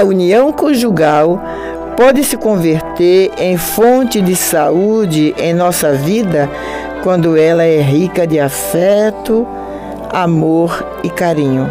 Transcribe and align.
A 0.00 0.02
união 0.02 0.50
conjugal 0.50 1.38
pode 1.94 2.24
se 2.24 2.34
converter 2.34 3.32
em 3.36 3.58
fonte 3.58 4.22
de 4.22 4.34
saúde 4.34 5.34
em 5.36 5.52
nossa 5.52 5.92
vida 5.92 6.48
quando 7.02 7.36
ela 7.36 7.64
é 7.64 7.82
rica 7.82 8.26
de 8.26 8.40
afeto, 8.40 9.46
amor 10.10 10.82
e 11.04 11.10
carinho. 11.10 11.70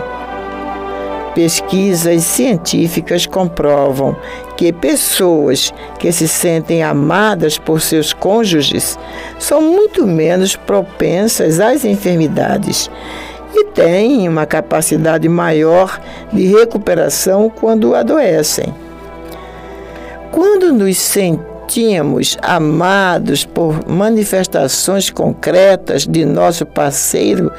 Pesquisas 1.33 2.21
científicas 2.21 3.25
comprovam 3.25 4.15
que 4.55 4.71
pessoas 4.71 5.73
que 5.97 6.11
se 6.11 6.27
sentem 6.27 6.83
amadas 6.83 7.57
por 7.57 7.81
seus 7.81 8.13
cônjuges 8.13 8.95
são 9.39 9.59
muito 9.59 10.05
menos 10.05 10.55
propensas 10.55 11.59
às 11.59 11.83
enfermidades 11.83 12.91
têm 13.79 14.27
uma 14.27 14.45
capacidade 14.45 15.29
maior 15.29 16.01
de 16.33 16.45
recuperação 16.47 17.49
quando 17.49 17.95
adoecem. 17.95 18.75
Quando 20.33 20.73
nos 20.73 20.97
sentimos 20.97 22.37
amados 22.41 23.45
por 23.45 23.87
manifestações 23.89 25.09
concretas 25.09 26.05
de 26.05 26.25
nosso 26.25 26.65
parceiro, 26.65 27.53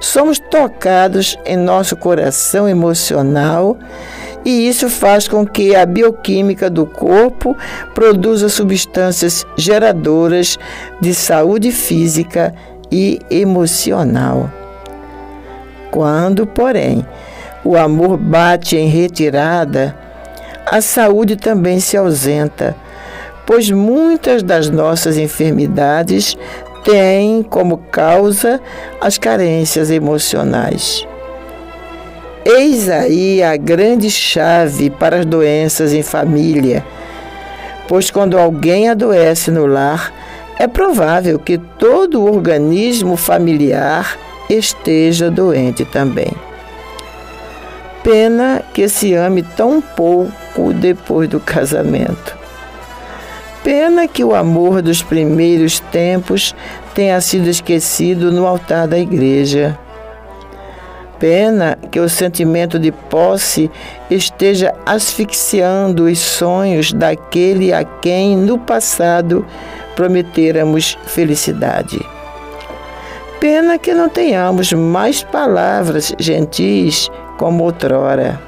somos 0.00 0.40
tocados 0.40 1.38
em 1.46 1.56
nosso 1.56 1.94
coração 1.94 2.68
emocional 2.68 3.78
e 4.44 4.68
isso 4.68 4.90
faz 4.90 5.28
com 5.28 5.46
que 5.46 5.76
a 5.76 5.86
bioquímica 5.86 6.68
do 6.68 6.84
corpo 6.84 7.56
produza 7.94 8.48
substâncias 8.48 9.46
geradoras 9.56 10.58
de 11.00 11.14
saúde 11.14 11.70
física 11.70 12.52
e 12.90 13.20
emocional. 13.30 14.50
Quando, 15.94 16.44
porém, 16.44 17.06
o 17.62 17.76
amor 17.76 18.16
bate 18.16 18.76
em 18.76 18.88
retirada, 18.88 19.96
a 20.66 20.80
saúde 20.80 21.36
também 21.36 21.78
se 21.78 21.96
ausenta, 21.96 22.74
pois 23.46 23.70
muitas 23.70 24.42
das 24.42 24.68
nossas 24.68 25.16
enfermidades 25.16 26.36
têm 26.82 27.44
como 27.44 27.76
causa 27.76 28.60
as 29.00 29.18
carências 29.18 29.88
emocionais. 29.88 31.06
Eis 32.44 32.88
aí 32.88 33.40
a 33.40 33.56
grande 33.56 34.10
chave 34.10 34.90
para 34.90 35.18
as 35.18 35.24
doenças 35.24 35.92
em 35.92 36.02
família, 36.02 36.84
pois 37.86 38.10
quando 38.10 38.36
alguém 38.36 38.88
adoece 38.88 39.48
no 39.52 39.64
lar, 39.64 40.12
é 40.58 40.66
provável 40.66 41.38
que 41.38 41.56
todo 41.56 42.20
o 42.20 42.26
organismo 42.26 43.16
familiar 43.16 44.18
esteja 44.48 45.30
doente 45.30 45.84
também. 45.84 46.32
Pena 48.02 48.62
que 48.74 48.88
se 48.88 49.14
ame 49.14 49.42
tão 49.42 49.80
pouco 49.80 50.72
depois 50.74 51.28
do 51.28 51.40
casamento. 51.40 52.36
Pena 53.62 54.06
que 54.06 54.22
o 54.22 54.34
amor 54.34 54.82
dos 54.82 55.02
primeiros 55.02 55.80
tempos 55.80 56.54
tenha 56.94 57.18
sido 57.22 57.48
esquecido 57.48 58.30
no 58.30 58.46
altar 58.46 58.86
da 58.86 58.98
igreja. 58.98 59.78
Pena 61.18 61.78
que 61.90 61.98
o 61.98 62.06
sentimento 62.06 62.78
de 62.78 62.92
posse 62.92 63.70
esteja 64.10 64.74
asfixiando 64.84 66.04
os 66.04 66.18
sonhos 66.18 66.92
daquele 66.92 67.72
a 67.72 67.84
quem 67.84 68.36
no 68.36 68.58
passado 68.58 69.46
prometêramos 69.96 70.98
felicidade. 71.06 72.13
Pena 73.44 73.78
que 73.78 73.92
não 73.92 74.08
tenhamos 74.08 74.72
mais 74.72 75.22
palavras 75.22 76.14
gentis 76.18 77.10
como 77.36 77.64
outrora. 77.64 78.40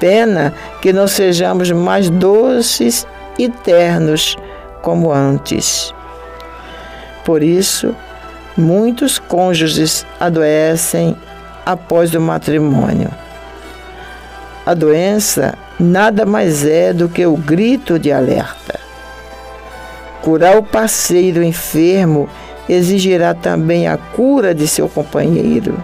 Pena 0.00 0.54
que 0.80 0.90
não 0.90 1.06
sejamos 1.06 1.70
mais 1.70 2.08
doces 2.08 3.06
e 3.38 3.50
ternos 3.50 4.38
como 4.80 5.12
antes. 5.12 5.94
Por 7.26 7.42
isso, 7.42 7.94
muitos 8.56 9.18
cônjuges 9.18 10.06
adoecem 10.18 11.14
após 11.66 12.14
o 12.14 12.20
matrimônio. 12.22 13.10
A 14.64 14.72
doença 14.72 15.58
nada 15.78 16.24
mais 16.24 16.64
é 16.64 16.94
do 16.94 17.06
que 17.06 17.26
o 17.26 17.36
grito 17.36 17.98
de 17.98 18.10
alerta. 18.10 18.80
Curar 20.22 20.56
o 20.56 20.62
parceiro 20.62 21.42
enfermo 21.42 22.30
exigirá 22.68 23.34
também 23.34 23.86
a 23.86 23.96
cura 23.96 24.54
de 24.54 24.66
seu 24.66 24.88
companheiro. 24.88 25.82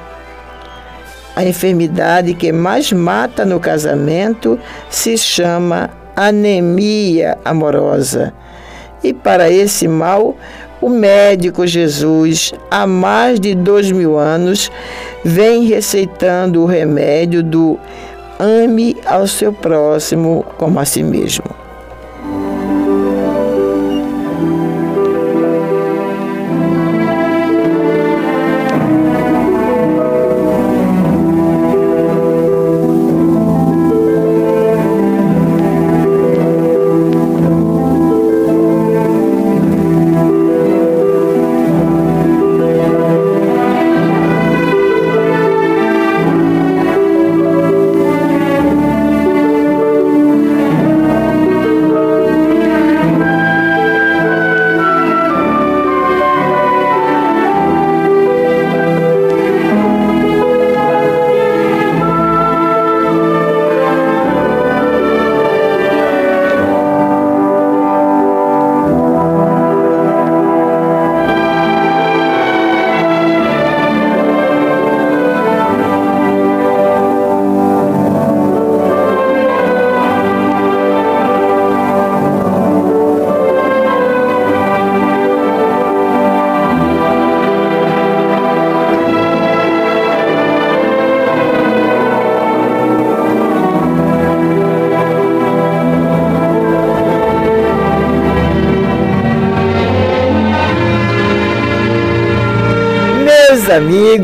A 1.34 1.44
enfermidade 1.44 2.34
que 2.34 2.52
mais 2.52 2.92
mata 2.92 3.44
no 3.44 3.60
casamento 3.60 4.58
se 4.90 5.16
chama 5.16 5.90
anemia 6.16 7.38
amorosa. 7.44 8.34
E 9.04 9.12
para 9.12 9.48
esse 9.48 9.86
mal, 9.86 10.36
o 10.80 10.88
médico 10.88 11.66
Jesus, 11.66 12.52
há 12.70 12.86
mais 12.86 13.38
de 13.38 13.54
dois 13.54 13.92
mil 13.92 14.18
anos, 14.18 14.70
vem 15.24 15.64
receitando 15.64 16.62
o 16.62 16.66
remédio 16.66 17.42
do 17.42 17.78
ame 18.38 18.96
ao 19.06 19.26
seu 19.26 19.52
próximo 19.52 20.44
como 20.56 20.78
a 20.80 20.84
si 20.84 21.02
mesmo. 21.02 21.67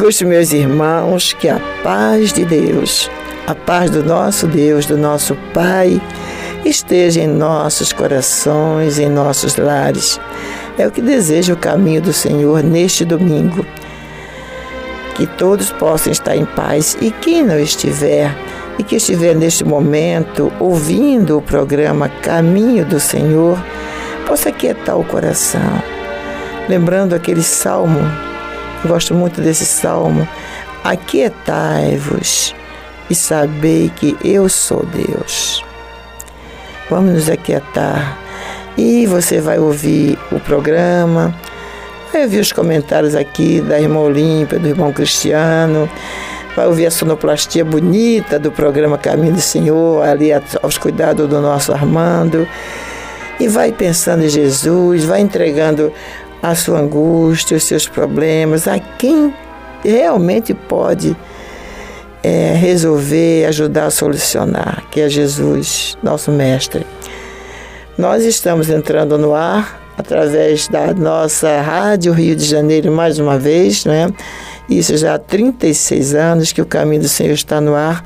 Amigos, 0.04 0.20
meus 0.20 0.52
irmãos, 0.52 1.32
que 1.32 1.48
a 1.48 1.58
paz 1.82 2.30
de 2.30 2.44
Deus, 2.44 3.10
a 3.46 3.54
paz 3.54 3.90
do 3.90 4.04
nosso 4.04 4.46
Deus, 4.46 4.84
do 4.84 4.98
nosso 4.98 5.34
Pai, 5.54 5.98
esteja 6.62 7.22
em 7.22 7.26
nossos 7.26 7.90
corações, 7.90 8.98
em 8.98 9.08
nossos 9.08 9.56
lares. 9.56 10.20
É 10.76 10.86
o 10.86 10.90
que 10.90 11.00
deseja 11.00 11.54
o 11.54 11.56
caminho 11.56 12.02
do 12.02 12.12
Senhor 12.12 12.62
neste 12.62 13.02
domingo. 13.02 13.64
Que 15.14 15.26
todos 15.26 15.70
possam 15.70 16.12
estar 16.12 16.36
em 16.36 16.44
paz 16.44 16.98
e 17.00 17.10
quem 17.10 17.42
não 17.42 17.58
estiver, 17.58 18.36
e 18.78 18.82
que 18.82 18.96
estiver 18.96 19.34
neste 19.34 19.64
momento 19.64 20.52
ouvindo 20.60 21.38
o 21.38 21.42
programa 21.42 22.10
Caminho 22.20 22.84
do 22.84 23.00
Senhor, 23.00 23.58
possa 24.26 24.52
quietar 24.52 24.98
o 24.98 25.04
coração. 25.04 25.82
Lembrando 26.68 27.14
aquele 27.14 27.42
salmo, 27.42 28.00
gosto 28.88 29.14
muito 29.14 29.40
desse 29.40 29.64
salmo: 29.64 30.26
Aquietai-vos 30.82 32.54
e 33.08 33.14
sabei 33.14 33.90
que 33.94 34.16
eu 34.24 34.48
sou 34.48 34.84
Deus. 34.86 35.64
Vamos 36.90 37.14
nos 37.14 37.30
aquietar 37.30 38.18
e 38.76 39.06
você 39.06 39.40
vai 39.40 39.58
ouvir 39.58 40.18
o 40.30 40.40
programa, 40.40 41.34
vai 42.12 42.22
ouvir 42.24 42.40
os 42.40 42.52
comentários 42.52 43.14
aqui 43.14 43.60
da 43.60 43.80
irmã 43.80 44.00
Olímpia, 44.00 44.58
do 44.58 44.68
irmão 44.68 44.92
Cristiano, 44.92 45.88
vai 46.54 46.66
ouvir 46.66 46.86
a 46.86 46.90
sonoplastia 46.90 47.64
bonita 47.64 48.38
do 48.38 48.50
programa 48.50 48.98
Caminho 48.98 49.34
do 49.34 49.40
Senhor, 49.40 50.04
ali 50.04 50.30
aos 50.62 50.76
cuidados 50.76 51.28
do 51.28 51.40
nosso 51.40 51.72
Armando. 51.72 52.46
E 53.40 53.48
vai 53.48 53.72
pensando 53.72 54.24
em 54.24 54.28
Jesus, 54.28 55.04
vai 55.04 55.20
entregando 55.20 55.92
a 56.44 56.54
sua 56.54 56.80
angústia, 56.80 57.56
os 57.56 57.64
seus 57.64 57.88
problemas, 57.88 58.68
a 58.68 58.78
quem 58.78 59.32
realmente 59.82 60.52
pode 60.52 61.16
é, 62.22 62.52
resolver, 62.52 63.46
ajudar 63.46 63.86
a 63.86 63.90
solucionar, 63.90 64.84
que 64.90 65.00
é 65.00 65.08
Jesus, 65.08 65.96
nosso 66.02 66.30
Mestre. 66.30 66.86
Nós 67.96 68.24
estamos 68.24 68.68
entrando 68.68 69.16
no 69.16 69.34
ar 69.34 69.80
através 69.96 70.68
da 70.68 70.92
nossa 70.92 71.62
Rádio 71.62 72.12
Rio 72.12 72.36
de 72.36 72.44
Janeiro 72.44 72.92
mais 72.92 73.18
uma 73.18 73.38
vez, 73.38 73.86
né? 73.86 74.12
Isso 74.68 74.98
já 74.98 75.14
há 75.14 75.18
36 75.18 76.14
anos 76.14 76.52
que 76.52 76.60
o 76.60 76.66
Caminho 76.66 77.00
do 77.00 77.08
Senhor 77.08 77.32
está 77.32 77.58
no 77.58 77.74
ar, 77.74 78.04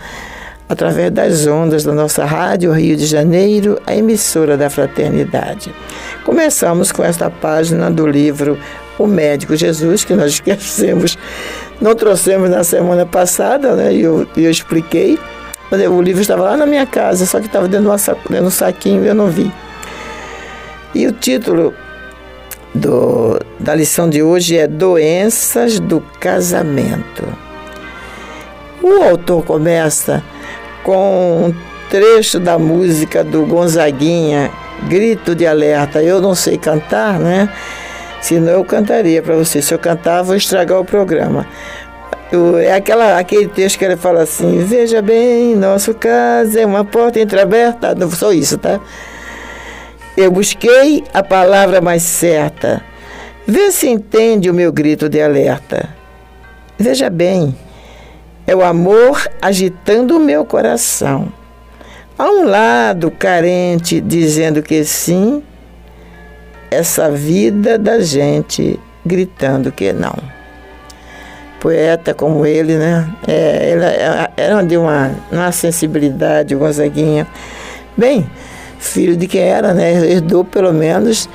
através 0.68 1.10
das 1.10 1.46
ondas 1.46 1.82
da 1.82 1.92
nossa 1.92 2.24
Rádio 2.24 2.72
Rio 2.72 2.96
de 2.96 3.06
Janeiro, 3.06 3.80
a 3.86 3.96
emissora 3.96 4.56
da 4.56 4.68
Fraternidade. 4.68 5.74
Começamos 6.24 6.92
com 6.92 7.02
esta 7.02 7.30
página 7.30 7.90
do 7.90 8.06
livro 8.06 8.58
O 8.98 9.06
Médico 9.06 9.56
Jesus, 9.56 10.04
que 10.04 10.14
nós 10.14 10.32
esquecemos, 10.34 11.16
não 11.80 11.94
trouxemos 11.94 12.50
na 12.50 12.62
semana 12.62 13.06
passada, 13.06 13.74
né? 13.74 13.94
E 13.94 14.02
eu, 14.02 14.26
eu 14.36 14.50
expliquei. 14.50 15.18
O 15.70 16.02
livro 16.02 16.22
estava 16.22 16.44
lá 16.44 16.56
na 16.56 16.66
minha 16.66 16.86
casa, 16.86 17.26
só 17.26 17.40
que 17.40 17.46
estava 17.46 17.68
dentro 17.68 17.90
de 17.90 18.40
um 18.40 18.50
saquinho 18.50 19.04
e 19.04 19.08
eu 19.08 19.14
não 19.14 19.28
vi. 19.28 19.52
E 20.94 21.06
o 21.06 21.12
título 21.12 21.74
do, 22.74 23.38
da 23.60 23.74
lição 23.74 24.08
de 24.08 24.22
hoje 24.22 24.56
é 24.56 24.66
Doenças 24.66 25.78
do 25.78 26.00
Casamento. 26.18 27.24
O 28.82 29.02
autor 29.02 29.44
começa 29.44 30.22
com 30.88 31.48
um 31.48 31.54
trecho 31.90 32.40
da 32.40 32.58
música 32.58 33.22
do 33.22 33.44
Gonzaguinha, 33.44 34.50
Grito 34.88 35.34
de 35.34 35.46
Alerta. 35.46 36.02
Eu 36.02 36.18
não 36.18 36.34
sei 36.34 36.56
cantar, 36.56 37.20
né? 37.20 37.46
Senão 38.22 38.52
eu 38.52 38.64
cantaria 38.64 39.20
para 39.20 39.34
você. 39.34 39.60
Se 39.60 39.74
eu 39.74 39.78
cantar, 39.78 40.22
vou 40.22 40.34
estragar 40.34 40.80
o 40.80 40.86
programa. 40.86 41.46
Eu, 42.32 42.56
é 42.56 42.72
aquela, 42.72 43.18
aquele 43.18 43.48
texto 43.48 43.78
que 43.78 43.84
ele 43.84 43.98
fala 43.98 44.22
assim: 44.22 44.64
Veja 44.64 45.02
bem, 45.02 45.54
nosso 45.54 45.92
caso 45.92 46.58
é 46.58 46.64
uma 46.64 46.86
porta 46.86 47.20
entreaberta. 47.20 47.94
Não 47.94 48.10
só 48.10 48.32
isso, 48.32 48.56
tá? 48.56 48.80
Eu 50.16 50.30
busquei 50.30 51.04
a 51.12 51.22
palavra 51.22 51.82
mais 51.82 52.02
certa. 52.02 52.82
Vê 53.46 53.70
se 53.70 53.90
entende 53.90 54.48
o 54.48 54.54
meu 54.54 54.72
grito 54.72 55.06
de 55.06 55.20
alerta. 55.20 55.90
Veja 56.78 57.10
bem, 57.10 57.54
é 58.48 58.56
o 58.56 58.64
amor 58.64 59.28
agitando 59.42 60.16
o 60.16 60.18
meu 60.18 60.42
coração. 60.42 61.30
Há 62.18 62.30
um 62.30 62.44
lado 62.44 63.10
carente 63.10 64.00
dizendo 64.00 64.62
que 64.62 64.82
sim, 64.86 65.42
essa 66.70 67.10
vida 67.10 67.76
da 67.76 68.00
gente 68.00 68.80
gritando 69.04 69.70
que 69.70 69.92
não. 69.92 70.16
Poeta 71.60 72.14
como 72.14 72.46
ele, 72.46 72.78
né? 72.78 73.06
É, 73.26 73.70
ele 73.70 73.84
é, 73.84 74.30
era 74.34 74.62
de 74.62 74.78
uma, 74.78 75.14
uma 75.30 75.52
sensibilidade, 75.52 76.54
Gonzaguinha. 76.54 77.26
Bem, 77.94 78.30
filho 78.78 79.14
de 79.14 79.26
quem 79.26 79.42
era, 79.42 79.74
né? 79.74 79.92
Herdou 80.10 80.42
pelo 80.42 80.72
menos, 80.72 81.28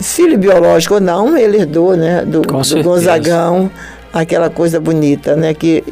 filho 0.00 0.38
biológico 0.38 0.94
ou 0.94 1.00
não, 1.00 1.36
ele 1.36 1.56
herdou, 1.56 1.96
né? 1.96 2.24
Do, 2.24 2.42
do 2.42 2.82
Gonzagão, 2.84 3.68
aquela 4.12 4.48
coisa 4.48 4.78
bonita, 4.78 5.34
né? 5.34 5.52
Que 5.52 5.82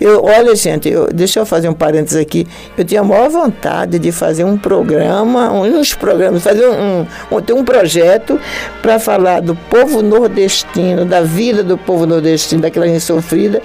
eu, 0.00 0.24
olha, 0.24 0.54
gente, 0.54 0.88
eu, 0.88 1.08
deixa 1.12 1.40
eu 1.40 1.46
fazer 1.46 1.68
um 1.68 1.74
parênteses 1.74 2.20
aqui. 2.20 2.46
Eu 2.76 2.84
tinha 2.84 3.00
a 3.00 3.04
maior 3.04 3.28
vontade 3.28 3.98
de 3.98 4.12
fazer 4.12 4.44
um 4.44 4.56
programa, 4.56 5.52
uns 5.52 5.94
programas, 5.94 6.42
fazer 6.42 6.66
um, 6.66 7.06
um, 7.30 7.40
ter 7.40 7.52
um 7.52 7.64
projeto 7.64 8.38
para 8.80 8.98
falar 8.98 9.40
do 9.40 9.54
povo 9.54 10.02
nordestino, 10.02 11.04
da 11.04 11.20
vida 11.20 11.62
do 11.62 11.76
povo 11.76 12.06
nordestino, 12.06 12.62
daquela 12.62 12.86
gente 12.86 13.00
sofrida, 13.00 13.60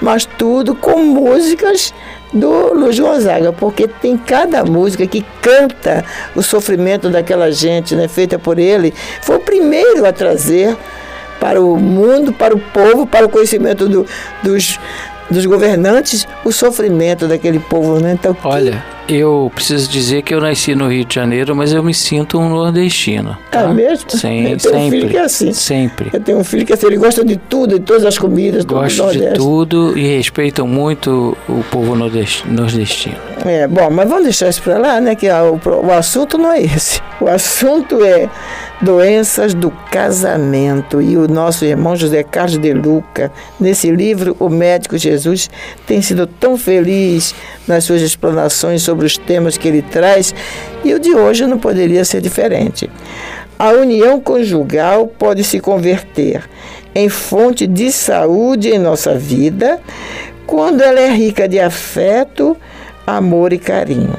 mas 0.00 0.24
tudo 0.24 0.74
com 0.74 0.98
músicas 0.98 1.92
do 2.32 2.74
Luiz 2.74 2.98
Gonzaga, 2.98 3.52
porque 3.52 3.86
tem 3.86 4.16
cada 4.16 4.64
música 4.64 5.06
que 5.06 5.24
canta 5.40 6.04
o 6.34 6.42
sofrimento 6.42 7.08
daquela 7.08 7.50
gente, 7.50 7.94
né, 7.94 8.08
feita 8.08 8.38
por 8.38 8.58
ele. 8.58 8.92
Foi 9.22 9.36
o 9.36 9.40
primeiro 9.40 10.06
a 10.06 10.12
trazer 10.12 10.76
para 11.38 11.60
o 11.60 11.76
mundo, 11.76 12.32
para 12.32 12.54
o 12.54 12.58
povo, 12.58 13.06
para 13.06 13.26
o 13.26 13.28
conhecimento 13.28 13.88
do, 13.88 14.06
dos, 14.42 14.78
dos 15.30 15.44
governantes, 15.46 16.26
o 16.44 16.52
sofrimento 16.52 17.26
daquele 17.26 17.58
povo. 17.58 18.00
Né? 18.00 18.12
Então, 18.12 18.36
Olha, 18.44 18.84
eu 19.08 19.50
preciso 19.54 19.88
dizer 19.88 20.22
que 20.22 20.34
eu 20.34 20.40
nasci 20.40 20.74
no 20.74 20.88
Rio 20.88 21.04
de 21.04 21.14
Janeiro, 21.14 21.54
mas 21.54 21.72
eu 21.72 21.82
me 21.82 21.94
sinto 21.94 22.38
um 22.38 22.48
nordestino. 22.48 23.36
Tá? 23.50 23.62
É 23.62 23.72
mesmo? 23.72 24.10
Sim, 24.10 24.42
eu 24.50 24.58
tenho 24.58 24.60
sempre. 24.60 24.78
um 24.78 24.90
filho 24.90 25.08
que 25.08 25.16
é 25.16 25.20
assim. 25.20 25.52
Sempre. 25.52 26.10
Eu 26.12 26.20
tenho 26.20 26.38
um 26.38 26.44
filho 26.44 26.66
que 26.66 26.72
é 26.72 26.74
assim, 26.74 26.86
ele 26.86 26.96
gosta 26.96 27.24
de 27.24 27.36
tudo, 27.36 27.78
de 27.78 27.84
todas 27.84 28.04
as 28.04 28.18
comidas. 28.18 28.64
Gosta 28.64 29.12
de 29.12 29.32
tudo 29.34 29.96
e 29.96 30.16
respeitam 30.16 30.66
muito 30.66 31.36
o 31.48 31.62
povo 31.70 31.94
nordestino. 31.94 33.25
É, 33.44 33.66
bom, 33.66 33.90
mas 33.90 34.08
vamos 34.08 34.24
deixar 34.24 34.48
isso 34.48 34.62
para 34.62 34.78
lá, 34.78 35.00
né? 35.00 35.14
Que 35.14 35.28
o, 35.28 35.60
o 35.86 35.92
assunto 35.92 36.38
não 36.38 36.52
é 36.52 36.62
esse. 36.62 37.00
O 37.18 37.28
assunto 37.28 38.04
é 38.04 38.28
doenças 38.82 39.54
do 39.54 39.70
casamento. 39.90 41.00
E 41.00 41.16
o 41.16 41.26
nosso 41.26 41.64
irmão 41.64 41.96
José 41.96 42.22
Carlos 42.22 42.58
de 42.58 42.74
Luca, 42.74 43.32
nesse 43.58 43.90
livro, 43.90 44.36
O 44.38 44.50
Médico 44.50 44.98
Jesus, 44.98 45.48
tem 45.86 46.02
sido 46.02 46.26
tão 46.26 46.58
feliz 46.58 47.34
nas 47.66 47.84
suas 47.84 48.02
explanações 48.02 48.82
sobre 48.82 49.06
os 49.06 49.16
temas 49.16 49.56
que 49.56 49.66
ele 49.66 49.80
traz, 49.80 50.34
e 50.84 50.92
o 50.92 51.00
de 51.00 51.14
hoje 51.14 51.46
não 51.46 51.58
poderia 51.58 52.04
ser 52.04 52.20
diferente. 52.20 52.90
A 53.58 53.70
união 53.70 54.20
conjugal 54.20 55.06
pode 55.06 55.42
se 55.42 55.58
converter 55.58 56.44
em 56.94 57.08
fonte 57.08 57.66
de 57.66 57.90
saúde 57.90 58.68
em 58.68 58.78
nossa 58.78 59.14
vida 59.14 59.80
quando 60.46 60.80
ela 60.80 61.00
é 61.00 61.10
rica 61.10 61.48
de 61.48 61.58
afeto, 61.58 62.56
amor 63.06 63.52
e 63.52 63.58
carinho. 63.58 64.16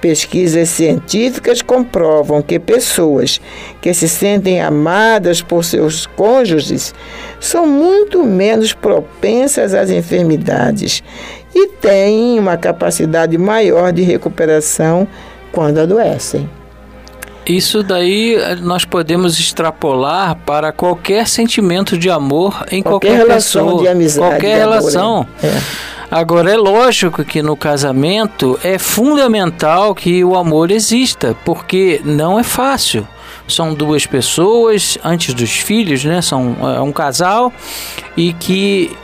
Pesquisas 0.00 0.68
científicas 0.68 1.62
comprovam 1.62 2.42
que 2.42 2.58
pessoas 2.58 3.40
que 3.80 3.94
se 3.94 4.08
sentem 4.08 4.60
amadas 4.60 5.40
por 5.40 5.64
seus 5.64 6.06
cônjuges 6.06 6.92
são 7.38 7.68
muito 7.68 8.24
menos 8.24 8.72
propensas 8.72 9.74
às 9.74 9.90
enfermidades 9.90 11.04
e 11.54 11.68
têm 11.68 12.36
uma 12.36 12.56
capacidade 12.56 13.38
maior 13.38 13.92
de 13.92 14.02
recuperação 14.02 15.06
quando 15.52 15.78
adoecem. 15.78 16.50
Isso 17.46 17.82
daí 17.82 18.36
eh, 18.36 18.56
nós 18.56 18.84
podemos 18.84 19.38
extrapolar 19.38 20.36
para 20.46 20.70
qualquer 20.72 21.26
sentimento 21.26 21.98
de 21.98 22.08
amor 22.08 22.64
em 22.70 22.82
qualquer, 22.82 23.08
qualquer 23.08 23.16
relação 23.16 23.66
pessoa, 23.66 23.82
de 23.82 23.88
amizade, 23.88 24.28
qualquer 24.30 24.58
relação. 24.58 25.14
Amor, 25.14 25.26
é. 25.42 26.01
Agora 26.12 26.52
é 26.52 26.58
lógico 26.58 27.24
que 27.24 27.40
no 27.40 27.56
casamento 27.56 28.60
é 28.62 28.78
fundamental 28.78 29.94
que 29.94 30.22
o 30.22 30.36
amor 30.36 30.70
exista, 30.70 31.34
porque 31.42 32.02
não 32.04 32.38
é 32.38 32.42
fácil. 32.42 33.08
São 33.48 33.72
duas 33.72 34.04
pessoas 34.04 34.98
antes 35.02 35.32
dos 35.32 35.52
filhos, 35.52 36.04
né? 36.04 36.20
São 36.20 36.54
é, 36.60 36.80
um 36.82 36.92
casal 36.92 37.50
e 38.14 38.34
que 38.34 38.94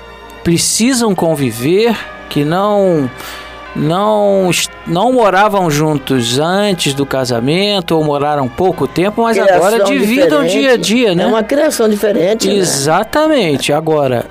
precisam 0.45 1.15
conviver, 1.15 1.97
que 2.29 2.45
não 2.45 3.11
não, 3.75 4.51
não 4.87 5.11
moravam 5.11 5.71
juntos 5.71 6.39
antes 6.39 6.93
do 6.93 7.07
casamento 7.07 7.97
ou 7.97 8.05
moraram 8.05 8.47
pouco 8.49 8.87
tempo, 8.87 9.23
mas 9.23 9.39
criação 9.39 9.57
agora 9.57 9.85
dividam 9.85 10.45
dia 10.45 10.73
a 10.73 10.77
dia, 10.77 11.15
né? 11.15 11.23
É 11.23 11.27
uma 11.27 11.43
criação 11.43 11.89
diferente. 11.89 12.49
Né? 12.49 12.57
Exatamente. 12.57 13.73
Né? 13.73 13.79
Agora, 13.79 14.27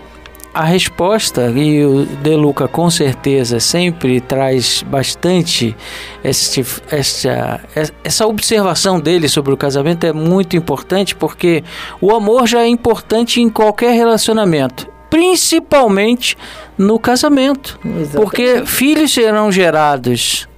a 0.57 0.63
resposta, 0.63 1.51
e 1.51 1.85
o 1.85 2.03
De 2.03 2.35
Luca 2.35 2.67
com 2.67 2.89
certeza 2.89 3.59
sempre 3.59 4.19
traz 4.19 4.81
bastante 4.81 5.77
este, 6.23 6.65
esta, 6.89 7.61
essa 8.03 8.25
observação 8.25 8.99
dele 8.99 9.29
sobre 9.29 9.53
o 9.53 9.57
casamento 9.57 10.07
é 10.07 10.11
muito 10.11 10.57
importante 10.57 11.15
porque 11.15 11.63
o 12.01 12.11
amor 12.11 12.47
já 12.47 12.61
é 12.61 12.67
importante 12.67 13.39
em 13.39 13.51
qualquer 13.51 13.91
relacionamento 13.91 14.89
principalmente 15.11 16.35
no 16.77 16.99
casamento. 16.99 17.79
Exatamente. 17.85 18.17
Porque 18.17 18.65
filhos 18.65 19.13
serão 19.13 19.49
gerados. 19.51 20.49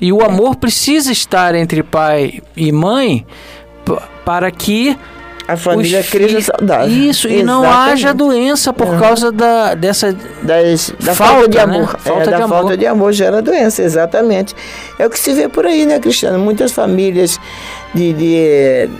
E 0.00 0.12
o 0.12 0.22
amor 0.22 0.56
precisa 0.56 1.12
estar 1.12 1.54
entre 1.54 1.82
pai 1.82 2.40
e 2.56 2.72
mãe 2.72 3.26
para 4.24 4.50
que 4.50 4.96
a 5.48 5.56
família 5.56 6.02
cresça 6.02 6.40
saudável. 6.40 6.88
Isso, 6.88 7.28
Exatamente. 7.28 7.40
e 7.40 7.44
não 7.44 7.70
haja 7.70 8.12
doença 8.12 8.72
por 8.72 8.88
uhum. 8.88 8.98
causa 8.98 9.30
da, 9.30 9.74
dessa 9.74 10.12
Das, 10.42 10.92
da 10.98 11.14
falta, 11.14 11.34
falta 11.34 11.48
de 11.48 11.58
amor. 11.58 11.92
Né? 11.92 11.98
Falta 11.98 12.22
é, 12.22 12.30
da 12.30 12.40
de 12.40 12.48
falta 12.48 12.76
de 12.76 12.86
amor 12.86 13.12
gera 13.12 13.40
doença, 13.40 13.82
exatamente. 13.82 14.54
É 14.98 15.06
o 15.06 15.10
que 15.10 15.18
se 15.18 15.32
vê 15.32 15.48
por 15.48 15.64
aí, 15.64 15.86
né, 15.86 16.00
Cristiano? 16.00 16.38
Muitas 16.38 16.72
famílias 16.72 17.38
de, 17.94 18.12
de 18.12 18.90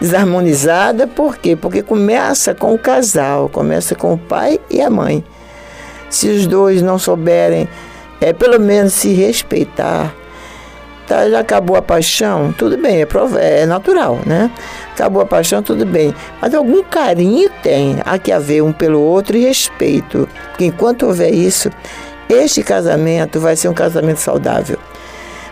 desarmonizada, 0.00 1.06
por 1.06 1.36
quê? 1.36 1.56
Porque 1.56 1.82
começa 1.82 2.54
com 2.54 2.74
o 2.74 2.78
casal, 2.78 3.48
começa 3.48 3.94
com 3.94 4.12
o 4.12 4.18
pai 4.18 4.60
e 4.70 4.82
a 4.82 4.90
mãe. 4.90 5.24
Se 6.10 6.28
os 6.28 6.46
dois 6.46 6.82
não 6.82 6.98
souberem, 6.98 7.68
é, 8.20 8.32
pelo 8.32 8.60
menos 8.60 8.92
se 8.92 9.12
respeitar, 9.12 10.14
tá, 11.10 11.28
já 11.28 11.40
acabou 11.40 11.76
a 11.76 11.82
paixão, 11.82 12.52
tudo 12.52 12.78
bem, 12.78 13.02
é, 13.02 13.60
é 13.62 13.66
natural, 13.66 14.20
né? 14.24 14.48
Acabou 14.92 15.20
a 15.20 15.26
paixão, 15.26 15.60
tudo 15.60 15.84
bem. 15.84 16.14
Mas 16.40 16.54
algum 16.54 16.84
carinho 16.84 17.50
tem, 17.64 17.96
há 18.04 18.16
que 18.16 18.30
haver 18.30 18.62
um 18.62 18.72
pelo 18.72 19.00
outro 19.00 19.36
e 19.36 19.44
respeito. 19.44 20.28
Porque 20.50 20.66
enquanto 20.66 21.06
houver 21.06 21.34
isso, 21.34 21.68
este 22.28 22.62
casamento 22.62 23.40
vai 23.40 23.56
ser 23.56 23.68
um 23.68 23.74
casamento 23.74 24.18
saudável. 24.18 24.78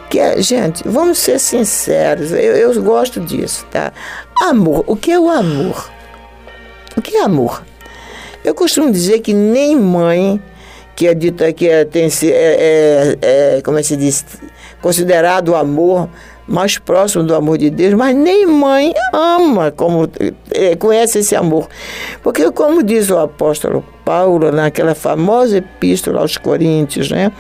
Que 0.09 0.21
é, 0.21 0.41
gente, 0.41 0.87
vamos 0.87 1.19
ser 1.19 1.41
sinceros, 1.41 2.31
eu, 2.31 2.39
eu 2.39 2.83
gosto 2.83 3.19
disso, 3.21 3.67
tá? 3.69 3.93
Amor, 4.41 4.85
o 4.87 4.95
que 4.95 5.11
é 5.11 5.19
o 5.19 5.29
amor? 5.29 5.91
O 6.97 7.03
que 7.03 7.17
é 7.17 7.25
amor? 7.25 7.65
Eu 8.45 8.55
costumo 8.55 8.93
dizer 8.93 9.19
que 9.21 9.35
nem 9.35 9.75
mãe, 9.75 10.41
que 10.95 11.09
é 11.09 11.15
dita 11.15 11.53
que 11.53 11.69
é, 11.69 11.85
tem, 11.85 12.07
é, 12.07 12.29
é, 12.29 13.19
é, 13.57 13.61
como 13.63 13.77
é 13.77 13.83
que 13.83 13.89
se 13.89 13.97
diz, 13.97 14.25
considerado 14.81 15.51
o 15.51 15.57
amor 15.57 16.09
mais 16.49 16.79
próximo 16.79 17.23
do 17.23 17.35
amor 17.35 17.59
de 17.59 17.69
Deus, 17.69 17.93
mas 17.93 18.17
nem 18.17 18.47
mãe 18.47 18.95
ama 19.13 19.71
como 19.71 20.09
é, 20.51 20.75
conhece 20.77 21.19
esse 21.19 21.37
amor. 21.37 21.69
Porque 22.23 22.51
como 22.51 22.83
diz 22.83 23.11
o 23.11 23.19
apóstolo 23.19 23.85
Paulo 24.05 24.51
naquela 24.51 24.95
famosa 24.95 25.59
epístola 25.59 26.21
aos 26.21 26.39
Coríntios, 26.39 27.11
né? 27.11 27.31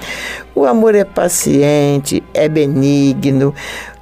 O 0.54 0.66
amor 0.66 0.94
é 0.94 1.04
paciente, 1.04 2.22
é 2.34 2.48
benigno, 2.48 3.54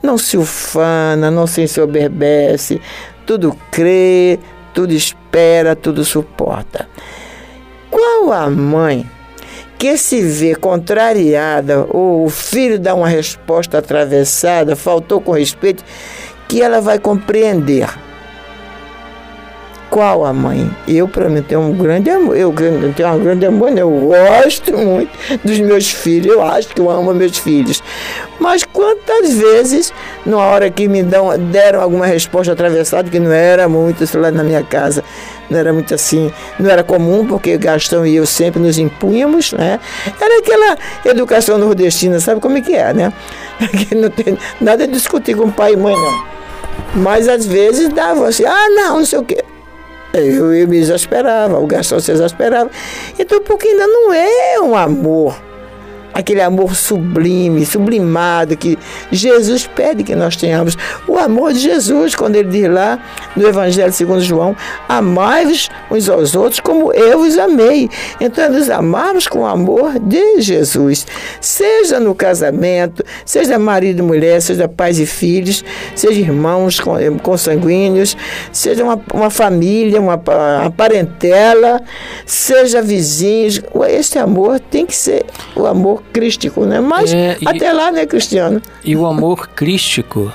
não 0.03 0.19
se 0.19 0.37
ufana, 0.37 1.31
não 1.31 1.47
se 1.47 1.63
ensoberbece, 1.63 2.81
tudo 3.25 3.57
crê, 3.71 4.41
tudo 4.75 4.93
espera, 4.93 5.77
tudo 5.77 6.05
suporta. 6.05 6.89
Qual 7.89 8.33
a 8.33 8.51
mãe 8.51 9.09
que 9.79 9.97
se 9.97 10.23
vê 10.23 10.55
contrariada 10.55 11.87
ou 11.91 12.25
o 12.25 12.31
filho 12.31 12.79
dá 12.79 12.95
uma 12.95 13.09
resposta 13.09 13.79
atravessada, 13.79 14.75
faltou 14.75 15.21
com 15.21 15.33
respeito, 15.33 15.85
que 16.49 16.63
ela 16.63 16.81
vai 16.81 16.99
compreender. 16.99 17.89
Qual 19.91 20.25
a 20.25 20.33
mãe? 20.33 20.69
Eu, 20.87 21.07
para 21.07 21.29
mim, 21.29 21.43
tenho 21.43 21.61
um 21.61 21.73
grande 21.73 22.11
amor. 22.11 22.37
Eu 22.37 22.53
tenho 22.53 23.15
um 23.15 23.23
grande 23.23 23.47
amor, 23.47 23.71
né? 23.71 23.83
eu 23.83 23.91
gosto 23.91 24.77
muito 24.77 25.11
dos 25.45 25.59
meus 25.61 25.91
filhos, 25.91 26.35
eu 26.35 26.43
acho 26.43 26.69
que 26.69 26.81
eu 26.81 26.91
amo 26.91 27.15
meus 27.15 27.39
filhos. 27.39 27.83
Mas 28.41 28.65
quantas 28.65 29.33
vezes, 29.33 29.93
na 30.25 30.39
hora 30.39 30.71
que 30.71 30.89
me 30.89 31.03
dão, 31.03 31.39
deram 31.39 31.81
alguma 31.81 32.05
resposta 32.05 32.53
atravessada, 32.53 33.09
que 33.09 33.21
não 33.21 33.33
era 33.33 33.69
muito, 33.69 34.07
sei 34.07 34.21
lá, 34.21 34.31
na 34.31 34.43
minha 34.43 34.63
casa, 34.63 35.05
não 35.51 35.59
era 35.59 35.73
muito 35.73 35.95
assim, 35.95 36.33
não 36.59 36.71
era 36.71 36.83
comum, 36.83 37.27
porque 37.27 37.57
Gastão 37.57 38.07
e 38.07 38.17
eu 38.17 38.27
sempre 38.27 38.61
nos 38.61 38.79
impunhamos, 38.79 39.53
né? 39.53 39.81
Era 40.21 40.39
aquela 40.39 40.79
educação 41.05 41.59
nordestina, 41.59 42.21
sabe 42.21 42.41
como 42.41 42.59
é 42.59 42.61
que 42.61 42.75
é, 42.75 42.93
né? 42.93 43.13
Que 43.89 43.95
não 43.95 44.11
tem 44.11 44.39
nada 44.61 44.87
de 44.87 44.93
discutir 44.93 45.37
com 45.37 45.51
pai 45.51 45.73
e 45.73 45.77
mãe, 45.77 45.95
não. 45.95 46.37
Mas 47.03 47.29
às 47.29 47.47
vezes 47.47 47.89
dava 47.89 48.29
assim, 48.29 48.45
ah, 48.45 48.69
não, 48.71 48.99
não 48.99 49.05
sei 49.05 49.19
o 49.19 49.25
quê. 49.25 49.43
Eu, 50.13 50.55
eu 50.55 50.69
me 50.69 50.79
exasperava, 50.79 51.59
o 51.59 51.67
Gastão 51.67 52.01
se 52.01 52.11
exasperava. 52.11 52.71
Então, 53.19 53.41
porque 53.43 53.69
ainda 53.69 53.87
não 53.87 54.13
é 54.13 54.61
um 54.61 54.75
amor 54.75 55.37
aquele 56.17 56.41
amor 56.41 56.75
sublime, 56.75 57.67
sublimado 57.67 58.57
que 58.57 58.79
Jesus 59.13 59.67
pede 59.67 60.03
que 60.03 60.15
nós 60.15 60.35
tenhamos. 60.35 60.77
O 61.07 61.19
amor 61.19 61.53
de 61.53 61.59
Jesus, 61.59 62.15
quando 62.15 62.37
ele 62.37 62.49
diz 62.49 62.71
lá 62.71 62.99
no 63.37 63.47
Evangelho 63.47 63.93
segundo 63.93 64.23
João, 64.23 64.57
amai-vos 64.89 65.69
uns 65.91 66.09
aos 66.09 66.35
outros 66.35 66.59
como 66.59 66.91
eu 66.95 67.21
os 67.21 67.37
amei. 67.37 67.91
Então, 68.19 68.45
é 68.45 68.49
nos 68.49 68.71
amarmos 68.71 69.29
com 69.29 69.41
o 69.41 69.47
amor 69.47 69.99
de 69.99 70.41
Jesus. 70.41 71.07
Seja 71.39 72.01
no 72.01 72.15
casamento, 72.15 73.05
seja 73.27 73.59
marido 73.59 73.99
e 73.99 74.03
mulher, 74.03 74.41
seja 74.41 74.67
pais 74.67 74.99
e 74.99 75.05
filhos, 75.05 75.63
seja 75.95 76.19
irmãos 76.19 76.81
consanguíneos, 77.23 78.17
seja 78.51 78.83
uma, 78.83 78.99
uma 79.13 79.29
família, 79.29 80.01
uma, 80.01 80.15
uma 80.15 80.71
parentela, 80.71 81.79
seja 82.25 82.81
vizinhos. 82.81 83.61
Esse 83.87 84.19
amor 84.19 84.59
tem 84.59 84.87
que 84.87 84.97
ser 84.97 85.27
o 85.55 85.67
amor 85.67 86.06
crístico, 86.13 86.65
né? 86.65 86.81
Mas 86.81 87.13
é, 87.13 87.37
e, 87.41 87.49
até 87.49 87.73
lá, 87.73 87.91
né, 87.91 88.07
Cristiano? 88.07 88.61
E 88.85 88.97
o 88.97 89.07
amor 89.07 89.49
crístico 89.49 90.33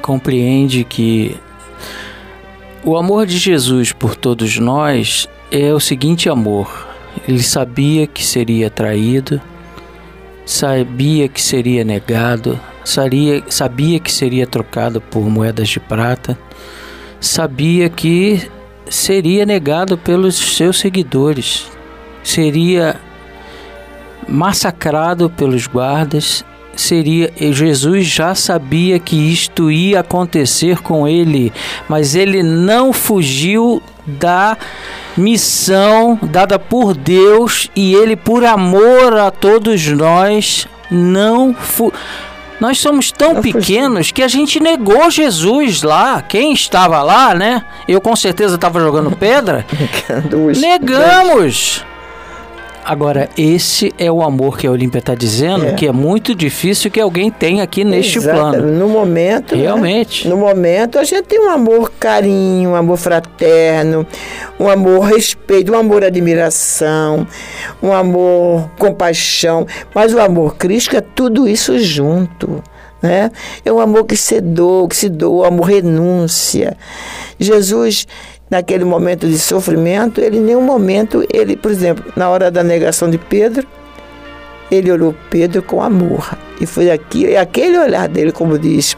compreende 0.00 0.84
que 0.84 1.36
o 2.84 2.96
amor 2.96 3.26
de 3.26 3.38
Jesus 3.38 3.92
por 3.92 4.16
todos 4.16 4.58
nós 4.58 5.28
é 5.50 5.72
o 5.72 5.80
seguinte 5.80 6.28
amor. 6.28 6.88
Ele 7.28 7.42
sabia 7.42 8.06
que 8.06 8.24
seria 8.24 8.70
traído, 8.70 9.40
sabia 10.44 11.28
que 11.28 11.40
seria 11.40 11.84
negado, 11.84 12.58
sabia, 12.84 13.42
sabia 13.48 14.00
que 14.00 14.10
seria 14.10 14.46
trocado 14.46 15.00
por 15.00 15.22
moedas 15.22 15.68
de 15.68 15.78
prata, 15.78 16.38
sabia 17.20 17.88
que 17.88 18.42
seria 18.88 19.46
negado 19.46 19.96
pelos 19.96 20.36
seus 20.36 20.78
seguidores, 20.78 21.70
seria 22.22 22.96
massacrado 24.28 25.30
pelos 25.30 25.66
guardas, 25.66 26.44
seria 26.74 27.32
Jesus 27.38 28.06
já 28.06 28.34
sabia 28.34 28.98
que 28.98 29.16
isto 29.16 29.70
ia 29.70 30.00
acontecer 30.00 30.78
com 30.80 31.06
ele, 31.06 31.52
mas 31.88 32.14
ele 32.14 32.42
não 32.42 32.92
fugiu 32.92 33.82
da 34.06 34.56
missão 35.16 36.18
dada 36.22 36.58
por 36.58 36.94
Deus 36.94 37.70
e 37.76 37.94
ele 37.94 38.16
por 38.16 38.44
amor 38.44 39.16
a 39.16 39.30
todos 39.30 39.86
nós 39.88 40.66
não 40.90 41.54
fu 41.54 41.92
nós 42.60 42.78
somos 42.78 43.10
tão 43.10 43.34
não 43.34 43.42
pequenos 43.42 43.98
fugiu. 44.08 44.14
que 44.14 44.22
a 44.22 44.28
gente 44.28 44.60
negou 44.60 45.10
Jesus 45.10 45.82
lá. 45.82 46.22
Quem 46.22 46.52
estava 46.52 47.02
lá, 47.02 47.34
né? 47.34 47.64
Eu 47.88 48.00
com 48.00 48.14
certeza 48.14 48.54
estava 48.54 48.78
jogando 48.78 49.10
pedra. 49.16 49.66
Negamos. 50.60 51.84
Agora, 52.84 53.28
esse 53.38 53.92
é 53.96 54.10
o 54.10 54.22
amor 54.22 54.58
que 54.58 54.66
a 54.66 54.70
Olímpia 54.70 54.98
está 54.98 55.14
dizendo, 55.14 55.66
é. 55.66 55.72
que 55.72 55.86
é 55.86 55.92
muito 55.92 56.34
difícil 56.34 56.90
que 56.90 57.00
alguém 57.00 57.30
tenha 57.30 57.62
aqui 57.62 57.84
neste 57.84 58.18
Exato. 58.18 58.36
plano. 58.36 58.72
No 58.72 58.88
momento. 58.88 59.54
Né? 59.54 59.62
Realmente. 59.62 60.26
Né? 60.26 60.34
No 60.34 60.40
momento, 60.40 60.98
a 60.98 61.04
gente 61.04 61.26
tem 61.26 61.40
um 61.40 61.48
amor 61.48 61.92
carinho, 61.98 62.70
um 62.70 62.74
amor 62.74 62.96
fraterno, 62.96 64.04
um 64.58 64.68
amor 64.68 65.00
respeito, 65.04 65.72
um 65.72 65.78
amor 65.78 66.02
admiração, 66.02 67.26
um 67.80 67.92
amor 67.92 68.68
compaixão. 68.78 69.66
Mas 69.94 70.12
o 70.12 70.20
amor 70.20 70.56
crístico 70.56 70.96
é 70.96 71.00
tudo 71.00 71.48
isso 71.48 71.78
junto. 71.78 72.62
Né? 73.00 73.30
É 73.64 73.72
um 73.72 73.80
amor 73.80 74.04
que 74.04 74.16
se 74.16 74.40
doa, 74.40 74.88
que 74.88 74.96
se 74.96 75.08
doa, 75.08 75.48
amor 75.48 75.68
renúncia. 75.68 76.76
Jesus 77.38 78.06
naquele 78.52 78.84
momento 78.84 79.26
de 79.26 79.38
sofrimento, 79.38 80.20
ele 80.20 80.36
em 80.36 80.42
nenhum 80.42 80.60
momento, 80.60 81.24
ele, 81.32 81.56
por 81.56 81.70
exemplo, 81.70 82.12
na 82.14 82.28
hora 82.28 82.50
da 82.50 82.62
negação 82.62 83.08
de 83.08 83.16
Pedro, 83.16 83.66
ele 84.70 84.92
olhou 84.92 85.16
Pedro 85.30 85.62
com 85.62 85.82
amor. 85.82 86.36
E 86.60 86.66
foi 86.66 86.90
aqui, 86.90 87.34
aquele 87.34 87.78
olhar 87.78 88.06
dele, 88.06 88.30
como 88.30 88.58
diz 88.58 88.94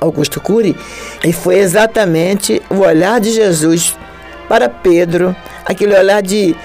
Augusto 0.00 0.40
Cury, 0.40 0.74
e 1.22 1.30
foi 1.30 1.58
exatamente 1.58 2.62
o 2.70 2.76
olhar 2.76 3.20
de 3.20 3.32
Jesus 3.32 3.98
para 4.48 4.66
Pedro, 4.66 5.36
aquele 5.66 5.94
olhar 5.94 6.22
de 6.22 6.56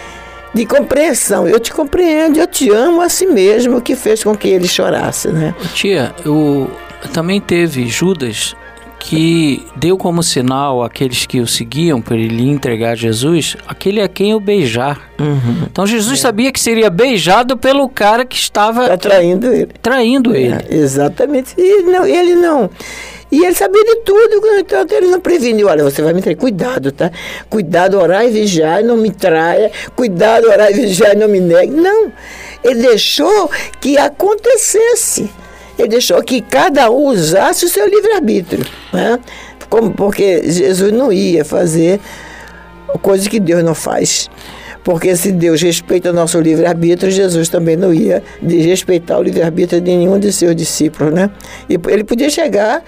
de 0.54 0.66
compreensão. 0.66 1.48
Eu 1.48 1.60
te 1.60 1.72
compreendo, 1.72 2.40
eu 2.40 2.48
te 2.48 2.72
amo 2.72 3.02
assim 3.02 3.28
mesmo, 3.28 3.82
que 3.82 3.96
fez 3.96 4.24
com 4.24 4.36
que 4.36 4.48
ele 4.48 4.68
chorasse, 4.68 5.28
né? 5.28 5.54
Tia, 5.76 6.16
eu 6.26 6.72
também 7.14 7.40
teve 7.40 7.88
Judas 7.88 8.56
que 9.00 9.66
deu 9.76 9.98
como 9.98 10.22
sinal 10.22 10.84
aqueles 10.84 11.26
que 11.26 11.40
o 11.40 11.48
seguiam 11.48 12.02
para 12.02 12.18
ele 12.18 12.48
entregar 12.48 12.96
Jesus, 12.96 13.56
aquele 13.68 14.02
a 14.02 14.08
quem 14.08 14.34
o 14.36 14.40
beijar. 14.40 15.10
Uhum. 15.20 15.64
Então 15.72 15.88
Jesus 15.88 16.20
é. 16.20 16.22
sabia 16.22 16.52
que 16.52 16.60
seria 16.60 16.90
beijado 16.90 17.58
pelo 17.58 17.88
cara 17.88 18.26
que 18.26 18.36
estava 18.36 18.88
tá 18.90 18.98
traindo 18.98 19.48
ele. 19.48 19.70
Traindo 19.82 20.36
é, 20.36 20.42
ele. 20.42 20.66
Exatamente. 20.70 21.56
E 21.58 21.84
não, 21.84 22.06
ele 22.06 22.36
não. 22.36 22.70
E 23.32 23.46
ele 23.46 23.54
sabia 23.54 23.84
de 23.84 23.96
tudo, 23.98 24.42
então 24.58 24.86
ele 24.92 25.08
não 25.08 25.22
preveniu. 25.22 25.68
Olha, 25.68 25.84
você 25.84 26.02
vai 26.02 26.14
me 26.14 26.22
trair. 26.22 26.36
Cuidado, 26.36 26.92
tá? 26.92 27.12
Cuidado, 27.50 27.98
orar 27.98 28.26
e 28.26 28.32
vigiar, 28.32 28.84
não 28.84 28.98
me 28.98 29.12
traia. 29.12 29.72
Cuidado, 29.96 30.48
orar 30.48 30.72
e 30.72 30.74
vigiar, 30.82 31.16
não 31.16 31.28
me 31.28 31.40
negue. 31.40 31.72
Não. 31.72 32.12
Ele 32.64 32.82
deixou 32.82 33.50
que 33.80 33.98
acontecesse. 33.98 35.30
Ele 35.82 35.90
deixou 35.90 36.22
que 36.24 36.42
cada 36.42 36.90
um 36.90 37.08
usasse 37.08 37.66
o 37.66 37.70
seu 37.70 37.88
livre-arbítrio. 37.88 38.66
Né? 38.94 39.20
Como, 39.70 39.92
porque 39.92 40.50
Jesus 40.50 40.92
não 40.92 41.12
ia 41.12 41.46
fazer 41.46 42.00
coisas 43.02 43.28
que 43.28 43.40
Deus 43.40 43.64
não 43.64 43.76
faz. 43.76 44.30
Porque 44.84 45.16
se 45.16 45.32
Deus 45.32 45.62
respeita 45.62 46.10
o 46.10 46.14
nosso 46.14 46.40
livre-arbítrio, 46.40 47.12
Jesus 47.12 47.50
também 47.50 47.76
não 47.76 47.94
ia 47.94 48.24
desrespeitar 48.42 49.20
o 49.20 49.24
livre-arbítrio 49.24 49.82
de 49.82 49.96
nenhum 49.96 50.18
de 50.18 50.32
seus 50.32 50.56
discípulos, 50.56 51.14
né? 51.14 51.30
E 51.70 51.78
ele 51.90 52.04
podia 52.04 52.30
chegar 52.30 52.82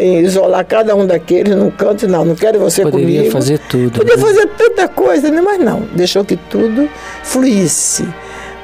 e 0.00 0.20
isolar 0.20 0.64
cada 0.64 0.96
um 0.96 1.06
daqueles 1.06 1.54
num 1.54 1.70
canto, 1.70 2.08
não, 2.08 2.24
não 2.24 2.34
quero 2.34 2.58
você 2.58 2.82
Poderia 2.82 3.06
comigo. 3.06 3.24
Poderia 3.24 3.30
fazer 3.30 3.58
tudo. 3.68 3.98
Podia 3.98 4.16
né? 4.16 4.22
fazer 4.22 4.46
tanta 4.56 4.88
coisa, 4.88 5.30
né? 5.30 5.40
mas 5.40 5.60
não, 5.60 5.82
deixou 5.94 6.24
que 6.24 6.36
tudo 6.36 6.88
fluísse. 7.22 8.08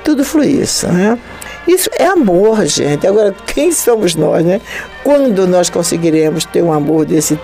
Tudo 0.02 0.24
fluísse, 0.24 0.86
né? 0.86 1.18
Isso 1.66 1.88
é 1.98 2.06
amor, 2.06 2.64
gente. 2.66 3.06
Agora, 3.06 3.34
quem 3.46 3.70
somos 3.70 4.14
nós, 4.14 4.44
né? 4.44 4.60
Quando 5.04 5.46
nós 5.46 5.70
conseguiremos 5.70 6.44
ter 6.44 6.62
um 6.62 6.72
amor 6.72 7.04
desse, 7.04 7.38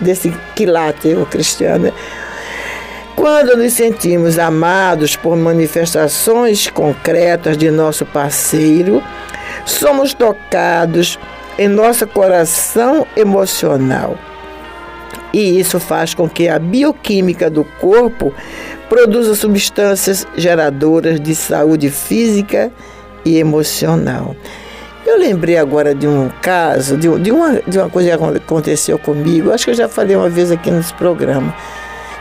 desse 0.00 0.34
quilátero 0.54 1.26
cristiano? 1.26 1.84
Né? 1.84 1.92
Quando 3.14 3.56
nos 3.56 3.74
sentimos 3.74 4.38
amados 4.38 5.16
por 5.16 5.36
manifestações 5.36 6.68
concretas 6.68 7.56
de 7.56 7.70
nosso 7.70 8.06
parceiro, 8.06 9.02
somos 9.64 10.14
tocados 10.14 11.18
em 11.58 11.68
nosso 11.68 12.06
coração 12.06 13.06
emocional. 13.14 14.16
E 15.32 15.58
isso 15.60 15.78
faz 15.78 16.14
com 16.14 16.28
que 16.28 16.48
a 16.48 16.58
bioquímica 16.58 17.48
do 17.48 17.64
corpo 17.64 18.34
produza 18.88 19.34
substâncias 19.34 20.26
geradoras 20.36 21.20
de 21.20 21.34
saúde 21.34 21.90
física 21.90 22.70
e 22.70 23.01
emocional. 23.24 24.36
Eu 25.04 25.18
lembrei 25.18 25.58
agora 25.58 25.94
de 25.94 26.06
um 26.06 26.30
caso, 26.40 26.96
de, 26.96 27.08
de, 27.18 27.32
uma, 27.32 27.60
de 27.66 27.78
uma 27.78 27.90
coisa 27.90 28.16
que 28.16 28.24
aconteceu 28.36 28.98
comigo, 28.98 29.50
acho 29.50 29.64
que 29.64 29.70
eu 29.70 29.74
já 29.74 29.88
falei 29.88 30.14
uma 30.14 30.28
vez 30.28 30.50
aqui 30.52 30.70
nesse 30.70 30.94
programa. 30.94 31.54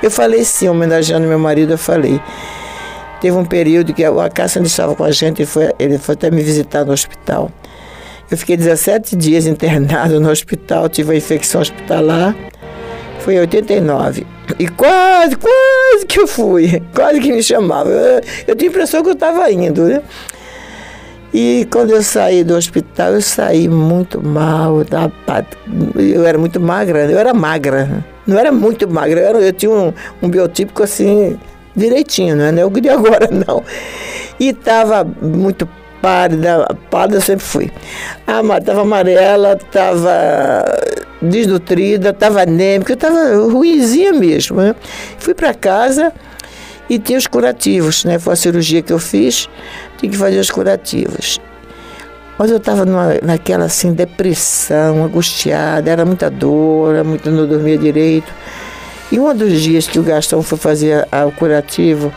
Eu 0.01 0.09
falei 0.09 0.43
sim, 0.43 0.67
homenageando 0.67 1.27
meu 1.27 1.37
marido, 1.37 1.73
eu 1.73 1.77
falei. 1.77 2.19
Teve 3.21 3.37
um 3.37 3.45
período 3.45 3.93
que 3.93 4.03
a 4.03 4.29
Cássia 4.29 4.59
estava 4.61 4.95
com 4.95 5.03
a 5.03 5.11
gente, 5.11 5.43
ele 5.43 5.47
foi, 5.47 5.71
ele 5.77 5.97
foi 5.99 6.13
até 6.13 6.31
me 6.31 6.41
visitar 6.41 6.83
no 6.83 6.91
hospital. 6.91 7.51
Eu 8.31 8.37
fiquei 8.37 8.57
17 8.57 9.15
dias 9.15 9.45
internado 9.45 10.19
no 10.19 10.31
hospital, 10.31 10.89
tive 10.89 11.09
uma 11.09 11.15
infecção 11.15 11.61
hospitalar. 11.61 12.35
Foi 13.19 13.35
em 13.35 13.39
89. 13.41 14.25
E 14.57 14.67
quase, 14.67 15.35
quase 15.35 16.05
que 16.07 16.19
eu 16.19 16.27
fui. 16.27 16.81
Quase 16.95 17.19
que 17.19 17.31
me 17.31 17.43
chamava. 17.43 17.89
Eu, 17.89 18.21
eu 18.47 18.55
tinha 18.55 18.69
a 18.69 18.71
impressão 18.71 19.03
que 19.03 19.09
eu 19.09 19.13
estava 19.13 19.51
indo, 19.51 19.83
né? 19.83 20.01
E 21.33 21.67
quando 21.71 21.91
eu 21.91 22.03
saí 22.03 22.43
do 22.43 22.55
hospital, 22.55 23.13
eu 23.13 23.21
saí 23.21 23.67
muito 23.67 24.21
mal. 24.21 24.81
Eu 25.95 26.25
era 26.25 26.37
muito 26.37 26.59
magra, 26.59 27.09
eu 27.09 27.17
era 27.17 27.33
magra. 27.33 28.03
Não 28.27 28.37
era 28.37 28.51
muito 28.51 28.89
magra, 28.89 29.21
eu, 29.21 29.41
eu 29.41 29.53
tinha 29.53 29.71
um, 29.71 29.93
um 30.21 30.29
biotípico 30.29 30.83
assim, 30.83 31.39
direitinho, 31.75 32.35
não 32.35 32.45
é 32.45 32.65
o 32.65 32.69
de 32.69 32.89
agora, 32.89 33.29
não. 33.47 33.63
E 34.39 34.49
estava 34.49 35.03
muito 35.03 35.67
pálida, 36.01 36.67
pálida 36.89 37.17
eu 37.17 37.21
sempre 37.21 37.45
fui. 37.45 37.71
Estava 38.19 38.81
amarela, 38.81 39.53
estava 39.53 40.63
desnutrida, 41.21 42.09
estava 42.09 42.41
anêmica, 42.41 42.93
estava 42.93 43.35
ruimzinha 43.35 44.13
mesmo. 44.13 44.57
Né? 44.57 44.75
Fui 45.17 45.33
para 45.33 45.53
casa 45.53 46.11
e 46.91 46.99
tinha 46.99 47.17
os 47.17 47.25
curativos, 47.25 48.03
né? 48.03 48.19
Foi 48.19 48.33
a 48.33 48.35
cirurgia 48.35 48.81
que 48.81 48.91
eu 48.91 48.99
fiz, 48.99 49.47
tinha 49.97 50.11
que 50.11 50.17
fazer 50.17 50.37
os 50.39 50.51
curativos. 50.51 51.39
Mas 52.37 52.51
eu 52.51 52.57
estava 52.57 52.83
naquela 53.23 53.63
assim, 53.63 53.93
depressão, 53.93 55.05
angustiada, 55.05 55.89
era 55.89 56.03
muita 56.03 56.29
dor, 56.29 56.95
era 56.95 57.03
muito, 57.05 57.31
não 57.31 57.47
dormia 57.47 57.77
direito. 57.77 58.29
E 59.09 59.17
um 59.17 59.33
dos 59.33 59.61
dias 59.61 59.87
que 59.87 59.99
o 59.99 60.03
Gastão 60.03 60.43
foi 60.43 60.57
fazer 60.57 61.07
a, 61.09 61.21
a, 61.21 61.25
o 61.25 61.31
curativo, 61.31 62.13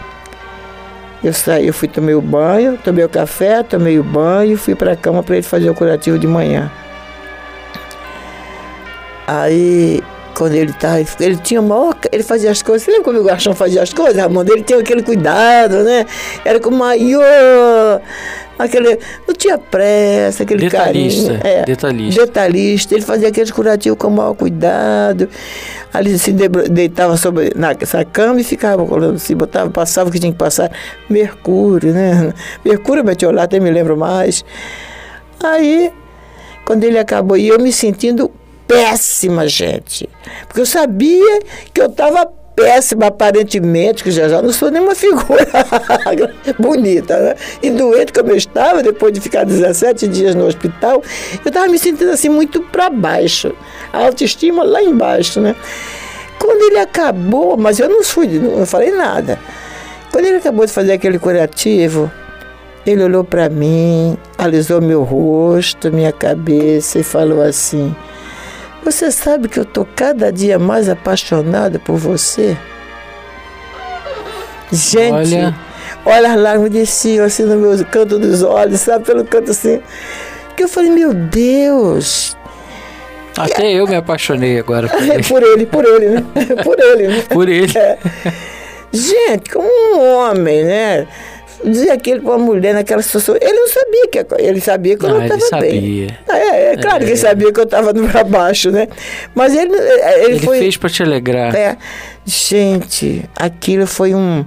eu 1.22 1.32
saí, 1.32 1.68
eu 1.68 1.72
fui 1.72 1.86
tomei 1.86 2.16
o 2.16 2.20
banho, 2.20 2.76
tomei 2.76 3.04
o 3.04 3.08
café, 3.08 3.62
tomei 3.62 3.96
o 4.00 4.02
banho 4.02 4.54
e 4.54 4.56
fui 4.56 4.74
para 4.74 4.94
a 4.94 4.96
cama 4.96 5.22
para 5.22 5.36
ele 5.36 5.46
fazer 5.46 5.70
o 5.70 5.74
curativo 5.74 6.18
de 6.18 6.26
manhã. 6.26 6.68
Aí 9.24 10.02
quando 10.34 10.54
ele 10.54 10.72
tá, 10.72 10.96
ele 11.20 11.36
tinha 11.36 11.62
maior, 11.62 11.96
ele 12.10 12.22
fazia 12.22 12.50
as 12.50 12.60
coisas, 12.60 12.82
você 12.82 12.90
lembra 12.90 13.04
como 13.04 13.20
o 13.20 13.24
Gastão 13.24 13.54
fazia 13.54 13.82
as 13.82 13.92
coisas, 13.92 14.16
Ramon? 14.16 14.42
Ele 14.42 14.62
tinha 14.62 14.78
aquele 14.78 15.02
cuidado, 15.02 15.84
né? 15.84 16.04
Era 16.44 16.58
com 16.58 16.70
maior, 16.70 18.00
aquele, 18.58 18.98
não 19.26 19.34
tinha 19.34 19.56
pressa, 19.56 20.42
aquele 20.42 20.68
detalhista, 20.68 21.38
carinho. 21.38 21.40
É, 21.46 21.64
detalhista. 21.64 22.26
Detalhista, 22.26 22.94
ele 22.94 23.04
fazia 23.04 23.28
aqueles 23.28 23.50
curativos 23.50 23.96
com 23.98 24.10
maior 24.10 24.34
cuidado, 24.34 25.28
ali 25.92 26.18
se 26.18 26.32
deitava 26.32 27.16
sobre 27.16 27.52
nessa 27.54 28.04
cama 28.04 28.40
e 28.40 28.44
ficava 28.44 28.84
colando 28.84 29.18
se 29.18 29.34
botava, 29.34 29.70
passava 29.70 30.10
o 30.10 30.12
que 30.12 30.18
tinha 30.18 30.32
que 30.32 30.38
passar, 30.38 30.70
mercúrio, 31.08 31.92
né? 31.92 32.34
Mercúrio, 32.64 33.04
metiolate, 33.04 33.56
até 33.56 33.60
me 33.60 33.70
lembro 33.70 33.96
mais. 33.96 34.44
Aí, 35.42 35.92
quando 36.64 36.82
ele 36.84 36.98
acabou, 36.98 37.36
e 37.36 37.48
eu 37.48 37.58
me 37.60 37.72
sentindo 37.72 38.30
péssima, 38.66 39.48
gente. 39.48 40.08
Porque 40.46 40.60
eu 40.60 40.66
sabia 40.66 41.40
que 41.72 41.80
eu 41.80 41.86
estava 41.86 42.26
péssima, 42.54 43.06
aparentemente, 43.06 44.02
que 44.04 44.10
já 44.10 44.28
já 44.28 44.40
não 44.40 44.52
sou 44.52 44.70
nenhuma 44.70 44.94
figura 44.94 45.46
bonita, 46.58 47.18
né? 47.18 47.34
E 47.62 47.70
doente 47.70 48.12
como 48.12 48.30
eu 48.30 48.36
estava, 48.36 48.82
depois 48.82 49.12
de 49.12 49.20
ficar 49.20 49.44
17 49.44 50.06
dias 50.08 50.34
no 50.34 50.46
hospital, 50.46 51.02
eu 51.44 51.48
estava 51.48 51.66
me 51.66 51.78
sentindo 51.78 52.10
assim 52.10 52.28
muito 52.28 52.60
para 52.62 52.88
baixo. 52.90 53.54
A 53.92 53.98
autoestima 53.98 54.62
lá 54.62 54.82
embaixo, 54.82 55.40
né? 55.40 55.54
Quando 56.38 56.62
ele 56.62 56.78
acabou, 56.78 57.56
mas 57.56 57.78
eu 57.78 57.88
não 57.88 58.02
fui, 58.02 58.26
não 58.38 58.66
falei 58.66 58.90
nada. 58.90 59.38
Quando 60.12 60.26
ele 60.26 60.36
acabou 60.36 60.64
de 60.64 60.72
fazer 60.72 60.92
aquele 60.92 61.18
curativo, 61.18 62.10
ele 62.86 63.02
olhou 63.02 63.24
para 63.24 63.48
mim, 63.48 64.16
alisou 64.36 64.80
meu 64.80 65.02
rosto, 65.02 65.90
minha 65.90 66.12
cabeça 66.12 66.98
e 66.98 67.02
falou 67.02 67.40
assim: 67.40 67.94
você 68.84 69.10
sabe 69.10 69.48
que 69.48 69.58
eu 69.58 69.62
estou 69.62 69.86
cada 69.96 70.32
dia 70.32 70.58
mais 70.58 70.88
apaixonada 70.88 71.78
por 71.78 71.96
você? 71.96 72.56
Gente, 74.70 75.12
olha, 75.12 75.54
olha 76.04 76.32
as 76.32 76.40
lágrimas 76.40 76.70
desciam 76.70 77.24
assim 77.24 77.44
no 77.44 77.56
meu 77.56 77.84
canto 77.86 78.18
dos 78.18 78.42
olhos, 78.42 78.80
sabe? 78.80 79.04
Pelo 79.04 79.24
canto 79.24 79.50
assim. 79.50 79.80
Que 80.56 80.64
eu 80.64 80.68
falei, 80.68 80.90
meu 80.90 81.12
Deus, 81.12 82.36
até 83.36 83.72
eu 83.72 83.86
me 83.86 83.96
apaixonei 83.96 84.58
agora 84.58 84.88
por 84.88 85.02
ele. 85.02 85.22
por 85.24 85.42
ele, 85.42 85.66
por 85.66 85.84
ele, 85.84 86.08
né? 86.08 86.24
Por 86.62 86.78
ele, 86.78 87.08
né? 87.08 87.24
Por 87.28 87.48
ele. 87.48 87.78
É. 87.78 87.98
Gente, 88.92 89.50
como 89.50 89.66
um 89.66 90.16
homem, 90.18 90.64
né? 90.64 91.08
Dizer 91.64 91.90
aquilo 91.90 92.22
para 92.22 92.32
uma 92.32 92.44
mulher 92.44 92.74
naquela 92.74 93.02
situação. 93.02 93.36
Ele 93.40 93.52
não 93.52 93.68
sabia 93.68 94.08
que 94.08 94.26
ele 94.38 94.60
sabia 94.60 94.96
que 94.96 95.04
eu 95.04 95.10
não 95.10 95.22
estava 95.22 95.60
bem. 95.60 96.08
É, 96.28 96.72
é 96.72 96.76
claro 96.76 96.96
é. 96.96 96.98
que 97.00 97.04
ele 97.04 97.12
é. 97.12 97.16
sabia 97.16 97.52
que 97.52 97.60
eu 97.60 97.64
estava 97.64 97.92
para 97.94 98.24
baixo, 98.24 98.70
né? 98.70 98.88
Mas 99.34 99.54
ele 99.54 99.74
ele, 99.74 100.24
ele 100.24 100.38
foi, 100.40 100.58
fez 100.58 100.76
para 100.76 100.90
te 100.90 101.02
alegrar. 101.02 101.54
É, 101.54 101.76
gente, 102.24 103.24
aquilo 103.36 103.86
foi 103.86 104.14
um 104.14 104.44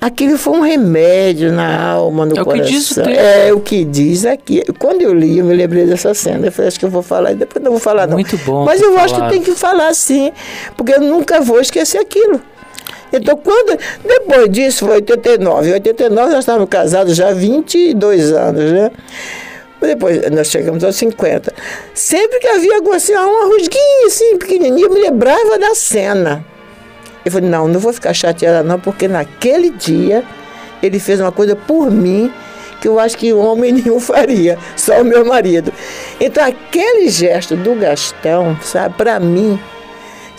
aquilo 0.00 0.38
foi 0.38 0.58
um 0.58 0.62
remédio 0.62 1.52
na 1.52 1.90
alma, 1.90 2.26
no 2.26 2.38
é 2.38 2.44
coração. 2.44 2.62
O 2.62 2.66
que 2.66 2.72
diz 2.72 2.90
o 2.90 2.94
texto. 3.02 3.20
É 3.20 3.52
o 3.52 3.60
que 3.60 3.84
diz 3.84 4.24
aqui. 4.24 4.62
Quando 4.78 5.02
eu 5.02 5.12
li, 5.12 5.38
eu 5.38 5.44
me 5.44 5.54
lembrei 5.54 5.86
dessa 5.86 6.14
cena. 6.14 6.46
Eu 6.46 6.52
falei, 6.52 6.68
acho 6.68 6.78
que 6.78 6.84
eu 6.84 6.90
vou 6.90 7.02
falar 7.02 7.32
e 7.32 7.34
depois 7.34 7.62
não 7.62 7.72
vou 7.72 7.80
falar 7.80 8.06
não. 8.06 8.14
Muito 8.14 8.36
bom. 8.38 8.64
Mas 8.64 8.80
eu 8.80 8.98
acho 8.98 9.14
que 9.14 9.28
tem 9.28 9.42
que 9.42 9.52
falar 9.52 9.92
sim, 9.94 10.32
porque 10.76 10.94
eu 10.94 11.00
nunca 11.00 11.40
vou 11.40 11.60
esquecer 11.60 11.98
aquilo. 11.98 12.40
Então, 13.12 13.36
quando, 13.36 13.78
depois 14.04 14.50
disso, 14.50 14.86
foi 14.86 14.96
89. 14.96 15.68
Em 15.68 15.72
89 15.74 16.30
nós 16.30 16.40
estávamos 16.40 16.68
casados 16.68 17.16
já 17.16 17.28
há 17.28 17.32
22 17.32 18.32
anos, 18.32 18.72
né? 18.72 18.90
Depois 19.80 20.30
nós 20.30 20.48
chegamos 20.48 20.84
aos 20.84 20.96
50. 20.96 21.52
Sempre 21.94 22.38
que 22.38 22.46
havia 22.46 22.78
assim, 22.94 23.14
uma 23.14 23.46
rusguinha 23.46 24.06
assim, 24.06 24.36
pequenininha, 24.36 24.86
eu 24.86 24.92
me 24.92 25.00
lembrava 25.00 25.58
da 25.58 25.74
cena. 25.74 26.44
Eu 27.24 27.32
falei, 27.32 27.48
não, 27.48 27.66
não 27.68 27.80
vou 27.80 27.92
ficar 27.92 28.14
chateada 28.14 28.62
não, 28.62 28.78
porque 28.78 29.08
naquele 29.08 29.70
dia 29.70 30.22
ele 30.82 30.98
fez 30.98 31.20
uma 31.20 31.32
coisa 31.32 31.54
por 31.54 31.90
mim 31.90 32.32
que 32.80 32.88
eu 32.88 32.98
acho 32.98 33.16
que 33.16 33.32
homem 33.32 33.72
nenhum 33.74 34.00
faria, 34.00 34.58
só 34.76 35.00
o 35.02 35.04
meu 35.04 35.24
marido. 35.24 35.72
Então 36.18 36.44
aquele 36.44 37.08
gesto 37.08 37.56
do 37.56 37.74
Gastão, 37.74 38.58
sabe, 38.62 38.94
para 38.96 39.20
mim, 39.20 39.60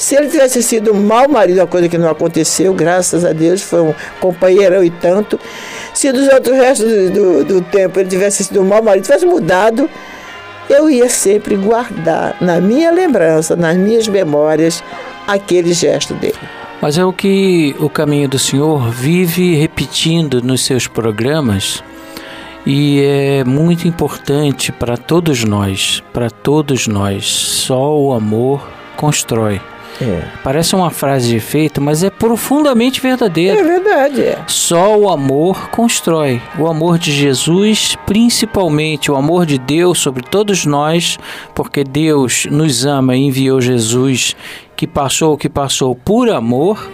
se 0.01 0.15
ele 0.15 0.29
tivesse 0.29 0.63
sido 0.63 0.91
um 0.91 0.99
mau 0.99 1.29
marido, 1.29 1.59
uma 1.59 1.67
coisa 1.67 1.87
que 1.87 1.95
não 1.95 2.09
aconteceu, 2.09 2.73
graças 2.73 3.23
a 3.23 3.33
Deus, 3.33 3.61
foi 3.61 3.81
um 3.81 3.93
companheirão 4.19 4.83
e 4.83 4.89
tanto. 4.89 5.39
Se 5.93 6.11
dos 6.11 6.27
outros 6.27 6.57
restos 6.57 7.11
do, 7.11 7.45
do 7.45 7.61
tempo 7.61 7.99
ele 7.99 8.09
tivesse 8.09 8.43
sido 8.43 8.61
um 8.61 8.65
mau 8.65 8.81
marido, 8.81 9.03
tivesse 9.03 9.27
mudado, 9.27 9.87
eu 10.67 10.89
ia 10.89 11.07
sempre 11.07 11.55
guardar 11.55 12.35
na 12.41 12.59
minha 12.59 12.89
lembrança, 12.89 13.55
nas 13.55 13.77
minhas 13.77 14.07
memórias, 14.07 14.83
aquele 15.27 15.71
gesto 15.71 16.15
dele. 16.15 16.33
Mas 16.81 16.97
é 16.97 17.05
o 17.05 17.13
que 17.13 17.75
o 17.79 17.87
caminho 17.87 18.27
do 18.27 18.39
Senhor 18.39 18.89
vive 18.89 19.53
repetindo 19.53 20.41
nos 20.41 20.65
seus 20.65 20.87
programas 20.87 21.83
e 22.65 23.03
é 23.03 23.43
muito 23.43 23.87
importante 23.87 24.71
para 24.71 24.97
todos 24.97 25.43
nós, 25.43 26.03
para 26.11 26.31
todos 26.31 26.87
nós. 26.87 27.27
Só 27.27 27.95
o 27.95 28.13
amor 28.13 28.67
constrói. 28.97 29.61
É. 30.01 30.23
Parece 30.43 30.75
uma 30.75 30.89
frase 30.89 31.29
de 31.29 31.35
efeito, 31.35 31.79
mas 31.79 32.03
é 32.03 32.09
profundamente 32.09 32.99
verdadeira. 32.99 33.59
É 33.59 33.63
verdade. 33.63 34.21
É. 34.21 34.39
Só 34.47 34.97
o 34.97 35.09
amor 35.09 35.69
constrói. 35.69 36.41
O 36.57 36.67
amor 36.67 36.97
de 36.97 37.11
Jesus, 37.11 37.95
principalmente 38.05 39.11
o 39.11 39.15
amor 39.15 39.45
de 39.45 39.57
Deus 39.57 39.99
sobre 39.99 40.23
todos 40.23 40.65
nós, 40.65 41.17
porque 41.53 41.83
Deus 41.83 42.47
nos 42.49 42.85
ama 42.85 43.15
e 43.15 43.21
enviou 43.21 43.61
Jesus 43.61 44.35
que 44.75 44.87
passou 44.87 45.33
o 45.33 45.37
que 45.37 45.47
passou 45.47 45.93
por 45.93 46.27
amor 46.29 46.89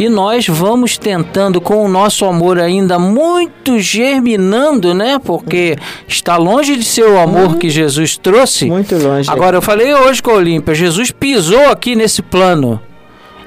e 0.00 0.08
nós 0.08 0.46
vamos 0.48 0.96
tentando 0.96 1.60
com 1.60 1.84
o 1.84 1.88
nosso 1.88 2.24
amor 2.24 2.58
ainda 2.58 2.98
muito 2.98 3.78
germinando, 3.78 4.94
né? 4.94 5.20
Porque 5.22 5.76
está 6.08 6.38
longe 6.38 6.74
de 6.74 6.84
ser 6.84 7.04
o 7.04 7.18
amor 7.18 7.48
uhum. 7.48 7.58
que 7.58 7.68
Jesus 7.68 8.16
trouxe. 8.16 8.64
Muito 8.64 8.96
longe. 8.96 9.30
Agora 9.30 9.58
eu 9.58 9.60
falei 9.60 9.94
hoje 9.94 10.22
com 10.22 10.30
a 10.30 10.36
Olímpia, 10.36 10.74
Jesus 10.74 11.10
pisou 11.10 11.68
aqui 11.68 11.94
nesse 11.94 12.22
plano. 12.22 12.80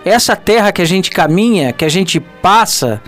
Essa 0.05 0.35
terra 0.35 0.71
que 0.71 0.83
a 0.83 0.85
gente 0.85 1.09
caminha, 1.09 1.73
que 1.73 1.85
a 1.85 1.89
gente 1.89 2.19
passa, 2.19 3.01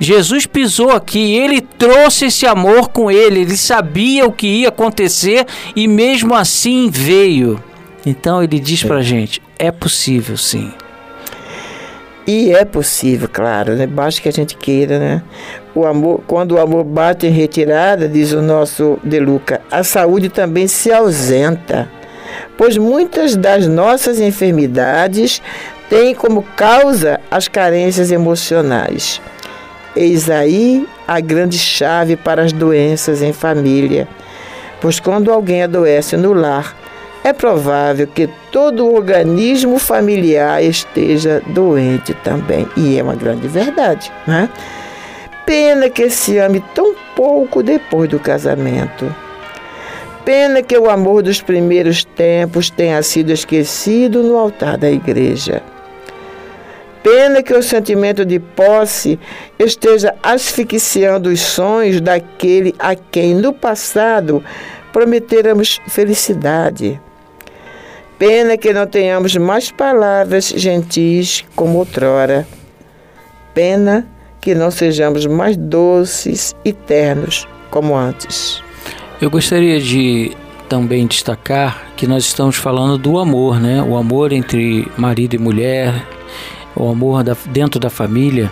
Jesus 0.00 0.46
pisou 0.46 0.90
aqui, 0.90 1.34
ele 1.34 1.60
trouxe 1.60 2.28
esse 2.28 2.46
amor 2.46 2.88
com 2.88 3.10
ele, 3.10 3.40
ele 3.40 3.58
sabia 3.58 4.24
o 4.24 4.32
que 4.32 4.46
ia 4.46 4.68
acontecer 4.70 5.44
e 5.76 5.86
mesmo 5.86 6.34
assim 6.34 6.88
veio. 6.88 7.62
Então 8.06 8.42
ele 8.42 8.58
diz 8.58 8.82
pra 8.82 9.02
gente: 9.02 9.42
é 9.58 9.70
possível 9.70 10.38
sim. 10.38 10.72
E 12.26 12.54
é 12.54 12.64
possível, 12.64 13.28
claro, 13.30 13.74
né? 13.74 13.86
basta 13.86 14.22
que 14.22 14.28
a 14.28 14.32
gente 14.32 14.56
queira, 14.56 14.98
né? 14.98 15.22
O 15.74 15.84
amor, 15.84 16.22
quando 16.26 16.52
o 16.52 16.60
amor 16.60 16.82
bate 16.82 17.26
em 17.26 17.30
retirada, 17.30 18.08
diz 18.08 18.32
o 18.32 18.40
nosso 18.40 18.98
De 19.04 19.20
Luca, 19.20 19.60
a 19.70 19.84
saúde 19.84 20.30
também 20.30 20.66
se 20.66 20.90
ausenta, 20.90 21.86
pois 22.56 22.78
muitas 22.78 23.36
das 23.36 23.66
nossas 23.66 24.20
enfermidades 24.20 25.42
têm 25.90 26.14
como 26.14 26.42
causa 26.56 27.20
as 27.30 27.46
carências 27.46 28.10
emocionais. 28.10 29.20
Eis 29.94 30.30
aí 30.30 30.88
a 31.06 31.20
grande 31.20 31.58
chave 31.58 32.16
para 32.16 32.42
as 32.42 32.52
doenças 32.52 33.20
em 33.20 33.34
família, 33.34 34.08
pois 34.80 34.98
quando 34.98 35.30
alguém 35.30 35.62
adoece 35.62 36.16
no 36.16 36.32
lar, 36.32 36.74
é 37.24 37.32
provável 37.32 38.06
que 38.06 38.28
todo 38.52 38.84
o 38.84 38.94
organismo 38.94 39.78
familiar 39.78 40.62
esteja 40.62 41.42
doente 41.46 42.12
também. 42.22 42.68
E 42.76 42.98
é 42.98 43.02
uma 43.02 43.16
grande 43.16 43.48
verdade, 43.48 44.12
né? 44.26 44.50
Pena 45.46 45.88
que 45.88 46.10
se 46.10 46.36
ame 46.38 46.62
tão 46.74 46.94
pouco 47.16 47.62
depois 47.62 48.10
do 48.10 48.20
casamento. 48.20 49.12
Pena 50.22 50.62
que 50.62 50.76
o 50.76 50.88
amor 50.88 51.22
dos 51.22 51.40
primeiros 51.40 52.04
tempos 52.04 52.68
tenha 52.68 53.02
sido 53.02 53.32
esquecido 53.32 54.22
no 54.22 54.38
altar 54.38 54.76
da 54.76 54.90
igreja. 54.90 55.62
Pena 57.02 57.42
que 57.42 57.54
o 57.54 57.62
sentimento 57.62 58.24
de 58.24 58.38
posse 58.38 59.18
esteja 59.58 60.14
asfixiando 60.22 61.30
os 61.30 61.40
sonhos 61.40 62.00
daquele 62.00 62.74
a 62.78 62.94
quem 62.94 63.34
no 63.34 63.52
passado 63.52 64.42
prometéramos 64.92 65.80
felicidade. 65.88 67.00
Pena 68.26 68.56
que 68.56 68.72
não 68.72 68.86
tenhamos 68.86 69.36
mais 69.36 69.70
palavras 69.70 70.48
gentis 70.48 71.44
como 71.54 71.76
outrora. 71.76 72.48
Pena 73.52 74.08
que 74.40 74.54
não 74.54 74.70
sejamos 74.70 75.26
mais 75.26 75.58
doces 75.58 76.56
e 76.64 76.72
ternos 76.72 77.46
como 77.70 77.94
antes. 77.94 78.62
Eu 79.20 79.28
gostaria 79.28 79.78
de 79.78 80.34
também 80.70 81.06
destacar 81.06 81.88
que 81.98 82.06
nós 82.06 82.24
estamos 82.24 82.56
falando 82.56 82.96
do 82.96 83.18
amor, 83.18 83.60
né? 83.60 83.82
O 83.82 83.94
amor 83.94 84.32
entre 84.32 84.90
marido 84.96 85.34
e 85.34 85.38
mulher, 85.38 85.92
o 86.74 86.88
amor 86.88 87.22
da, 87.22 87.36
dentro 87.48 87.78
da 87.78 87.90
família. 87.90 88.50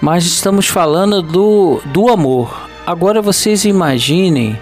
Mas 0.00 0.24
estamos 0.24 0.66
falando 0.66 1.22
do, 1.22 1.80
do 1.92 2.08
amor. 2.08 2.68
Agora 2.84 3.22
vocês 3.22 3.64
imaginem 3.64 4.58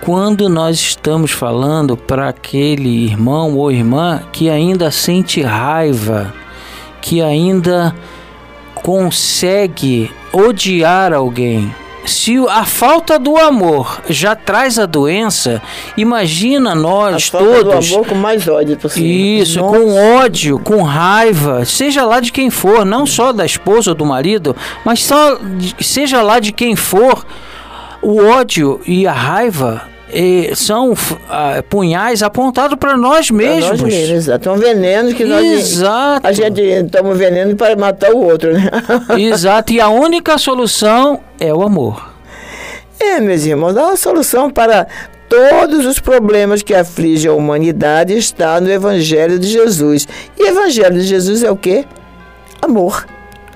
quando 0.00 0.48
nós 0.48 0.76
estamos 0.76 1.30
falando 1.30 1.96
para 1.96 2.28
aquele 2.28 3.04
irmão 3.04 3.56
ou 3.56 3.70
irmã 3.70 4.22
que 4.32 4.48
ainda 4.48 4.90
sente 4.90 5.42
raiva, 5.42 6.32
que 7.02 7.20
ainda 7.20 7.94
consegue 8.74 10.10
odiar 10.32 11.12
alguém. 11.12 11.72
Se 12.06 12.36
a 12.48 12.64
falta 12.64 13.18
do 13.18 13.36
amor 13.36 14.00
já 14.08 14.34
traz 14.34 14.78
a 14.78 14.86
doença, 14.86 15.62
imagina 15.96 16.74
nós 16.74 17.30
a 17.32 17.38
todos. 17.38 17.88
Do 17.88 17.94
amor 17.94 18.06
com 18.08 18.14
mais 18.14 18.48
ódio 18.48 18.76
possível. 18.78 19.42
Isso, 19.42 19.60
Nossa. 19.60 19.78
com 19.78 20.16
ódio, 20.16 20.58
com 20.58 20.82
raiva, 20.82 21.64
seja 21.66 22.04
lá 22.04 22.20
de 22.20 22.32
quem 22.32 22.48
for, 22.48 22.86
não 22.86 23.04
só 23.04 23.32
da 23.32 23.44
esposa 23.44 23.90
ou 23.90 23.94
do 23.94 24.06
marido, 24.06 24.56
mas 24.82 25.04
só 25.04 25.38
seja 25.78 26.22
lá 26.22 26.40
de 26.40 26.52
quem 26.52 26.74
for 26.74 27.24
o 28.02 28.18
ódio 28.22 28.80
e 28.86 29.06
a 29.06 29.12
raiva 29.12 29.82
e 30.12 30.54
são 30.56 30.92
uh, 30.92 31.62
punhais 31.68 32.22
apontados 32.22 32.76
para 32.76 32.96
nós 32.96 33.30
mesmos. 33.30 33.66
Pra 33.66 33.76
nós 33.76 33.82
mesmos, 33.82 34.10
exato. 34.10 34.44
São 34.44 34.56
venenos 34.56 35.14
que 35.14 35.24
nós. 35.24 35.44
Exato. 35.44 36.26
A 36.26 36.32
gente 36.32 36.60
toma 36.90 37.14
veneno 37.14 37.54
para 37.56 37.76
matar 37.76 38.12
o 38.12 38.18
outro, 38.18 38.52
né? 38.52 38.68
exato. 39.18 39.72
E 39.72 39.80
a 39.80 39.88
única 39.88 40.36
solução 40.36 41.20
é 41.38 41.54
o 41.54 41.62
amor. 41.62 42.10
É, 42.98 43.20
meus 43.20 43.44
irmãos, 43.44 43.76
a 43.76 43.96
solução 43.96 44.50
para 44.50 44.86
todos 45.28 45.86
os 45.86 46.00
problemas 46.00 46.60
que 46.60 46.74
afligem 46.74 47.30
a 47.30 47.34
humanidade 47.34 48.16
está 48.16 48.60
no 48.60 48.70
Evangelho 48.70 49.38
de 49.38 49.48
Jesus. 49.48 50.06
E 50.36 50.42
o 50.42 50.46
Evangelho 50.48 50.94
de 50.94 51.02
Jesus 51.02 51.42
é 51.42 51.50
o 51.50 51.56
quê? 51.56 51.84
Amor 52.60 53.06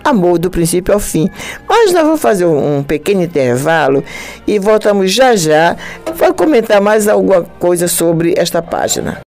amor 0.04 0.38
do 0.38 0.50
princípio 0.50 0.92
ao 0.92 1.00
fim. 1.00 1.30
Mas 1.68 1.92
nós 1.92 2.04
vamos 2.04 2.20
fazer 2.20 2.44
um, 2.44 2.82
pequeno 2.82 3.22
intervalo 3.22 4.04
e 4.46 4.58
voltamos 4.58 5.12
já 5.12 5.34
já 5.34 5.76
para 6.16 6.32
comentar 6.32 6.80
mais 6.80 7.08
alguma 7.08 7.42
coisa 7.42 7.88
sobre 7.88 8.34
esta 8.36 8.60
página. 8.62 9.20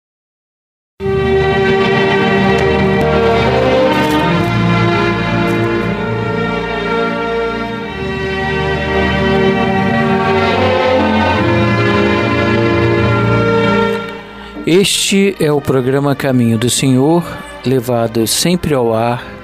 Este 14.66 15.34
é 15.40 15.50
o 15.50 15.62
programa 15.62 16.14
Caminho 16.14 16.58
do 16.58 16.68
Senhor, 16.68 17.24
levado 17.64 18.26
sempre 18.26 18.74
ao 18.74 18.92
ar 18.92 19.37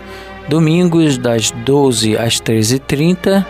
domingos 0.48 1.18
das 1.18 1.50
12 1.50 2.16
às 2.16 2.40
13h30, 2.40 3.44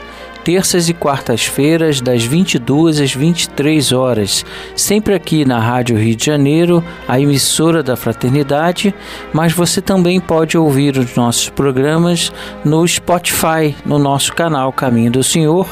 terças 0.45 0.89
e 0.91 0.95
quartas-feiras 0.95 2.01
das 2.03 2.23
22 2.23 3.01
às 3.01 3.15
23 3.15 3.93
horas, 3.93 4.45
sempre 4.77 5.15
aqui 5.15 5.45
na 5.45 5.59
Rádio 5.59 5.97
Rio 5.97 6.15
de 6.15 6.27
Janeiro, 6.27 6.85
a 7.09 7.19
emissora 7.19 7.83
da 7.83 7.97
Fraternidade, 7.97 8.95
mas 9.33 9.53
você 9.55 9.81
também 9.81 10.21
pode 10.21 10.59
ouvir 10.59 10.99
os 10.99 11.17
nossos 11.17 11.49
programas 11.49 12.31
no 12.63 12.87
Spotify, 12.87 13.75
no 13.87 13.99
nosso 13.99 14.35
canal 14.35 14.71
Caminho 14.73 15.11
do 15.11 15.25
Senhor, 15.25 15.67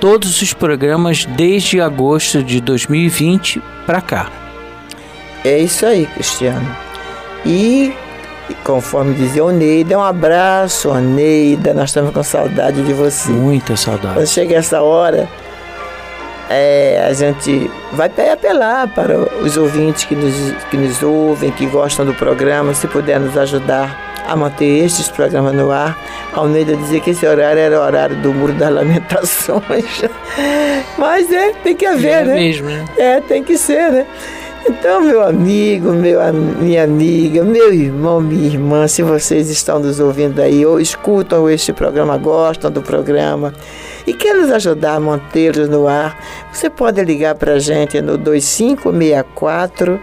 todos 0.00 0.40
os 0.40 0.52
programas 0.52 1.24
desde 1.24 1.80
agosto 1.80 2.42
de 2.42 2.60
2020 2.60 3.60
para 3.84 4.00
cá. 4.00 4.30
É 5.44 5.58
isso 5.58 5.84
aí, 5.84 6.06
Cristiano. 6.06 6.76
E 7.44 7.92
e 8.48 8.54
conforme 8.54 9.14
dizia 9.14 9.44
Oneida, 9.44 9.98
um 9.98 10.02
abraço, 10.02 10.90
Oneida. 10.90 11.74
Nós 11.74 11.90
estamos 11.90 12.12
com 12.12 12.22
saudade 12.22 12.82
de 12.82 12.92
você. 12.92 13.30
Muita 13.30 13.76
saudade. 13.76 14.14
Quando 14.14 14.26
chega 14.26 14.56
essa 14.56 14.82
hora, 14.82 15.28
é, 16.48 17.04
a 17.08 17.12
gente 17.12 17.70
vai 17.92 18.10
apelar 18.32 18.86
para 18.88 19.18
os 19.18 19.56
ouvintes 19.56 20.04
que 20.04 20.14
nos, 20.14 20.34
que 20.70 20.76
nos 20.76 21.02
ouvem, 21.02 21.50
que 21.50 21.66
gostam 21.66 22.06
do 22.06 22.14
programa, 22.14 22.72
se 22.72 22.86
puder 22.86 23.18
nos 23.18 23.36
ajudar 23.36 24.14
a 24.26 24.36
manter 24.36 24.84
estes 24.84 25.08
programas 25.08 25.54
no 25.54 25.70
ar. 25.70 25.98
A 26.32 26.40
Almeida 26.40 26.76
dizia 26.76 27.00
que 27.00 27.10
esse 27.10 27.26
horário 27.26 27.60
era 27.60 27.80
o 27.80 27.82
horário 27.82 28.16
do 28.16 28.32
Muro 28.32 28.52
das 28.52 28.70
Lamentações. 28.70 30.02
Mas 30.98 31.32
é, 31.32 31.52
tem 31.52 31.74
que 31.74 31.86
haver, 31.86 32.22
é 32.22 32.24
né? 32.24 32.34
mesmo, 32.34 32.68
né? 32.68 32.84
É, 32.96 33.20
tem 33.20 33.42
que 33.42 33.56
ser, 33.56 33.90
né? 33.90 34.06
Então, 34.68 35.00
meu 35.00 35.22
amigo, 35.22 35.92
meu, 35.92 36.18
minha 36.32 36.82
amiga, 36.82 37.44
meu 37.44 37.72
irmão, 37.72 38.20
minha 38.20 38.48
irmã, 38.48 38.88
se 38.88 39.00
vocês 39.00 39.48
estão 39.48 39.78
nos 39.78 40.00
ouvindo 40.00 40.40
aí, 40.40 40.66
ou 40.66 40.80
escutam 40.80 41.48
este 41.48 41.72
programa, 41.72 42.18
gostam 42.18 42.68
do 42.68 42.82
programa 42.82 43.54
e 44.08 44.12
querem 44.12 44.42
nos 44.42 44.50
ajudar 44.50 44.96
a 44.96 45.00
mantê-los 45.00 45.68
no 45.68 45.86
ar, 45.86 46.18
você 46.52 46.68
pode 46.68 47.00
ligar 47.04 47.36
para 47.36 47.52
a 47.52 47.60
gente 47.60 48.02
no 48.02 48.18
2564 48.18 50.00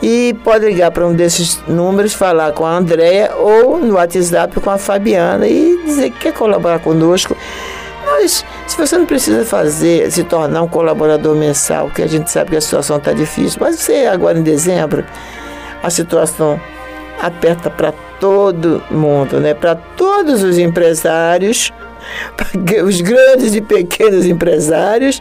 E 0.03 0.35
pode 0.45 0.65
ligar 0.65 0.91
para 0.91 1.07
um 1.07 1.15
desses 1.15 1.61
números, 1.69 2.15
falar 2.15 2.53
com 2.53 2.65
a 2.65 2.77
Andréia 2.77 3.35
ou 3.37 3.79
no 3.79 3.95
WhatsApp 3.95 4.59
com 4.61 4.71
a 4.71 4.79
Fabiana 4.79 5.47
e 5.47 5.83
dizer 5.85 6.11
que 6.11 6.21
quer 6.21 6.33
colaborar 6.33 6.79
conosco. 6.79 7.37
Mas 8.07 8.45
se 8.71 8.77
você 8.77 8.97
não 8.97 9.05
precisa 9.05 9.45
fazer, 9.45 10.13
se 10.13 10.23
tornar 10.23 10.63
um 10.63 10.69
colaborador 10.69 11.35
mensal, 11.35 11.87
porque 11.87 12.03
a 12.03 12.07
gente 12.07 12.31
sabe 12.31 12.51
que 12.51 12.57
a 12.57 12.61
situação 12.61 12.99
está 12.99 13.13
difícil, 13.13 13.59
mas 13.61 13.81
você 13.81 14.07
agora 14.07 14.39
em 14.39 14.45
dezembro, 14.45 15.05
a 15.83 15.91
situação 15.91 16.61
aperta 17.21 17.69
para 17.69 17.93
todo 18.21 18.81
mundo, 18.89 19.41
né? 19.41 19.55
Para 19.55 19.75
todos 19.75 20.45
os 20.45 20.57
empresários, 20.57 21.73
os 22.87 23.01
grandes 23.01 23.57
e 23.57 23.61
pequenos 23.61 24.25
empresários, 24.25 25.21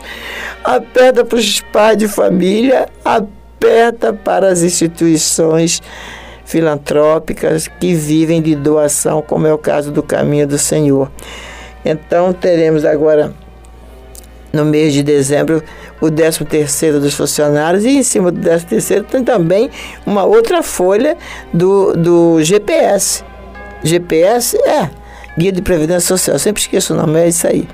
aperta 0.64 1.26
para 1.26 1.40
os 1.40 1.60
pais 1.60 1.98
de 1.98 2.08
família, 2.08 2.88
aperta 3.04 4.14
para 4.14 4.50
as 4.50 4.62
instituições 4.62 5.82
filantrópicas 6.46 7.68
que 7.68 7.96
vivem 7.96 8.44
de 8.44 8.54
doação, 8.54 9.24
como 9.24 9.48
é 9.48 9.54
o 9.54 9.58
caso 9.58 9.92
do 9.92 10.04
Caminho 10.04 10.46
do 10.46 10.60
Senhor. 10.60 11.10
Então 11.84 12.34
teremos 12.34 12.86
agora 12.86 13.34
no 14.52 14.66
mês 14.66 14.94
de 14.94 15.04
dezembro 15.04 15.64
o 16.02 16.10
13 16.10 16.46
terceiro 16.46 17.00
dos 17.00 17.14
funcionários 17.14 17.86
e 17.86 17.98
em 17.98 18.04
cima 18.04 18.32
do 18.32 18.40
13 18.40 18.66
terceiro 18.66 19.04
tem 19.04 19.24
também 19.24 19.70
uma 20.06 20.24
outra 20.24 20.64
folha 20.64 21.18
do, 21.54 21.94
do 21.94 22.44
GPS. 22.44 23.24
GPS 23.84 24.58
é 24.58 24.90
Guia 25.38 25.52
de 25.52 25.62
Previdência 25.62 26.02
Social, 26.02 26.38
sempre 26.38 26.62
esqueço 26.62 26.94
o 26.94 26.98
nome, 26.98 27.20
é 27.20 27.28
isso 27.28 27.48
aí. 27.48 27.68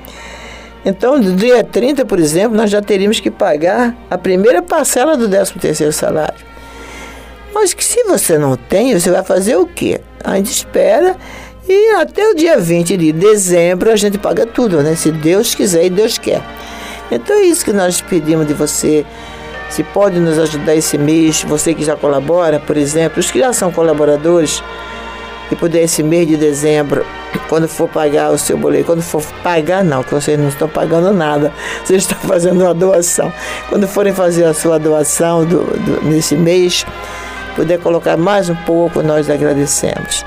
Então, 0.85 1.19
do 1.19 1.33
dia 1.33 1.63
30, 1.63 2.05
por 2.05 2.19
exemplo, 2.19 2.55
nós 2.55 2.69
já 2.69 2.79
teríamos 2.79 3.19
que 3.19 3.31
pagar 3.31 3.95
a 4.07 4.17
primeira 4.19 4.61
parcela 4.61 5.17
do 5.17 5.27
13 5.27 5.53
terceiro 5.53 5.91
salário. 5.91 6.45
Mas 7.55 7.73
que 7.73 7.83
se 7.83 8.03
você 8.03 8.37
não 8.37 8.55
tem, 8.55 8.93
você 8.93 9.09
vai 9.09 9.23
fazer 9.23 9.55
o 9.55 9.65
quê? 9.65 9.99
A 10.23 10.35
gente 10.35 10.51
espera 10.51 11.15
e 11.67 11.91
até 11.95 12.29
o 12.29 12.35
dia 12.35 12.59
20 12.59 12.97
de 12.97 13.11
dezembro 13.11 13.91
a 13.91 13.95
gente 13.95 14.17
paga 14.17 14.45
tudo, 14.45 14.81
né? 14.81 14.95
Se 14.95 15.11
Deus 15.11 15.55
quiser 15.55 15.85
e 15.85 15.89
Deus 15.89 16.17
quer. 16.17 16.41
Então 17.11 17.35
é 17.35 17.43
isso 17.43 17.65
que 17.65 17.73
nós 17.73 18.01
pedimos 18.01 18.47
de 18.47 18.53
você. 18.53 19.05
Se 19.69 19.83
pode 19.83 20.19
nos 20.19 20.37
ajudar 20.37 20.75
esse 20.75 20.97
mês, 20.97 21.43
você 21.43 21.73
que 21.73 21.83
já 21.83 21.95
colabora, 21.95 22.59
por 22.59 22.77
exemplo, 22.77 23.19
os 23.19 23.31
que 23.31 23.39
já 23.39 23.51
são 23.51 23.71
colaboradores, 23.71 24.61
e 25.51 25.55
puder 25.55 25.83
esse 25.83 26.01
mês 26.01 26.27
de 26.27 26.37
dezembro, 26.37 27.05
quando 27.47 27.67
for 27.67 27.87
pagar 27.87 28.31
o 28.31 28.37
seu 28.37 28.57
boleto, 28.57 28.85
quando 28.85 29.01
for 29.01 29.23
pagar 29.43 29.83
não, 29.83 30.03
que 30.03 30.13
vocês 30.13 30.39
não 30.39 30.47
estão 30.47 30.67
pagando 30.67 31.13
nada, 31.13 31.53
vocês 31.83 32.03
estão 32.03 32.17
fazendo 32.19 32.61
uma 32.61 32.73
doação. 32.73 33.31
Quando 33.69 33.87
forem 33.87 34.13
fazer 34.13 34.45
a 34.45 34.53
sua 34.53 34.79
doação 34.79 35.45
do, 35.45 35.63
do, 35.63 36.05
nesse 36.05 36.35
mês, 36.35 36.85
puder 37.55 37.79
colocar 37.79 38.17
mais 38.17 38.49
um 38.49 38.55
pouco, 38.55 39.03
nós 39.03 39.29
agradecemos. 39.29 40.25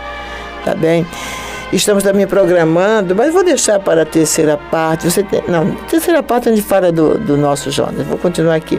Tá 0.69 0.75
bem? 0.75 1.07
Estamos 1.73 2.03
também 2.03 2.27
programando, 2.27 3.17
mas 3.17 3.33
vou 3.33 3.43
deixar 3.43 3.79
para 3.79 4.03
a 4.03 4.05
terceira 4.05 4.59
parte. 4.59 5.11
Você 5.11 5.23
tem, 5.23 5.43
não, 5.49 5.75
terceira 5.89 6.23
parte 6.23 6.51
a 6.51 6.53
gente 6.55 6.61
fala 6.61 6.93
do, 6.93 7.17
do 7.17 7.39
nosso 7.39 7.71
Jonas. 7.71 8.07
Vou 8.07 8.19
continuar 8.19 8.57
aqui. 8.57 8.79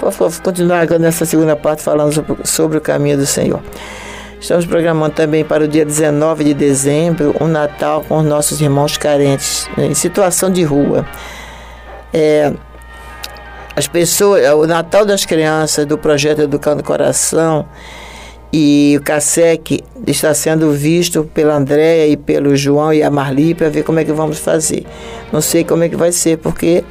Vou, 0.00 0.30
continuar 0.42 0.88
nessa 0.98 1.26
segunda 1.26 1.54
parte 1.54 1.82
falando 1.82 2.14
sobre, 2.14 2.36
sobre 2.44 2.78
o 2.78 2.80
caminho 2.80 3.18
do 3.18 3.26
Senhor. 3.26 3.60
Estamos 4.40 4.64
programando 4.64 5.14
também 5.14 5.44
para 5.44 5.64
o 5.64 5.68
dia 5.68 5.84
19 5.84 6.44
de 6.44 6.54
dezembro 6.54 7.36
um 7.42 7.46
Natal 7.46 8.02
com 8.08 8.16
os 8.20 8.24
nossos 8.24 8.58
irmãos 8.58 8.96
carentes, 8.96 9.68
né, 9.76 9.84
em 9.84 9.94
situação 9.94 10.50
de 10.50 10.64
rua. 10.64 11.06
É, 12.10 12.54
as 13.76 13.86
pessoas, 13.86 14.50
o 14.54 14.66
Natal 14.66 15.04
das 15.04 15.26
Crianças 15.26 15.84
do 15.84 15.98
projeto 15.98 16.40
Educando 16.40 16.82
Coração 16.82 17.68
e 18.52 18.96
o 18.98 19.02
CASEC 19.02 19.84
está 20.06 20.32
sendo 20.32 20.72
visto 20.72 21.24
pela 21.34 21.56
Andréia 21.56 22.06
e 22.06 22.16
pelo 22.16 22.56
João 22.56 22.92
e 22.92 23.02
a 23.02 23.10
Marli 23.10 23.54
para 23.54 23.68
ver 23.68 23.82
como 23.82 24.00
é 24.00 24.04
que 24.04 24.12
vamos 24.12 24.38
fazer. 24.38 24.86
Não 25.32 25.40
sei 25.40 25.64
como 25.64 25.82
é 25.82 25.88
que 25.88 25.96
vai 25.96 26.12
ser, 26.12 26.38
porque 26.38 26.82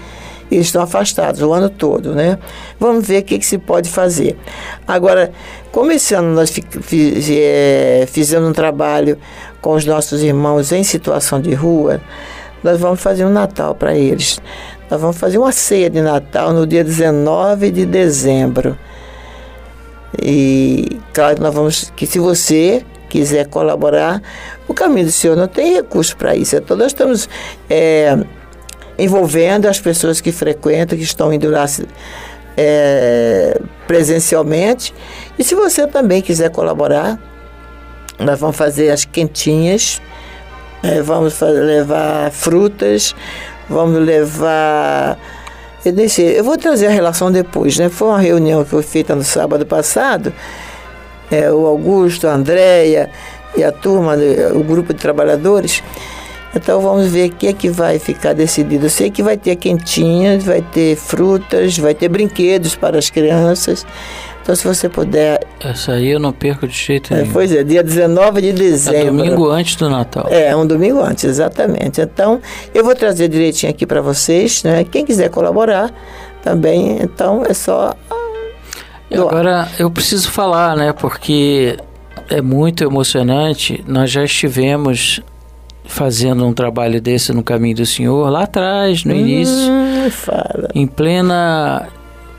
eles 0.51 0.67
estão 0.67 0.81
afastados 0.81 1.41
o 1.41 1.51
ano 1.51 1.69
todo, 1.69 2.13
né? 2.13 2.37
Vamos 2.79 3.07
ver 3.07 3.21
o 3.21 3.23
que, 3.23 3.39
que 3.39 3.45
se 3.45 3.57
pode 3.57 3.89
fazer. 3.89 4.37
Agora, 4.87 5.31
como 5.71 5.91
esse 5.91 6.13
ano 6.13 6.33
nós 6.33 6.53
é, 7.29 8.05
fizemos 8.07 8.47
um 8.47 8.53
trabalho 8.53 9.17
com 9.59 9.73
os 9.73 9.85
nossos 9.85 10.21
irmãos 10.23 10.71
em 10.71 10.83
situação 10.83 11.41
de 11.41 11.53
rua, 11.53 11.99
nós 12.63 12.79
vamos 12.79 13.01
fazer 13.01 13.25
um 13.25 13.31
Natal 13.31 13.75
para 13.75 13.95
eles. 13.95 14.39
Nós 14.89 15.01
vamos 15.01 15.17
fazer 15.17 15.37
uma 15.37 15.51
ceia 15.51 15.89
de 15.89 16.01
Natal 16.01 16.53
no 16.53 16.65
dia 16.65 16.83
19 16.83 17.71
de 17.71 17.85
dezembro. 17.85 18.77
E 20.21 20.99
claro, 21.13 21.41
nós 21.41 21.53
vamos 21.53 21.91
que 21.95 22.05
se 22.05 22.19
você 22.19 22.85
quiser 23.09 23.47
colaborar, 23.47 24.21
o 24.67 24.73
caminho 24.73 25.05
do 25.05 25.11
Senhor 25.11 25.35
não 25.35 25.47
tem 25.47 25.73
recurso 25.73 26.15
para 26.15 26.35
isso. 26.35 26.55
Então 26.55 26.77
nós 26.77 26.87
estamos 26.87 27.29
é, 27.69 28.17
envolvendo 28.97 29.67
as 29.67 29.79
pessoas 29.79 30.19
que 30.21 30.31
frequentam, 30.31 30.97
que 30.97 31.03
estão 31.03 31.31
indo 31.31 31.49
lá 31.49 31.65
é, 32.55 33.59
presencialmente. 33.87 34.93
E 35.37 35.43
se 35.43 35.55
você 35.55 35.85
também 35.87 36.21
quiser 36.21 36.49
colaborar, 36.49 37.19
nós 38.19 38.39
vamos 38.39 38.55
fazer 38.55 38.89
as 38.89 39.05
quentinhas, 39.05 40.01
é, 40.81 41.01
vamos 41.01 41.39
levar 41.41 42.31
frutas, 42.31 43.15
vamos 43.69 44.03
levar. 44.03 45.17
Eu, 45.87 45.93
nem 45.93 46.07
sei, 46.07 46.39
eu 46.39 46.43
vou 46.43 46.57
trazer 46.57 46.87
a 46.87 46.91
relação 46.91 47.31
depois, 47.31 47.77
né? 47.77 47.89
Foi 47.89 48.09
uma 48.09 48.19
reunião 48.19 48.63
que 48.63 48.69
foi 48.69 48.83
feita 48.83 49.15
no 49.15 49.23
sábado 49.23 49.65
passado. 49.65 50.33
É, 51.31 51.51
o 51.51 51.65
Augusto, 51.65 52.27
a 52.27 52.33
Andréia 52.33 53.09
e 53.55 53.63
a 53.63 53.71
turma, 53.71 54.15
o 54.53 54.63
grupo 54.63 54.93
de 54.93 54.99
trabalhadores 54.99 55.83
então 56.57 56.81
vamos 56.81 57.07
ver 57.07 57.29
o 57.29 57.35
que 57.35 57.47
é 57.47 57.53
que 57.53 57.69
vai 57.69 57.99
ficar 57.99 58.33
decidido. 58.33 58.85
Eu 58.85 58.89
sei 58.89 59.11
que 59.11 59.21
vai 59.21 59.37
ter 59.37 59.55
quentinhas, 59.55 60.43
vai 60.43 60.61
ter 60.61 60.95
frutas, 60.95 61.77
vai 61.77 61.93
ter 61.93 62.09
brinquedos 62.09 62.75
para 62.75 62.97
as 62.97 63.09
crianças. 63.11 63.85
Então 64.47 64.55
se 64.55 64.65
você 64.65 64.87
puder. 64.87 65.45
Essa 65.59 65.91
aí 65.91 66.07
eu 66.07 66.21
não 66.21 66.31
perco 66.31 66.65
de 66.65 66.73
jeito 66.73 67.13
é, 67.13 67.17
nenhum. 67.17 67.33
Pois 67.33 67.51
é, 67.51 67.65
dia 67.65 67.83
19 67.83 68.41
de 68.41 68.53
dezembro. 68.53 68.97
É 68.97 69.03
domingo 69.03 69.49
antes 69.49 69.75
do 69.75 69.89
Natal. 69.89 70.25
É, 70.29 70.55
um 70.55 70.65
domingo 70.65 71.01
antes, 71.01 71.25
exatamente. 71.25 71.99
Então 71.99 72.39
eu 72.73 72.81
vou 72.81 72.95
trazer 72.95 73.27
direitinho 73.27 73.69
aqui 73.69 73.85
para 73.85 73.99
vocês, 73.99 74.63
né? 74.63 74.85
Quem 74.85 75.05
quiser 75.05 75.29
colaborar 75.29 75.93
também, 76.41 76.97
então 77.01 77.43
é 77.45 77.53
só. 77.53 77.93
Agora 79.11 79.67
eu 79.77 79.91
preciso 79.91 80.31
falar, 80.31 80.77
né? 80.77 80.93
Porque 80.93 81.75
é 82.29 82.41
muito 82.41 82.85
emocionante. 82.85 83.83
Nós 83.85 84.09
já 84.09 84.23
estivemos 84.23 85.19
fazendo 85.83 86.45
um 86.45 86.53
trabalho 86.53 87.01
desse 87.01 87.33
no 87.33 87.43
caminho 87.43 87.75
do 87.75 87.85
Senhor 87.85 88.29
lá 88.29 88.43
atrás, 88.43 89.03
no 89.03 89.13
hum, 89.13 89.17
início. 89.17 89.73
Fala. 90.09 90.69
Em 90.73 90.87
plena 90.87 91.89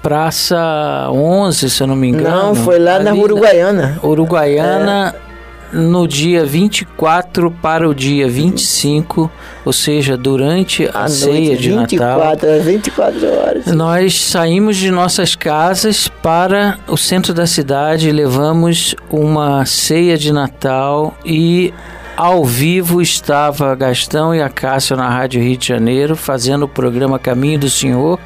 Praça 0.09 1.07
11, 1.11 1.69
se 1.69 1.83
eu 1.83 1.87
não 1.87 1.95
me 1.95 2.09
engano. 2.09 2.31
Não, 2.31 2.55
foi 2.55 2.79
lá 2.79 2.99
na 2.99 3.13
Uruguaiana. 3.13 4.01
Uruguaiana. 4.03 5.15
É 5.23 5.29
no 5.71 6.09
dia 6.09 6.47
24 6.47 7.51
para 7.51 7.87
o 7.87 7.95
dia 7.95 8.27
25, 8.27 9.31
ou 9.67 9.73
seja, 9.73 10.17
durante 10.17 10.89
a, 10.95 11.05
a 11.05 11.09
ceia 11.09 11.49
noite, 11.49 11.61
de 11.61 11.73
24, 11.73 12.25
Natal. 12.25 12.61
24 12.63 13.35
horas. 13.35 13.67
Nós 13.67 14.19
saímos 14.19 14.79
de 14.79 14.91
nossas 14.91 15.35
casas 15.35 16.09
para 16.09 16.79
o 16.89 16.97
centro 16.97 17.35
da 17.35 17.47
cidade, 17.47 18.11
levamos 18.11 18.95
uma 19.11 19.67
ceia 19.67 20.17
de 20.17 20.33
Natal 20.33 21.15
e 21.23 21.75
ao 22.19 22.45
vivo 22.45 23.01
estava 23.01 23.77
Gastão 23.77 24.35
e 24.35 24.43
a 24.43 24.49
Cássio 24.49 24.97
na 24.97 25.09
Rádio 25.09 25.41
Rio 25.41 25.57
de 25.57 25.69
Janeiro 25.69 26.17
fazendo 26.17 26.65
o 26.65 26.69
programa 26.69 27.17
Caminho 27.17 27.61
do 27.61 27.71
Senhor 27.71 28.19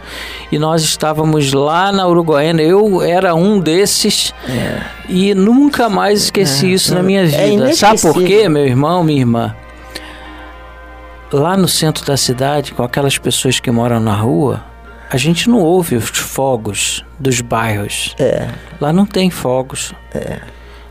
e 0.51 0.59
nós 0.59 0.83
estávamos 0.83 1.53
lá 1.53 1.93
na 1.93 2.09
Uruguaiana. 2.09 2.63
Eu 2.63 3.03
era 3.03 3.35
um 3.35 3.61
desses 3.61 4.33
é. 4.49 4.81
e 5.11 5.35
nunca 5.35 5.91
mais 5.91 6.23
esqueci 6.23 6.69
é, 6.69 6.71
isso 6.71 6.95
na 6.95 7.03
minha 7.03 7.21
é 7.21 7.51
vida. 7.51 7.75
Sabe 7.75 8.01
por 8.01 8.15
quê, 8.25 8.49
meu 8.49 8.65
irmão, 8.65 9.05
minha 9.05 9.21
irmã? 9.21 9.55
Lá 11.31 11.55
no 11.55 11.69
centro 11.69 12.07
da 12.07 12.17
cidade, 12.17 12.73
com 12.73 12.83
aquelas 12.83 13.19
pessoas 13.19 13.61
que 13.61 13.71
moram 13.71 14.01
na 14.01 14.15
rua, 14.15 14.65
a 15.11 15.19
gente 15.19 15.51
não 15.51 15.59
ouve 15.59 15.97
os 15.97 16.09
fogos 16.09 17.05
dos 17.19 17.43
bairros. 17.43 18.15
É. 18.19 18.49
Lá 18.81 18.91
não 18.91 19.05
tem 19.05 19.29
fogos. 19.29 19.93
É. 20.15 20.41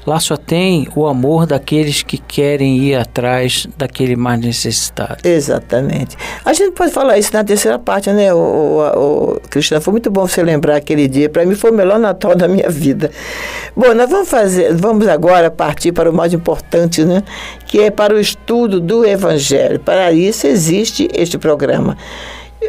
Lá 0.05 0.19
só 0.19 0.35
tem 0.35 0.87
o 0.95 1.05
amor 1.05 1.45
daqueles 1.45 2.01
que 2.01 2.17
querem 2.17 2.77
ir 2.77 2.95
atrás 2.95 3.67
daquele 3.77 4.15
mais 4.15 4.39
necessitado. 4.39 5.17
Exatamente. 5.23 6.17
A 6.43 6.53
gente 6.53 6.73
pode 6.73 6.91
falar 6.91 7.17
isso 7.19 7.31
na 7.33 7.43
terceira 7.43 7.77
parte, 7.77 8.11
né, 8.11 8.33
o, 8.33 8.37
o, 8.37 9.35
o? 9.35 9.81
Foi 9.81 9.91
muito 9.91 10.09
bom 10.09 10.27
você 10.27 10.41
lembrar 10.41 10.75
aquele 10.77 11.07
dia. 11.07 11.29
Para 11.29 11.45
mim 11.45 11.53
foi 11.53 11.71
o 11.71 11.73
melhor 11.73 11.99
Natal 11.99 12.35
da 12.35 12.47
minha 12.47 12.69
vida. 12.69 13.11
Bom, 13.75 13.93
nós 13.93 14.09
vamos 14.09 14.27
fazer, 14.27 14.73
vamos 14.73 15.07
agora 15.07 15.51
partir 15.51 15.91
para 15.91 16.09
o 16.09 16.13
mais 16.13 16.33
importante, 16.33 17.05
né? 17.05 17.23
Que 17.67 17.81
é 17.81 17.91
para 17.91 18.15
o 18.15 18.19
estudo 18.19 18.79
do 18.79 19.05
Evangelho. 19.05 19.79
Para 19.79 20.11
isso 20.11 20.47
existe 20.47 21.07
este 21.13 21.37
programa. 21.37 21.95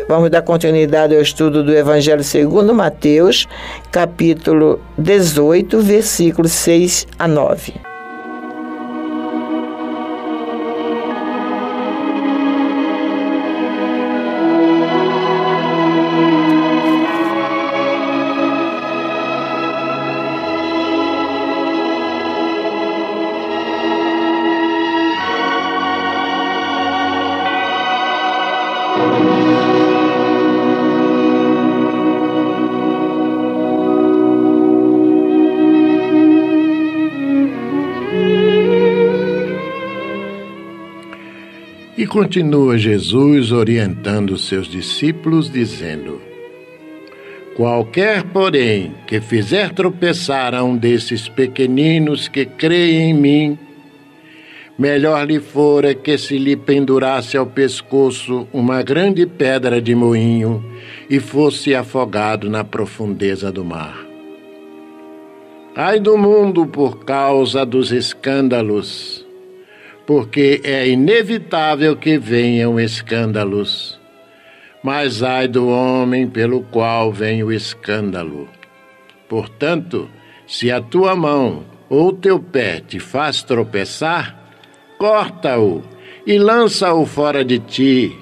Vamos 0.09 0.31
dar 0.31 0.43
continuidade 0.43 1.15
ao 1.15 1.21
estudo 1.21 1.63
do 1.63 1.75
Evangelho 1.75 2.25
segundo 2.25 2.75
Mateus, 2.75 3.47
capítulo 3.91 4.81
18, 4.99 5.81
versículos 5.81 6.53
6 6.53 7.07
a 7.19 7.29
9. 7.29 7.92
Continua 42.13 42.77
Jesus 42.77 43.53
orientando 43.53 44.37
seus 44.37 44.69
discípulos, 44.69 45.51
dizendo: 45.51 46.21
Qualquer, 47.57 48.23
porém, 48.25 48.93
que 49.07 49.19
fizer 49.19 49.73
tropeçar 49.73 50.55
a 50.55 50.63
um 50.63 50.77
desses 50.77 51.27
pequeninos 51.27 52.29
que 52.29 52.45
creem 52.45 53.13
em 53.13 53.15
mim, 53.15 53.59
melhor 54.79 55.27
lhe 55.27 55.41
fora 55.41 55.95
que 55.95 56.19
se 56.19 56.37
lhe 56.37 56.55
pendurasse 56.55 57.39
ao 57.39 57.47
pescoço 57.47 58.47
uma 58.53 58.83
grande 58.83 59.25
pedra 59.25 59.81
de 59.81 59.95
moinho 59.95 60.63
e 61.09 61.19
fosse 61.19 61.75
afogado 61.75 62.51
na 62.51 62.63
profundeza 62.63 63.51
do 63.51 63.65
mar. 63.65 64.07
Ai 65.75 65.99
do 65.99 66.19
mundo 66.19 66.67
por 66.67 67.07
causa 67.07 67.65
dos 67.65 67.91
escândalos 67.91 69.22
porque 70.07 70.61
é 70.65 70.89
inevitável 70.89 71.97
que 71.97 72.19
venham 72.19 72.79
escândalos. 72.79 74.01
Mas 74.83 75.23
ai 75.23 75.47
do 75.47 75.69
homem 75.69 76.29
pelo 76.29 76.63
qual 76.63 77.13
vem 77.13 77.43
o 77.43 77.53
escândalo. 77.53 78.49
Portanto, 79.29 80.11
se 80.47 80.71
a 80.71 80.81
tua 80.81 81.15
mão 81.15 81.65
ou 81.89 82.13
teu 82.13 82.41
pé 82.41 82.81
te 82.81 82.99
faz 82.99 83.43
tropeçar, 83.43 84.37
corta-o 84.99 85.83
e 86.27 86.39
lança-o 86.39 87.07
fora 87.07 87.45
de 87.45 87.59
ti. 87.59 88.17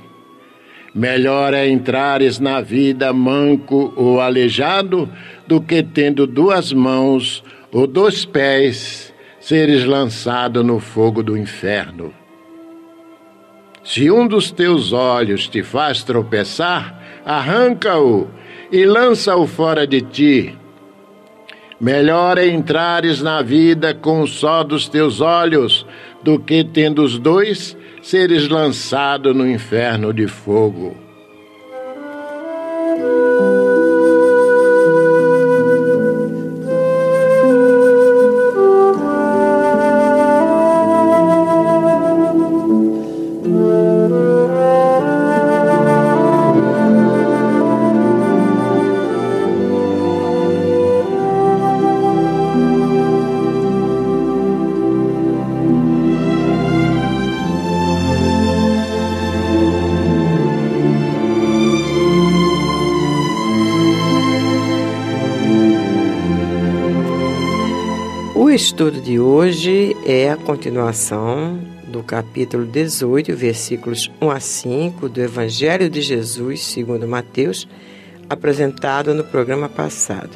Melhor 0.94 1.54
é 1.54 1.68
entrares 1.68 2.38
na 2.38 2.60
vida 2.60 3.12
manco 3.12 3.92
ou 3.96 4.20
aleijado 4.20 5.08
do 5.46 5.60
que 5.60 5.82
tendo 5.82 6.26
duas 6.26 6.72
mãos 6.72 7.44
ou 7.72 7.86
dois 7.86 8.24
pés 8.24 9.09
seres 9.40 9.84
lançado 9.84 10.62
no 10.62 10.78
fogo 10.78 11.22
do 11.22 11.36
inferno. 11.36 12.12
Se 13.82 14.10
um 14.10 14.28
dos 14.28 14.50
teus 14.50 14.92
olhos 14.92 15.48
te 15.48 15.62
faz 15.62 16.04
tropeçar, 16.04 17.22
arranca-o 17.24 18.28
e 18.70 18.84
lança-o 18.84 19.46
fora 19.46 19.86
de 19.86 20.02
ti. 20.02 20.54
Melhor 21.80 22.36
é 22.36 22.46
entrares 22.46 23.22
na 23.22 23.40
vida 23.40 23.94
com 23.94 24.26
só 24.26 24.62
dos 24.62 24.86
teus 24.86 25.22
olhos, 25.22 25.86
do 26.22 26.38
que 26.38 26.62
tendo 26.62 27.02
os 27.02 27.18
dois, 27.18 27.74
seres 28.02 28.48
lançado 28.48 29.32
no 29.32 29.48
inferno 29.48 30.12
de 30.12 30.28
fogo. 30.28 31.09
Estudo 68.80 69.02
de 69.02 69.20
hoje 69.20 69.94
é 70.06 70.30
a 70.30 70.38
continuação 70.38 71.60
do 71.88 72.02
capítulo 72.02 72.64
18, 72.64 73.36
versículos 73.36 74.10
1 74.22 74.30
a 74.30 74.40
5 74.40 75.06
do 75.06 75.20
Evangelho 75.20 75.90
de 75.90 76.00
Jesus, 76.00 76.62
segundo 76.62 77.06
Mateus, 77.06 77.68
apresentado 78.26 79.12
no 79.12 79.22
programa 79.22 79.68
passado. 79.68 80.30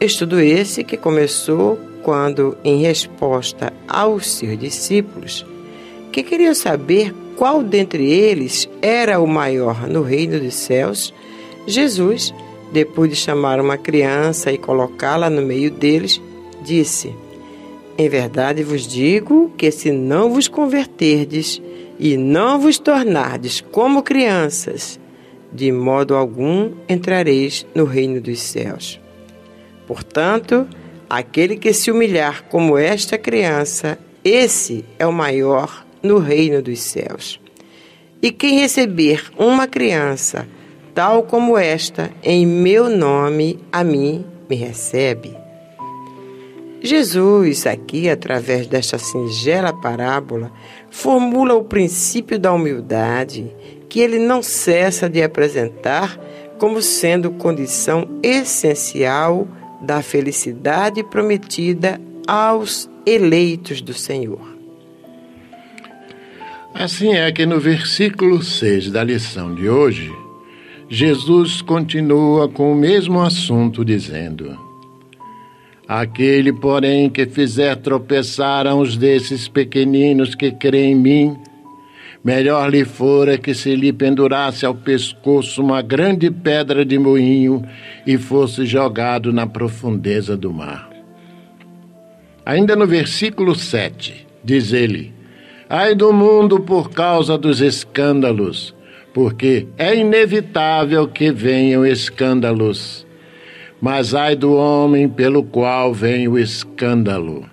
Estudo 0.00 0.40
esse 0.40 0.82
que 0.82 0.96
começou 0.96 1.78
quando, 2.02 2.58
em 2.64 2.82
resposta 2.82 3.72
aos 3.86 4.26
seus 4.26 4.58
discípulos, 4.58 5.46
que 6.10 6.24
queriam 6.24 6.56
saber 6.56 7.14
qual 7.36 7.62
dentre 7.62 8.10
eles 8.10 8.68
era 8.82 9.20
o 9.20 9.28
maior 9.28 9.86
no 9.86 10.02
reino 10.02 10.40
dos 10.40 10.54
céus, 10.54 11.14
Jesus, 11.68 12.34
depois 12.72 13.08
de 13.08 13.14
chamar 13.14 13.60
uma 13.60 13.78
criança 13.78 14.50
e 14.50 14.58
colocá-la 14.58 15.30
no 15.30 15.40
meio 15.40 15.70
deles, 15.70 16.20
disse: 16.64 17.14
em 18.00 18.08
verdade 18.08 18.62
vos 18.62 18.86
digo 18.86 19.52
que 19.58 19.70
se 19.70 19.92
não 19.92 20.32
vos 20.32 20.48
converterdes 20.48 21.60
e 21.98 22.16
não 22.16 22.58
vos 22.58 22.78
tornardes 22.78 23.60
como 23.60 24.02
crianças, 24.02 24.98
de 25.52 25.70
modo 25.70 26.14
algum 26.14 26.72
entrareis 26.88 27.66
no 27.74 27.84
reino 27.84 28.18
dos 28.18 28.40
céus. 28.40 28.98
Portanto, 29.86 30.66
aquele 31.10 31.58
que 31.58 31.74
se 31.74 31.90
humilhar 31.90 32.44
como 32.44 32.78
esta 32.78 33.18
criança, 33.18 33.98
esse 34.24 34.82
é 34.98 35.06
o 35.06 35.12
maior 35.12 35.84
no 36.02 36.16
reino 36.16 36.62
dos 36.62 36.80
céus. 36.80 37.38
E 38.22 38.30
quem 38.30 38.60
receber 38.60 39.30
uma 39.36 39.66
criança, 39.66 40.48
tal 40.94 41.24
como 41.24 41.58
esta, 41.58 42.10
em 42.22 42.46
meu 42.46 42.88
nome, 42.88 43.58
a 43.70 43.84
mim 43.84 44.24
me 44.48 44.56
recebe. 44.56 45.39
Jesus, 46.82 47.66
aqui, 47.66 48.08
através 48.08 48.66
desta 48.66 48.96
singela 48.98 49.72
parábola, 49.72 50.50
formula 50.88 51.54
o 51.54 51.64
princípio 51.64 52.38
da 52.38 52.52
humildade, 52.52 53.52
que 53.88 54.00
ele 54.00 54.18
não 54.18 54.42
cessa 54.42 55.08
de 55.08 55.22
apresentar 55.22 56.18
como 56.58 56.80
sendo 56.80 57.32
condição 57.32 58.08
essencial 58.22 59.46
da 59.82 60.02
felicidade 60.02 61.02
prometida 61.04 62.00
aos 62.26 62.88
eleitos 63.04 63.82
do 63.82 63.92
Senhor. 63.92 64.40
Assim 66.74 67.14
é 67.14 67.30
que 67.30 67.44
no 67.44 67.60
versículo 67.60 68.42
6 68.42 68.90
da 68.90 69.04
lição 69.04 69.54
de 69.54 69.68
hoje, 69.68 70.10
Jesus 70.88 71.60
continua 71.60 72.48
com 72.48 72.72
o 72.72 72.74
mesmo 72.74 73.20
assunto, 73.20 73.84
dizendo 73.84 74.69
Aquele, 75.92 76.52
porém, 76.52 77.10
que 77.10 77.26
fizer 77.26 77.74
tropeçar 77.74 78.64
a 78.64 78.76
uns 78.76 78.96
desses 78.96 79.48
pequeninos 79.48 80.36
que 80.36 80.52
creem 80.52 80.92
em 80.92 80.94
mim, 80.94 81.36
melhor 82.22 82.70
lhe 82.70 82.84
fora 82.84 83.36
que 83.36 83.52
se 83.52 83.74
lhe 83.74 83.92
pendurasse 83.92 84.64
ao 84.64 84.72
pescoço 84.72 85.60
uma 85.60 85.82
grande 85.82 86.30
pedra 86.30 86.84
de 86.84 86.96
moinho 86.96 87.66
e 88.06 88.16
fosse 88.16 88.64
jogado 88.66 89.32
na 89.32 89.48
profundeza 89.48 90.36
do 90.36 90.52
mar. 90.52 90.88
Ainda 92.46 92.76
no 92.76 92.86
versículo 92.86 93.56
7, 93.56 94.28
diz 94.44 94.72
ele: 94.72 95.12
Ai 95.68 95.96
do 95.96 96.12
mundo 96.12 96.60
por 96.60 96.90
causa 96.90 97.36
dos 97.36 97.60
escândalos, 97.60 98.72
porque 99.12 99.66
é 99.76 99.96
inevitável 99.96 101.08
que 101.08 101.32
venham 101.32 101.84
escândalos 101.84 103.09
mas 103.80 104.14
ai 104.14 104.36
do 104.36 104.54
homem 104.54 105.08
pelo 105.08 105.42
qual 105.42 105.94
vem 105.94 106.28
o 106.28 106.38
escândalo. 106.38 107.48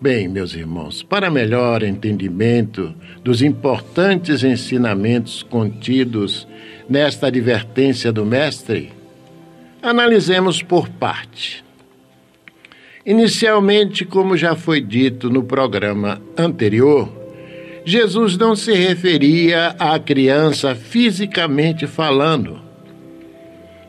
Bem, 0.00 0.28
meus 0.28 0.54
irmãos, 0.54 1.02
para 1.02 1.30
melhor 1.30 1.82
entendimento 1.82 2.94
dos 3.22 3.40
importantes 3.40 4.44
ensinamentos 4.44 5.42
contidos 5.42 6.46
nesta 6.88 7.28
advertência 7.28 8.12
do 8.12 8.24
Mestre, 8.24 8.92
analisemos 9.82 10.62
por 10.62 10.88
parte. 10.88 11.64
Inicialmente, 13.06 14.04
como 14.04 14.36
já 14.36 14.54
foi 14.54 14.80
dito 14.80 15.28
no 15.28 15.42
programa 15.42 16.20
anterior, 16.36 17.10
Jesus 17.84 18.36
não 18.38 18.56
se 18.56 18.72
referia 18.72 19.76
à 19.78 19.98
criança 19.98 20.74
fisicamente 20.74 21.86
falando, 21.86 22.63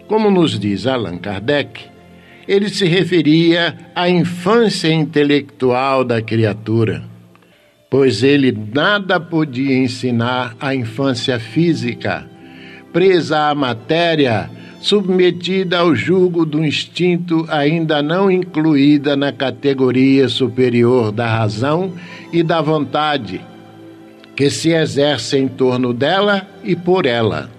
como 0.08 0.30
nos 0.30 0.60
diz 0.60 0.86
Allan 0.86 1.18
Kardec, 1.18 1.82
ele 2.48 2.70
se 2.70 2.86
referia 2.86 3.76
à 3.96 4.10
infância 4.10 4.92
intelectual 4.94 6.04
da 6.04 6.22
criatura, 6.22 7.04
pois 7.90 8.22
ele 8.22 8.56
nada 8.74 9.20
podia 9.20 9.76
ensinar 9.78 10.56
à 10.60 10.76
infância 10.76 11.40
física, 11.40 12.28
presa 12.94 13.50
à 13.50 13.56
matéria, 13.56 14.50
submetida 14.80 15.80
ao 15.80 15.96
jugo 15.96 16.46
do 16.46 16.64
instinto 16.64 17.46
ainda 17.50 18.04
não 18.04 18.30
incluída 18.30 19.16
na 19.16 19.32
categoria 19.32 20.30
superior 20.30 21.12
da 21.12 21.26
razão 21.26 21.94
e 22.32 22.44
da 22.44 22.62
vontade, 22.62 23.42
que 24.36 24.52
se 24.52 24.70
exerce 24.70 25.38
em 25.40 25.48
torno 25.48 25.92
dela 25.92 26.48
e 26.64 26.76
por 26.76 27.08
ela. 27.08 27.55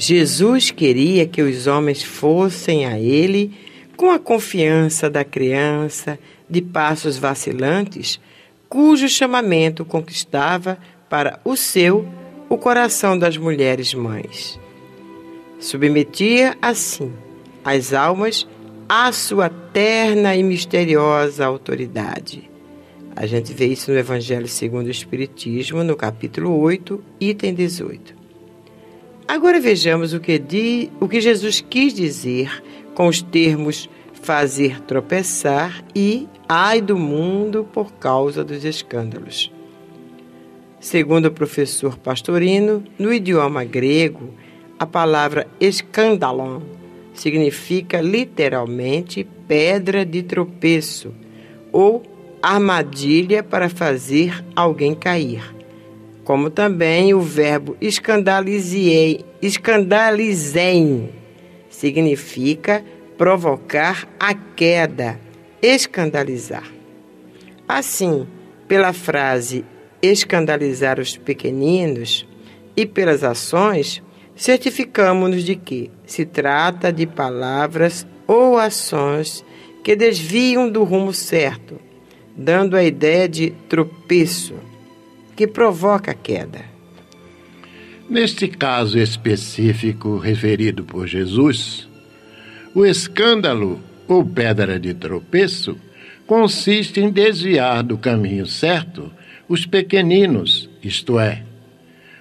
Jesus 0.00 0.70
queria 0.70 1.26
que 1.26 1.42
os 1.42 1.66
homens 1.66 2.04
fossem 2.04 2.86
a 2.86 2.96
Ele 3.00 3.52
com 3.96 4.12
a 4.12 4.18
confiança 4.18 5.10
da 5.10 5.24
criança 5.24 6.16
de 6.48 6.62
passos 6.62 7.18
vacilantes, 7.18 8.20
cujo 8.68 9.08
chamamento 9.08 9.84
conquistava 9.84 10.78
para 11.10 11.40
o 11.44 11.56
seu 11.56 12.06
o 12.48 12.56
coração 12.56 13.18
das 13.18 13.36
mulheres 13.36 13.92
mães. 13.92 14.58
Submetia, 15.58 16.56
assim, 16.62 17.12
as 17.64 17.92
almas 17.92 18.46
à 18.88 19.10
sua 19.10 19.48
terna 19.48 20.36
e 20.36 20.44
misteriosa 20.44 21.44
autoridade. 21.44 22.48
A 23.16 23.26
gente 23.26 23.52
vê 23.52 23.66
isso 23.66 23.90
no 23.90 23.98
Evangelho 23.98 24.46
segundo 24.46 24.86
o 24.86 24.92
Espiritismo, 24.92 25.82
no 25.82 25.96
capítulo 25.96 26.56
8, 26.56 27.02
item 27.20 27.52
18. 27.52 28.17
Agora 29.28 29.60
vejamos 29.60 30.14
o 30.14 30.20
que, 30.20 30.38
di, 30.38 30.90
o 30.98 31.06
que 31.06 31.20
Jesus 31.20 31.60
quis 31.60 31.92
dizer 31.92 32.62
com 32.94 33.08
os 33.08 33.20
termos 33.20 33.86
fazer 34.22 34.80
tropeçar 34.80 35.84
e 35.94 36.26
ai 36.48 36.80
do 36.80 36.96
mundo 36.96 37.68
por 37.70 37.92
causa 37.92 38.42
dos 38.42 38.64
escândalos. 38.64 39.52
Segundo 40.80 41.26
o 41.26 41.30
professor 41.30 41.98
Pastorino, 41.98 42.82
no 42.98 43.12
idioma 43.12 43.64
grego, 43.64 44.32
a 44.78 44.86
palavra 44.86 45.46
escandalon 45.60 46.62
significa 47.12 48.00
literalmente 48.00 49.28
pedra 49.46 50.06
de 50.06 50.22
tropeço 50.22 51.12
ou 51.70 52.02
armadilha 52.40 53.42
para 53.42 53.68
fazer 53.68 54.42
alguém 54.56 54.94
cair 54.94 55.57
como 56.28 56.50
também 56.50 57.14
o 57.14 57.22
verbo 57.22 57.74
escandalizei, 57.80 59.24
escandalizem 59.40 61.08
significa 61.70 62.84
provocar 63.16 64.06
a 64.20 64.34
queda, 64.34 65.18
escandalizar. 65.62 66.70
Assim, 67.66 68.26
pela 68.68 68.92
frase 68.92 69.64
escandalizar 70.02 71.00
os 71.00 71.16
pequeninos 71.16 72.28
e 72.76 72.84
pelas 72.84 73.24
ações, 73.24 74.02
certificamos-nos 74.36 75.42
de 75.42 75.56
que 75.56 75.90
se 76.04 76.26
trata 76.26 76.92
de 76.92 77.06
palavras 77.06 78.06
ou 78.26 78.58
ações 78.58 79.42
que 79.82 79.96
desviam 79.96 80.68
do 80.68 80.84
rumo 80.84 81.14
certo, 81.14 81.80
dando 82.36 82.76
a 82.76 82.84
ideia 82.84 83.26
de 83.26 83.52
tropeço 83.66 84.67
que 85.38 85.46
provoca 85.46 86.10
a 86.10 86.14
queda. 86.14 86.64
Neste 88.10 88.48
caso 88.48 88.98
específico 88.98 90.18
referido 90.18 90.82
por 90.82 91.06
Jesus, 91.06 91.88
o 92.74 92.84
escândalo 92.84 93.78
ou 94.08 94.26
pedra 94.26 94.80
de 94.80 94.92
tropeço 94.92 95.76
consiste 96.26 96.98
em 96.98 97.08
desviar 97.08 97.84
do 97.84 97.96
caminho 97.96 98.48
certo 98.48 99.12
os 99.48 99.64
pequeninos, 99.64 100.68
isto 100.82 101.20
é, 101.20 101.44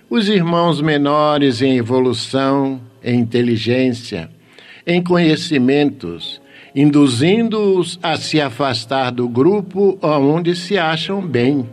os 0.08 0.30
irmãos 0.30 0.80
menores 0.80 1.64
em 1.64 1.76
evolução, 1.76 2.80
em 3.04 3.20
inteligência, 3.20 4.30
em 4.86 5.02
conhecimentos, 5.02 6.40
induzindo-os 6.76 7.98
a 8.04 8.16
se 8.16 8.40
afastar 8.40 9.10
do 9.12 9.28
grupo 9.28 9.98
onde 10.04 10.56
se 10.56 10.78
acham 10.78 11.20
bem 11.20 11.68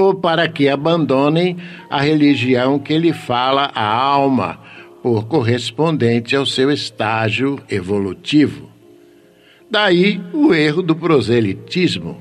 ou 0.00 0.14
para 0.14 0.48
que 0.48 0.68
abandonem 0.68 1.56
a 1.88 2.00
religião 2.00 2.78
que 2.78 2.96
lhe 2.96 3.12
fala 3.12 3.70
a 3.74 3.84
alma, 3.84 4.58
por 5.02 5.26
correspondente 5.26 6.34
ao 6.34 6.44
seu 6.44 6.70
estágio 6.70 7.58
evolutivo. 7.70 8.68
Daí 9.70 10.20
o 10.32 10.52
erro 10.52 10.82
do 10.82 10.94
proselitismo. 10.96 12.20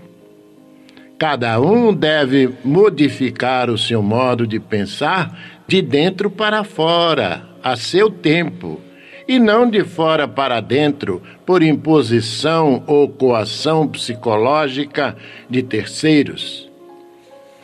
Cada 1.17 1.59
um 1.59 1.93
deve 1.93 2.49
modificar 2.63 3.69
o 3.69 3.77
seu 3.77 4.01
modo 4.01 4.47
de 4.47 4.59
pensar 4.59 5.61
de 5.67 5.81
dentro 5.81 6.29
para 6.29 6.63
fora, 6.63 7.43
a 7.61 7.75
seu 7.75 8.09
tempo, 8.09 8.79
e 9.27 9.37
não 9.37 9.69
de 9.69 9.83
fora 9.83 10.27
para 10.27 10.61
dentro, 10.61 11.21
por 11.45 11.61
imposição 11.61 12.83
ou 12.87 13.09
coação 13.09 13.87
psicológica 13.87 15.17
de 15.49 15.61
terceiros. 15.61 16.68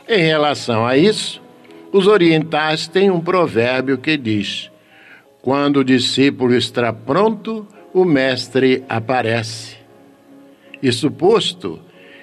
Em 0.07 0.21
relação 0.21 0.85
a 0.85 0.95
isso, 0.95 1.41
os 1.91 2.05
orientais 2.05 2.87
têm 2.87 3.09
um 3.09 3.19
provérbio 3.19 3.97
que 3.97 4.15
diz: 4.15 4.69
Quando 5.41 5.77
o 5.77 5.83
discípulo 5.83 6.53
está 6.53 6.93
pronto, 6.93 7.67
o 7.93 8.05
mestre 8.05 8.83
aparece. 8.87 9.77
Isso 10.81 11.09
posto, 11.09 11.79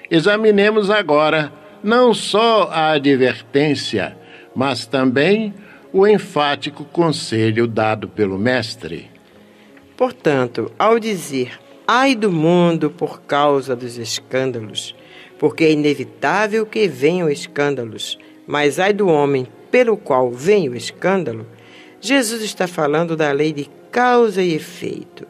examinemos 0.09 0.89
agora 0.89 1.51
não 1.83 2.13
só 2.13 2.69
a 2.71 2.91
advertência, 2.91 4.15
mas 4.55 4.85
também 4.85 5.53
o 5.91 6.07
enfático 6.07 6.85
conselho 6.85 7.67
dado 7.67 8.07
pelo 8.07 8.37
mestre. 8.37 9.11
Portanto, 9.97 10.71
ao 10.79 10.97
dizer 10.99 11.59
ai 11.87 12.15
do 12.15 12.31
mundo 12.31 12.89
por 12.89 13.21
causa 13.21 13.75
dos 13.75 13.97
escândalos, 13.97 14.95
porque 15.43 15.65
é 15.65 15.71
inevitável 15.73 16.65
que 16.65 16.87
venham 16.87 17.29
escândalos, 17.29 18.17
mas 18.47 18.79
ai 18.79 18.93
do 18.93 19.09
homem 19.09 19.45
pelo 19.69 19.97
qual 19.97 20.31
vem 20.31 20.69
o 20.69 20.73
escândalo, 20.73 21.45
Jesus 21.99 22.41
está 22.41 22.65
falando 22.65 23.17
da 23.17 23.29
lei 23.33 23.51
de 23.51 23.69
causa 23.91 24.41
e 24.41 24.53
efeito. 24.53 25.27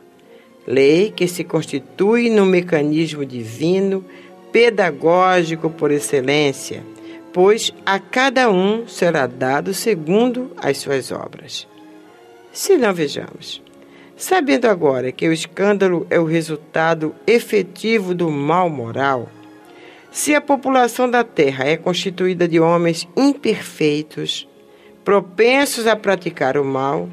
Lei 0.67 1.09
que 1.09 1.27
se 1.27 1.43
constitui 1.43 2.29
num 2.29 2.45
mecanismo 2.45 3.25
divino, 3.25 4.05
pedagógico 4.51 5.67
por 5.67 5.89
excelência, 5.89 6.83
pois 7.33 7.73
a 7.83 7.97
cada 7.97 8.51
um 8.51 8.87
será 8.87 9.25
dado 9.25 9.73
segundo 9.73 10.51
as 10.57 10.77
suas 10.77 11.11
obras. 11.11 11.67
Se 12.51 12.77
não 12.77 12.93
vejamos, 12.93 13.63
sabendo 14.15 14.67
agora 14.67 15.11
que 15.11 15.27
o 15.27 15.33
escândalo 15.33 16.05
é 16.07 16.19
o 16.19 16.25
resultado 16.25 17.15
efetivo 17.25 18.13
do 18.13 18.29
mal 18.29 18.69
moral, 18.69 19.27
se 20.13 20.33
a 20.33 20.39
população 20.39 21.09
da 21.09 21.25
Terra 21.25 21.65
é 21.65 21.75
constituída 21.75 22.47
de 22.47 22.59
homens 22.59 23.05
imperfeitos, 23.17 24.47
propensos 25.03 25.87
a 25.87 25.95
praticar 25.97 26.55
o 26.57 26.63
mal, 26.63 27.09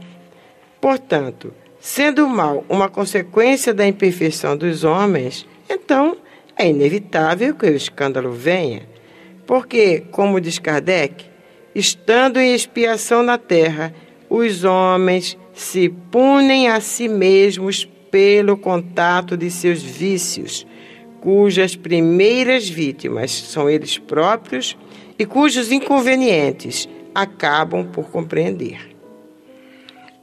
portanto, 0.80 1.52
Sendo 1.80 2.26
o 2.26 2.28
mal 2.28 2.62
uma 2.68 2.90
consequência 2.90 3.72
da 3.72 3.88
imperfeição 3.88 4.54
dos 4.54 4.84
homens, 4.84 5.46
então 5.68 6.14
é 6.54 6.68
inevitável 6.68 7.54
que 7.54 7.64
o 7.64 7.74
escândalo 7.74 8.32
venha. 8.32 8.82
Porque, 9.46 10.04
como 10.10 10.38
diz 10.42 10.58
Kardec, 10.58 11.24
estando 11.74 12.38
em 12.38 12.54
expiação 12.54 13.22
na 13.22 13.38
terra, 13.38 13.94
os 14.28 14.62
homens 14.62 15.38
se 15.54 15.88
punem 15.88 16.68
a 16.68 16.82
si 16.82 17.08
mesmos 17.08 17.88
pelo 18.10 18.58
contato 18.58 19.34
de 19.34 19.50
seus 19.50 19.82
vícios, 19.82 20.66
cujas 21.20 21.76
primeiras 21.76 22.68
vítimas 22.68 23.30
são 23.30 23.68
eles 23.68 23.98
próprios 23.98 24.76
e 25.18 25.26
cujos 25.26 25.70
inconvenientes 25.70 26.88
acabam 27.14 27.86
por 27.86 28.10
compreender. 28.10 28.90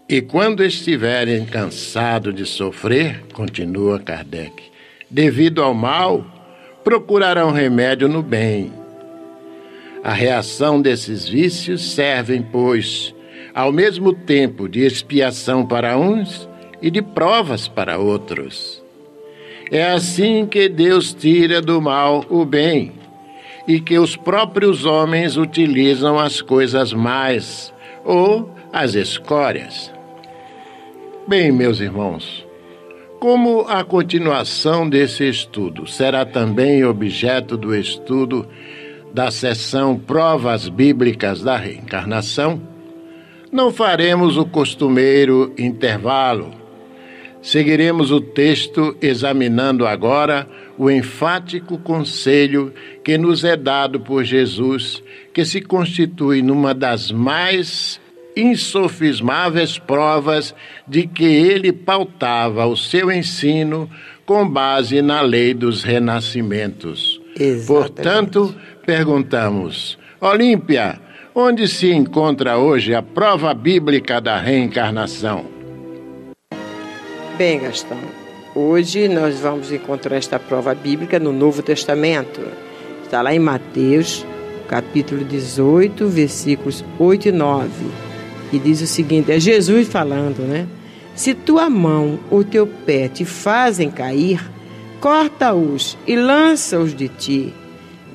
E 0.09 0.21
quando 0.21 0.63
estiverem 0.63 1.45
cansados 1.45 2.33
de 2.33 2.45
sofrer, 2.45 3.23
continua 3.33 3.99
Kardec, 3.99 4.63
devido 5.09 5.61
ao 5.61 5.73
mal, 5.73 6.25
procurarão 6.83 7.51
remédio 7.51 8.07
no 8.07 8.23
bem. 8.23 8.71
A 10.03 10.13
reação 10.13 10.81
desses 10.81 11.27
vícios 11.27 11.91
servem, 11.93 12.41
pois, 12.41 13.13
ao 13.53 13.71
mesmo 13.73 14.13
tempo 14.13 14.69
de 14.69 14.85
expiação 14.85 15.65
para 15.65 15.97
uns 15.97 16.47
e 16.81 16.89
de 16.89 17.01
provas 17.01 17.67
para 17.67 17.97
outros. 17.97 18.76
É 19.71 19.85
assim 19.91 20.45
que 20.45 20.69
Deus 20.69 21.13
tira 21.13 21.61
do 21.61 21.81
mal 21.81 22.25
o 22.29 22.45
bem 22.45 22.93
e 23.67 23.81
que 23.81 23.99
os 23.99 24.15
próprios 24.15 24.85
homens 24.85 25.35
utilizam 25.35 26.17
as 26.17 26.41
coisas 26.41 26.93
mais 26.93 27.73
ou 28.05 28.49
as 28.71 28.95
escórias. 28.95 29.93
Bem, 31.27 31.51
meus 31.51 31.81
irmãos, 31.81 32.45
como 33.19 33.61
a 33.67 33.83
continuação 33.83 34.87
desse 34.87 35.27
estudo 35.27 35.85
será 35.85 36.25
também 36.25 36.85
objeto 36.85 37.57
do 37.57 37.75
estudo 37.75 38.47
da 39.13 39.29
sessão 39.31 39.97
Provas 39.97 40.69
Bíblicas 40.69 41.41
da 41.41 41.57
Reencarnação, 41.57 42.61
não 43.51 43.71
faremos 43.73 44.37
o 44.37 44.45
costumeiro 44.45 45.53
intervalo 45.57 46.66
Seguiremos 47.47 48.11
o 48.11 48.19
texto 48.19 48.97
examinando 49.01 49.87
agora 49.87 50.45
o 50.77 50.91
enfático 50.91 51.77
conselho 51.77 52.73
que 53.05 53.17
nos 53.17 53.45
é 53.45 53.55
dado 53.55 54.01
por 54.01 54.25
Jesus, 54.25 55.01
que 55.33 55.45
se 55.45 55.61
constitui 55.61 56.41
numa 56.41 56.73
das 56.73 57.09
mais 57.09 58.01
insofismáveis 58.35 59.79
provas 59.79 60.53
de 60.85 61.07
que 61.07 61.23
ele 61.23 61.71
pautava 61.71 62.65
o 62.65 62.75
seu 62.75 63.09
ensino 63.09 63.89
com 64.25 64.45
base 64.45 65.01
na 65.01 65.21
lei 65.21 65.53
dos 65.53 65.83
renascimentos. 65.83 67.21
Exatamente. 67.33 67.65
Portanto, 67.65 68.55
perguntamos: 68.85 69.97
Olímpia, 70.19 70.99
onde 71.33 71.65
se 71.69 71.93
encontra 71.93 72.57
hoje 72.57 72.93
a 72.93 73.01
prova 73.01 73.53
bíblica 73.53 74.19
da 74.19 74.37
reencarnação? 74.37 75.56
Bem, 77.37 77.59
Gastão, 77.59 77.99
hoje 78.55 79.07
nós 79.07 79.39
vamos 79.39 79.71
encontrar 79.71 80.17
esta 80.17 80.39
prova 80.39 80.73
bíblica 80.73 81.19
no 81.19 81.31
Novo 81.31 81.61
Testamento. 81.61 82.41
Está 83.03 83.21
lá 83.21 83.31
em 83.31 83.37
Mateus, 83.37 84.25
capítulo 84.67 85.23
18, 85.23 86.07
versículos 86.07 86.83
8 86.97 87.27
e 87.27 87.31
9. 87.31 87.69
E 88.51 88.57
diz 88.57 88.81
o 88.81 88.87
seguinte: 88.87 89.31
é 89.31 89.39
Jesus 89.39 89.87
falando, 89.87 90.39
né? 90.47 90.67
Se 91.13 91.35
tua 91.35 91.69
mão 91.69 92.17
ou 92.31 92.43
teu 92.43 92.65
pé 92.65 93.07
te 93.07 93.23
fazem 93.23 93.91
cair, 93.91 94.43
corta-os 94.99 95.95
e 96.07 96.15
lança-os 96.15 96.95
de 96.95 97.07
ti. 97.07 97.53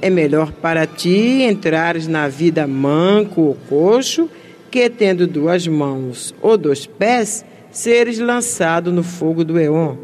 É 0.01 0.11
melhor 0.11 0.51
para 0.51 0.85
ti 0.85 1.43
entrares 1.43 2.09
na 2.09 2.27
vida 2.27 2.67
manco 2.67 3.43
ou 3.43 3.57
coxo, 3.69 4.29
que 4.69 4.91
tendo 4.91 5.29
duas 5.29 5.69
mãos 5.69 6.35
ou 6.43 6.59
dois 6.59 6.87
pés, 6.87 7.45
seres 7.73 8.19
lançado 8.19 8.93
no 8.93 9.03
fogo 9.03 9.45
do 9.45 9.59
Eon. 9.59 9.97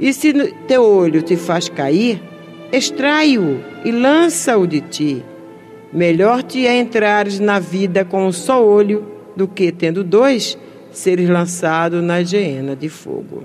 E 0.00 0.12
se 0.12 0.32
teu 0.66 0.82
olho 0.82 1.22
te 1.22 1.36
faz 1.36 1.68
cair, 1.68 2.20
extrai-o 2.72 3.60
e 3.84 3.92
lança-o 3.92 4.66
de 4.66 4.80
ti. 4.80 5.22
Melhor 5.92 6.42
te 6.42 6.66
é 6.66 6.78
entrares 6.78 7.38
na 7.38 7.58
vida 7.58 8.04
com 8.04 8.26
um 8.26 8.32
só 8.32 8.64
olho 8.64 9.06
do 9.36 9.46
que, 9.46 9.70
tendo 9.70 10.02
dois, 10.02 10.58
seres 10.90 11.28
lançado 11.28 12.02
na 12.02 12.22
geena 12.22 12.74
de 12.74 12.88
fogo. 12.88 13.44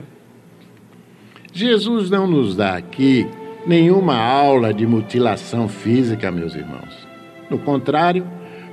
Jesus 1.51 2.09
não 2.09 2.25
nos 2.25 2.55
dá 2.55 2.75
aqui 2.75 3.27
nenhuma 3.65 4.17
aula 4.17 4.73
de 4.73 4.87
mutilação 4.87 5.67
física, 5.67 6.31
meus 6.31 6.55
irmãos. 6.55 7.07
No 7.49 7.59
contrário, 7.59 8.25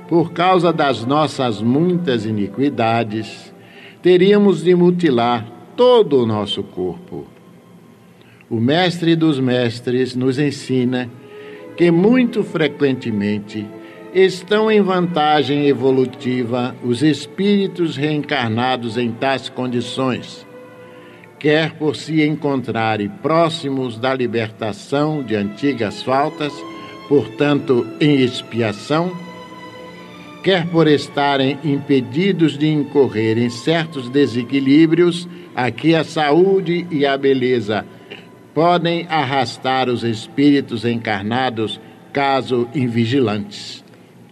por 0.07 0.33
causa 0.33 0.73
das 0.73 1.05
nossas 1.05 1.61
muitas 1.61 2.25
iniquidades, 2.25 3.50
teríamos 4.01 4.63
de 4.63 4.73
mutilar 4.73 5.45
todo 5.75 6.21
o 6.21 6.25
nosso 6.25 6.63
corpo. 6.63 7.25
O 8.49 8.59
Mestre 8.59 9.15
dos 9.15 9.39
Mestres 9.39 10.15
nos 10.15 10.37
ensina 10.37 11.09
que 11.77 11.89
muito 11.89 12.43
frequentemente 12.43 13.65
estão 14.13 14.69
em 14.69 14.81
vantagem 14.81 15.67
evolutiva 15.67 16.75
os 16.83 17.01
espíritos 17.01 17.95
reencarnados 17.95 18.97
em 18.97 19.11
tais 19.11 19.47
condições, 19.47 20.45
quer 21.39 21.73
por 21.75 21.95
se 21.95 22.21
encontrarem 22.21 23.07
próximos 23.07 23.97
da 23.97 24.13
libertação 24.13 25.23
de 25.23 25.35
antigas 25.35 26.03
faltas, 26.03 26.51
portanto 27.07 27.87
em 28.01 28.19
expiação, 28.19 29.15
quer 30.43 30.67
por 30.67 30.87
estarem 30.87 31.57
impedidos 31.63 32.57
de 32.57 32.67
incorrer 32.67 33.37
em 33.37 33.49
certos 33.49 34.09
desequilíbrios, 34.09 35.27
aqui 35.55 35.95
a 35.95 36.03
saúde 36.03 36.87
e 36.89 37.05
a 37.05 37.17
beleza 37.17 37.85
podem 38.53 39.07
arrastar 39.09 39.89
os 39.89 40.03
espíritos 40.03 40.85
encarnados, 40.85 41.79
caso 42.11 42.67
invigilantes. 42.75 43.83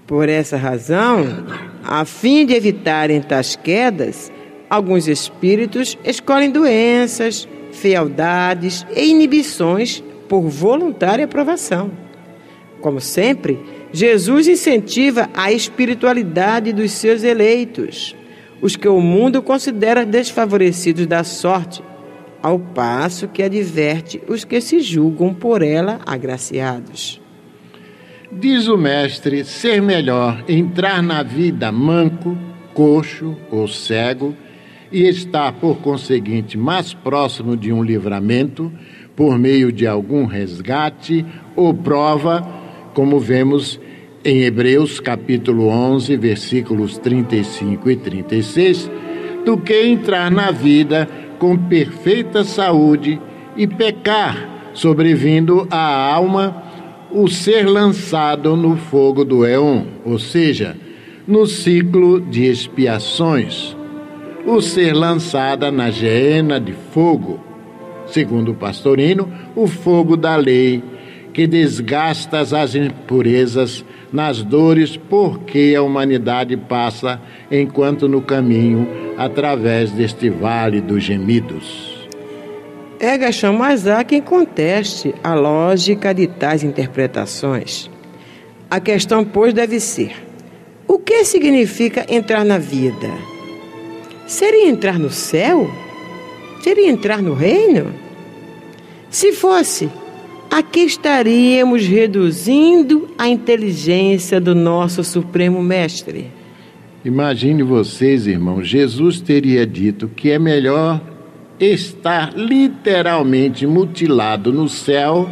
Por 0.06 0.28
essa 0.28 0.58
razão, 0.58 1.46
a 1.84 2.04
fim 2.04 2.46
de 2.46 2.54
evitarem 2.54 3.22
tais 3.22 3.56
quedas, 3.56 4.32
alguns 4.70 5.08
espíritos 5.08 5.98
escolhem 6.04 6.52
doenças, 6.52 7.48
fealdades 7.72 8.86
e 8.96 9.10
inibições 9.10 10.04
por 10.28 10.42
voluntária 10.42 11.26
aprovação. 11.26 11.92
Como 12.82 13.00
sempre, 13.00 13.60
Jesus 13.92 14.48
incentiva 14.48 15.30
a 15.34 15.52
espiritualidade 15.52 16.72
dos 16.72 16.92
seus 16.92 17.24
eleitos, 17.24 18.16
os 18.62 18.76
que 18.76 18.88
o 18.88 19.02
mundo 19.02 19.42
considera 19.42 20.06
desfavorecidos 20.06 21.08
da 21.08 21.24
sorte, 21.24 21.82
ao 22.42 22.60
passo 22.60 23.28
que 23.28 23.44
adverte 23.44 24.22
os 24.28 24.46
que 24.46 24.62
se 24.62 24.80
julgam 24.80 25.34
por 25.34 25.62
ela 25.62 26.00
agraciados. 26.06 27.22
Diz 28.32 28.68
o 28.68 28.78
mestre 28.78 29.44
ser 29.44 29.82
melhor 29.82 30.44
entrar 30.48 31.02
na 31.02 31.24
vida 31.24 31.72
manco, 31.72 32.38
coxo 32.74 33.36
ou 33.50 33.68
cego 33.68 34.36
e 34.92 35.08
estar, 35.08 35.54
por 35.54 35.78
conseguinte, 35.78 36.58
mais 36.58 36.94
próximo 36.94 37.58
de 37.58 37.74
um 37.74 37.84
livramento 37.84 38.72
por 39.16 39.38
meio 39.38 39.72
de 39.72 39.86
algum 39.86 40.26
resgate 40.26 41.26
ou 41.56 41.74
prova 41.74 42.59
como 43.00 43.18
vemos 43.18 43.80
em 44.26 44.42
Hebreus 44.42 45.00
capítulo 45.00 45.70
11, 45.70 46.18
versículos 46.18 46.98
35 46.98 47.90
e 47.92 47.96
36, 47.96 48.92
do 49.46 49.58
que 49.58 49.86
entrar 49.86 50.30
na 50.30 50.52
vida 50.52 51.08
com 51.40 51.58
perfeita 51.58 52.44
saúde 52.44 53.18
e 53.56 53.66
pecar, 53.66 54.74
sobrevindo 54.74 55.66
à 55.72 56.14
alma 56.14 56.62
o 57.10 57.30
ser 57.30 57.70
lançado 57.70 58.58
no 58.58 58.76
fogo 58.76 59.24
do 59.24 59.46
éon, 59.46 59.86
ou 60.04 60.20
seja, 60.20 60.76
no 61.26 61.46
ciclo 61.46 62.20
de 62.20 62.48
expiações, 62.48 63.78
o 64.46 64.60
ser 64.60 64.92
lançada 64.92 65.72
na 65.72 65.90
geena 65.90 66.60
de 66.60 66.74
fogo, 66.74 67.40
segundo 68.08 68.52
o 68.52 68.56
pastorino, 68.56 69.32
o 69.56 69.68
fogo 69.68 70.18
da 70.18 70.36
lei 70.36 70.84
que 71.40 71.48
desgastas 71.48 72.54
as 72.54 72.76
impurezas 72.76 73.86
nas 74.12 74.44
dores 74.44 74.98
porque 74.98 75.74
a 75.74 75.82
humanidade 75.82 76.58
passa 76.58 77.22
enquanto 77.50 78.10
no 78.10 78.22
caminho 78.22 78.86
através 79.18 79.90
deste 79.90 80.30
vale 80.30 80.82
dos 80.82 81.02
gemidos. 81.02 82.06
É, 83.00 83.14
há 83.14 84.04
quem 84.04 84.22
conteste 84.22 85.16
a 85.24 85.34
lógica 85.34 86.14
de 86.14 86.28
tais 86.28 86.62
interpretações. 86.62 87.90
A 88.70 88.82
questão, 88.82 89.24
pois, 89.24 89.54
deve 89.54 89.80
ser: 89.80 90.12
o 90.86 91.00
que 91.00 91.24
significa 91.24 92.06
entrar 92.10 92.44
na 92.44 92.58
vida? 92.58 93.08
Seria 94.28 94.68
entrar 94.68 95.00
no 95.00 95.10
céu? 95.10 95.72
seria 96.62 96.90
entrar 96.90 97.22
no 97.22 97.34
reino? 97.34 97.96
Se 99.10 99.32
fosse, 99.32 99.90
aqui 100.50 100.82
estaríamos 100.82 101.86
reduzindo 101.86 103.10
a 103.18 103.28
inteligência 103.28 104.40
do 104.42 104.56
nosso 104.56 105.04
Supremo 105.04 105.62
Mestre. 105.62 106.32
Imagine 107.04 107.64
vocês, 107.64 108.28
irmãos, 108.28 108.68
Jesus 108.68 109.22
teria 109.22 109.66
dito 109.66 110.10
que 110.10 110.32
é 110.32 110.40
melhor 110.40 111.02
estar 111.60 112.34
literalmente 112.36 113.66
mutilado 113.66 114.52
no 114.52 114.68
céu 114.68 115.30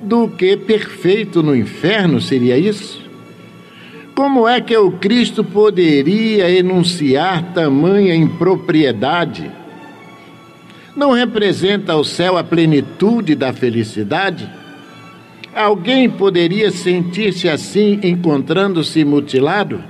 do 0.00 0.28
que 0.28 0.56
perfeito 0.56 1.42
no 1.42 1.56
inferno, 1.56 2.20
seria 2.20 2.56
isso? 2.58 3.02
Como 4.14 4.46
é 4.46 4.60
que 4.60 4.76
o 4.76 4.92
Cristo 4.92 5.42
poderia 5.42 6.48
enunciar 6.50 7.52
tamanha 7.52 8.14
impropriedade? 8.14 9.50
Não 10.96 11.10
representa 11.10 11.96
o 11.96 12.04
céu 12.04 12.36
a 12.36 12.44
plenitude 12.44 13.34
da 13.34 13.52
felicidade? 13.52 14.48
Alguém 15.54 16.08
poderia 16.08 16.70
sentir-se 16.70 17.48
assim 17.48 17.98
encontrando-se 18.02 19.04
mutilado? 19.04 19.82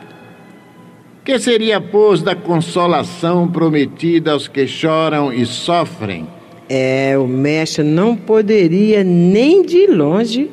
Que 1.23 1.39
seria, 1.39 1.81
pois, 1.81 2.23
da 2.23 2.35
consolação 2.35 3.49
prometida 3.49 4.33
aos 4.33 4.49
que 4.49 4.67
choram 4.67 5.33
e 5.33 5.45
sofrem? 5.45 6.27
É, 6.69 7.17
o 7.19 7.27
mestre 7.27 7.83
não 7.83 8.17
poderia 8.17 9.05
nem 9.05 9.63
de 9.63 9.87
longe 9.87 10.51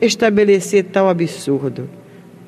estabelecer 0.00 0.84
tal 0.84 1.08
absurdo, 1.08 1.88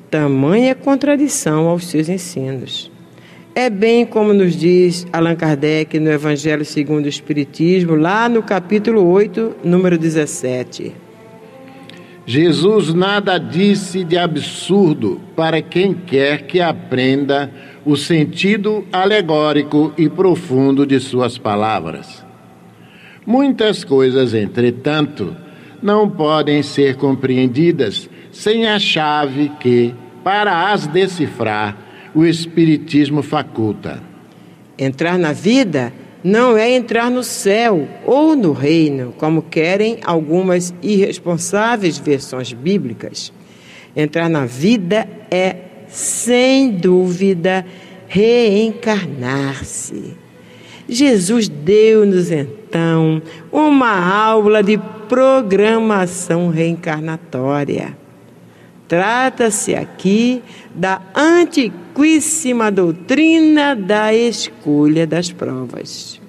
tamanha 0.09 0.75
contradição 0.75 1.67
aos 1.67 1.85
seus 1.87 2.09
ensinos. 2.09 2.91
É 3.59 3.69
bem 3.69 4.05
como 4.05 4.33
nos 4.33 4.55
diz 4.55 5.05
Allan 5.11 5.35
Kardec 5.35 5.99
no 5.99 6.09
Evangelho 6.09 6.63
segundo 6.63 7.03
o 7.03 7.09
Espiritismo, 7.09 7.93
lá 7.93 8.29
no 8.29 8.41
capítulo 8.41 9.05
8, 9.05 9.57
número 9.65 9.97
17. 9.97 10.95
Jesus 12.25 12.93
nada 12.93 13.37
disse 13.37 14.05
de 14.05 14.17
absurdo 14.17 15.19
para 15.35 15.61
quem 15.61 15.93
quer 15.93 16.43
que 16.43 16.61
aprenda 16.61 17.51
o 17.83 17.97
sentido 17.97 18.85
alegórico 18.93 19.91
e 19.97 20.07
profundo 20.07 20.85
de 20.85 20.97
suas 20.97 21.37
palavras. 21.37 22.25
Muitas 23.25 23.83
coisas, 23.83 24.33
entretanto, 24.33 25.35
não 25.83 26.09
podem 26.09 26.63
ser 26.63 26.95
compreendidas 26.95 28.09
sem 28.31 28.69
a 28.69 28.79
chave 28.79 29.51
que, 29.59 29.93
para 30.23 30.71
as 30.71 30.87
decifrar, 30.87 31.88
o 32.13 32.25
Espiritismo 32.25 33.21
faculta. 33.21 34.01
Entrar 34.77 35.17
na 35.17 35.33
vida 35.33 35.91
não 36.23 36.57
é 36.57 36.71
entrar 36.71 37.09
no 37.09 37.23
céu 37.23 37.87
ou 38.05 38.35
no 38.35 38.51
reino, 38.51 39.13
como 39.17 39.41
querem 39.41 39.99
algumas 40.03 40.73
irresponsáveis 40.81 41.97
versões 41.97 42.53
bíblicas. 42.53 43.31
Entrar 43.95 44.29
na 44.29 44.45
vida 44.45 45.07
é, 45.31 45.55
sem 45.87 46.71
dúvida, 46.71 47.65
reencarnar-se. 48.07 50.17
Jesus 50.87 51.47
deu-nos 51.47 52.31
então 52.31 53.21
uma 53.51 53.91
aula 53.91 54.63
de 54.63 54.79
programação 55.07 56.49
reencarnatória. 56.49 57.97
Trata-se 58.87 59.75
aqui 59.75 60.41
da 60.73 60.99
antiquíssima 61.99 62.71
doutrina 62.71 63.75
da 63.75 64.13
escolha 64.13 65.05
das 65.05 65.31
provas. 65.31 66.19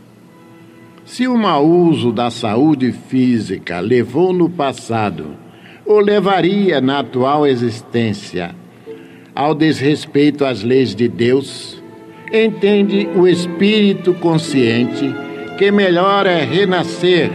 Se 1.05 1.29
o 1.29 1.37
mau 1.37 1.67
uso 1.67 2.13
da 2.13 2.31
saúde 2.31 2.93
física 3.09 3.81
levou 3.81 4.33
no 4.33 4.49
passado, 4.51 5.37
ou 5.87 6.01
levaria 6.01 6.81
na 6.81 7.01
atual 7.01 7.47
existência, 7.47 8.55
ao 9.35 9.55
desrespeito 9.55 10.45
às 10.45 10.63
leis 10.63 10.95
de 10.95 11.09
Deus, 11.09 11.81
entende 12.33 13.09
o 13.17 13.27
espírito 13.27 14.13
consciente 14.15 15.15
que 15.57 15.71
melhor 15.71 16.27
é 16.27 16.45
renascer, 16.45 17.31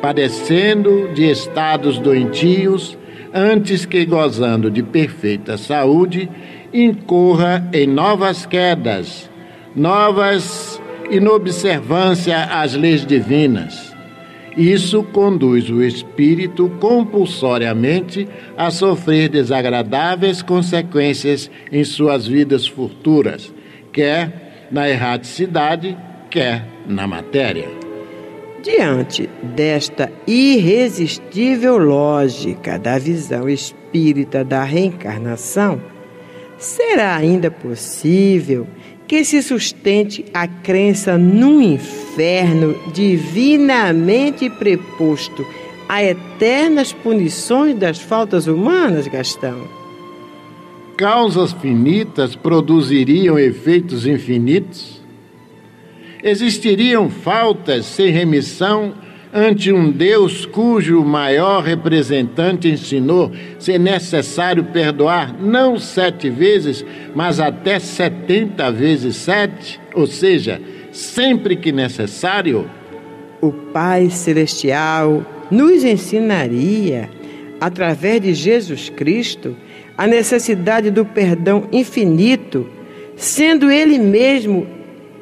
padecendo 0.00 1.08
de 1.14 1.30
estados 1.30 1.98
doentios, 1.98 2.98
antes 3.32 3.86
que 3.86 4.04
gozando 4.04 4.70
de 4.70 4.82
perfeita 4.82 5.56
saúde, 5.56 6.28
incorra 6.72 7.68
em 7.72 7.86
novas 7.86 8.46
quedas, 8.46 9.30
novas 9.74 10.80
inobservância 11.10 12.44
às 12.44 12.74
leis 12.74 13.04
divinas. 13.04 13.90
Isso 14.56 15.02
conduz 15.02 15.70
o 15.70 15.82
espírito 15.82 16.70
compulsoriamente 16.80 18.28
a 18.56 18.70
sofrer 18.70 19.28
desagradáveis 19.28 20.42
consequências 20.42 21.50
em 21.70 21.84
suas 21.84 22.26
vidas 22.26 22.66
futuras 22.66 23.52
quer 23.92 24.68
na 24.70 24.88
erraticidade, 24.88 25.96
quer 26.30 26.64
na 26.86 27.06
matéria. 27.06 27.68
Diante 28.62 29.28
desta 29.42 30.12
irresistível 30.26 31.78
lógica 31.78 32.78
da 32.78 32.98
visão 32.98 33.48
espírita 33.48 34.44
da 34.44 34.62
reencarnação, 34.64 35.80
será 36.60 37.16
ainda 37.16 37.50
possível 37.50 38.66
que 39.08 39.24
se 39.24 39.42
sustente 39.42 40.24
a 40.32 40.46
crença 40.46 41.18
num 41.18 41.60
inferno 41.60 42.78
divinamente 42.92 44.48
preposto 44.48 45.44
a 45.88 46.04
eternas 46.04 46.92
punições 46.92 47.76
das 47.76 47.98
faltas 47.98 48.46
humanas, 48.46 49.08
Gastão? 49.08 49.80
causas 51.00 51.52
finitas 51.52 52.36
produziriam 52.36 53.38
efeitos 53.38 54.06
infinitos? 54.06 55.00
Existiriam 56.22 57.08
faltas 57.08 57.86
sem 57.86 58.10
remissão 58.10 58.92
ante 59.32 59.72
um 59.72 59.90
Deus 59.90 60.44
cujo 60.44 61.04
maior 61.04 61.62
representante 61.62 62.68
ensinou 62.68 63.30
ser 63.58 63.78
necessário 63.78 64.64
perdoar 64.64 65.34
não 65.40 65.78
sete 65.78 66.28
vezes, 66.28 66.84
mas 67.14 67.38
até 67.38 67.78
setenta 67.78 68.70
vezes 68.70 69.16
sete, 69.16 69.80
ou 69.94 70.06
seja, 70.06 70.60
sempre 70.92 71.56
que 71.56 71.70
necessário? 71.70 72.68
O 73.40 73.52
Pai 73.52 74.10
Celestial 74.10 75.24
nos 75.50 75.84
ensinaria, 75.84 77.08
através 77.60 78.20
de 78.20 78.34
Jesus 78.34 78.88
Cristo, 78.90 79.56
a 79.96 80.06
necessidade 80.06 80.90
do 80.90 81.04
perdão 81.04 81.68
infinito, 81.72 82.68
sendo 83.16 83.70
ele 83.70 83.98
mesmo 83.98 84.66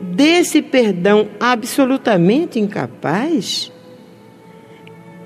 desse 0.00 0.62
perdão 0.62 1.28
absolutamente 1.40 2.58
incapaz? 2.58 3.72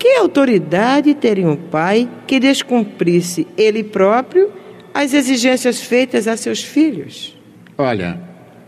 Que 0.02 0.16
autoridade 0.16 1.14
teria 1.14 1.46
um 1.46 1.54
pai 1.54 2.08
que 2.26 2.40
descumprisse 2.40 3.46
ele 3.56 3.84
próprio 3.84 4.50
as 4.92 5.14
exigências 5.14 5.80
feitas 5.80 6.26
a 6.26 6.36
seus 6.36 6.60
filhos? 6.60 7.38
Olha, 7.78 8.20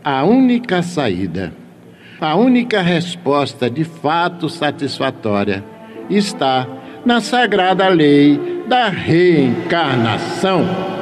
a 0.04 0.22
única 0.22 0.80
saída, 0.80 1.52
a 2.20 2.36
única 2.36 2.80
resposta 2.80 3.68
de 3.68 3.82
fato 3.82 4.48
satisfatória 4.48 5.64
está 6.08 6.68
na 7.04 7.20
sagrada 7.20 7.88
lei 7.88 8.38
da 8.68 8.88
reencarnação. 8.88 10.93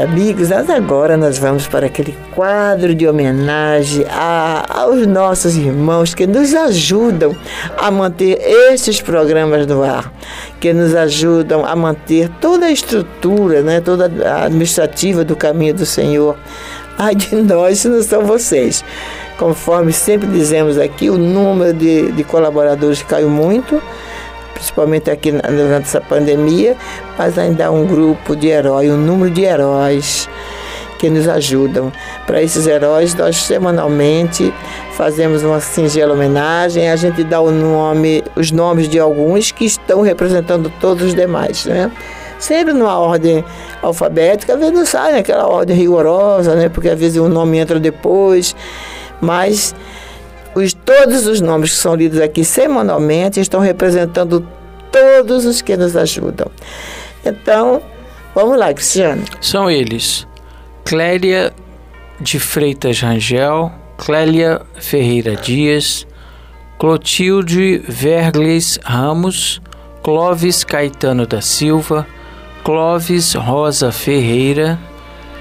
Amigos, 0.00 0.50
agora 0.50 1.16
nós 1.16 1.38
vamos 1.38 1.68
para 1.68 1.86
aquele 1.86 2.16
quadro 2.34 2.94
de 2.94 3.06
homenagem 3.06 4.06
a, 4.08 4.64
aos 4.80 5.06
nossos 5.06 5.56
irmãos 5.56 6.14
que 6.14 6.26
nos 6.26 6.54
ajudam 6.54 7.36
a 7.76 7.90
manter 7.90 8.38
esses 8.40 9.00
programas 9.00 9.66
no 9.66 9.82
ar, 9.82 10.12
que 10.58 10.72
nos 10.72 10.94
ajudam 10.94 11.64
a 11.64 11.76
manter 11.76 12.28
toda 12.40 12.66
a 12.66 12.70
estrutura, 12.70 13.62
né, 13.62 13.80
toda 13.80 14.10
a 14.26 14.44
administrativa 14.46 15.22
do 15.22 15.36
caminho 15.36 15.74
do 15.74 15.86
Senhor. 15.86 16.36
Ai 16.98 17.14
de 17.14 17.36
nós, 17.36 17.80
se 17.80 17.88
não 17.88 18.02
são 18.02 18.24
vocês. 18.24 18.82
Conforme 19.38 19.92
sempre 19.92 20.26
dizemos 20.28 20.78
aqui, 20.78 21.10
o 21.10 21.18
número 21.18 21.74
de, 21.74 22.10
de 22.12 22.24
colaboradores 22.24 23.02
caiu 23.02 23.28
muito 23.28 23.80
principalmente 24.60 25.10
aqui 25.10 25.32
durante 25.32 25.84
essa 25.84 26.02
pandemia, 26.02 26.76
mas 27.20 27.36
ainda 27.36 27.66
há 27.66 27.70
um 27.70 27.84
grupo 27.84 28.34
de 28.34 28.48
heróis, 28.48 28.90
um 28.90 28.96
número 28.96 29.30
de 29.30 29.42
heróis 29.42 30.26
que 30.98 31.10
nos 31.10 31.28
ajudam. 31.28 31.92
Para 32.26 32.42
esses 32.42 32.66
heróis, 32.66 33.14
nós 33.14 33.36
semanalmente 33.42 34.50
fazemos 34.94 35.42
uma 35.42 35.60
singela 35.60 36.14
homenagem, 36.14 36.88
a 36.88 36.96
gente 36.96 37.22
dá 37.22 37.38
o 37.38 37.50
nome, 37.50 38.24
os 38.34 38.50
nomes 38.50 38.88
de 38.88 38.98
alguns 38.98 39.52
que 39.52 39.66
estão 39.66 40.00
representando 40.00 40.72
todos 40.80 41.08
os 41.08 41.14
demais, 41.14 41.66
né? 41.66 41.92
Sempre 42.38 42.72
numa 42.72 42.98
ordem 42.98 43.44
alfabética, 43.82 44.54
às 44.54 44.58
vezes 44.58 44.74
não 44.74 44.86
sai 44.86 45.12
naquela 45.12 45.46
ordem 45.46 45.76
rigorosa, 45.76 46.54
né? 46.54 46.70
Porque 46.70 46.88
às 46.88 46.98
vezes 46.98 47.18
um 47.18 47.28
nome 47.28 47.58
entra 47.58 47.78
depois, 47.78 48.56
mas 49.20 49.74
os, 50.54 50.72
todos 50.72 51.26
os 51.26 51.42
nomes 51.42 51.72
que 51.72 51.76
são 51.76 51.94
lidos 51.94 52.18
aqui 52.18 52.42
semanalmente 52.46 53.38
estão 53.40 53.60
representando 53.60 54.42
todos 54.90 55.44
os 55.44 55.60
que 55.62 55.76
nos 55.76 55.94
ajudam. 55.96 56.50
Então, 57.24 57.82
vamos 58.34 58.58
lá, 58.58 58.72
Cristiano. 58.72 59.24
São 59.40 59.70
eles: 59.70 60.26
Clélia 60.84 61.52
de 62.20 62.38
Freitas 62.38 63.00
Rangel, 63.00 63.72
Clélia 63.96 64.62
Ferreira 64.74 65.36
Dias, 65.36 66.06
Clotilde 66.78 67.82
Vergles 67.86 68.78
Ramos, 68.84 69.60
Clóvis 70.02 70.64
Caetano 70.64 71.26
da 71.26 71.40
Silva, 71.40 72.06
Clóvis 72.64 73.34
Rosa 73.34 73.92
Ferreira, 73.92 74.78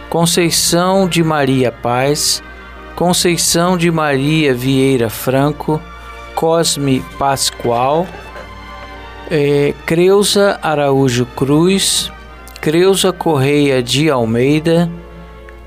Conceição 0.09 1.07
de 1.07 1.23
Maria 1.23 1.71
Paz, 1.71 2.43
Conceição 2.95 3.77
de 3.77 3.89
Maria 3.89 4.53
Vieira 4.53 5.09
Franco, 5.09 5.81
Cosme 6.35 7.03
Pascoal, 7.17 8.07
é, 9.29 9.73
Creuza 9.85 10.59
Araújo 10.61 11.25
Cruz, 11.25 12.11
Creuza 12.61 13.13
Correia 13.13 13.81
de 13.81 14.09
Almeida, 14.09 14.89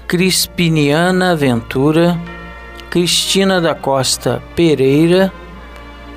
Crispiniana 0.07 1.35
Ventura, 1.37 2.19
Cristina 2.91 3.61
da 3.61 3.75
Costa 3.75 4.43
Pereira, 4.55 5.33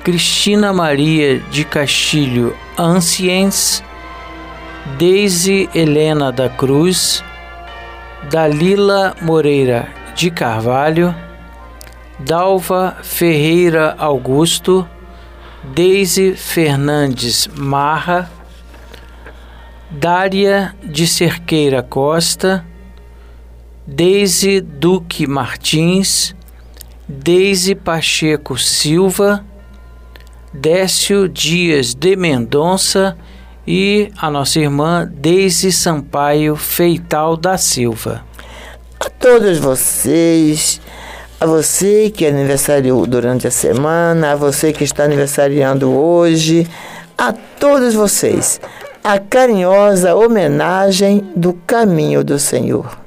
Cristina 0.02 0.72
Maria 0.72 1.38
de 1.50 1.64
Castilho 1.64 2.54
Anciens, 2.76 3.82
Deise 4.98 5.68
Helena 5.74 6.30
da 6.30 6.48
Cruz, 6.48 7.24
Dalila 8.30 9.14
Moreira 9.22 9.88
de 10.14 10.30
Carvalho, 10.30 11.14
Dalva 12.18 12.96
Ferreira 13.02 13.94
Augusto, 13.98 14.88
Deise 15.74 16.34
Fernandes 16.34 17.48
Marra, 17.54 18.30
Dária 19.90 20.74
de 20.82 21.06
Cerqueira 21.06 21.82
Costa, 21.82 22.64
Deise 23.86 24.60
Duque 24.60 25.26
Martins, 25.26 26.34
Deise 27.08 27.74
Pacheco 27.74 28.56
Silva, 28.56 29.44
Décio 30.52 31.28
Dias 31.28 31.94
de 31.94 32.16
Mendonça 32.16 33.16
e 33.66 34.10
a 34.16 34.30
nossa 34.30 34.60
irmã 34.60 35.06
Deise 35.06 35.72
Sampaio 35.72 36.56
Feital 36.56 37.36
da 37.36 37.58
Silva. 37.58 38.24
A 38.98 39.10
todos 39.10 39.58
vocês, 39.58 40.80
a 41.38 41.46
você 41.46 42.10
que 42.10 42.26
aniversariou 42.26 43.06
durante 43.06 43.46
a 43.46 43.50
semana, 43.50 44.32
a 44.32 44.36
você 44.36 44.72
que 44.72 44.84
está 44.84 45.04
aniversariando 45.04 45.90
hoje, 45.90 46.66
a 47.16 47.32
todos 47.32 47.94
vocês, 47.94 48.60
a 49.04 49.18
carinhosa 49.18 50.14
homenagem 50.14 51.30
do 51.36 51.52
caminho 51.66 52.24
do 52.24 52.38
Senhor. 52.38 52.98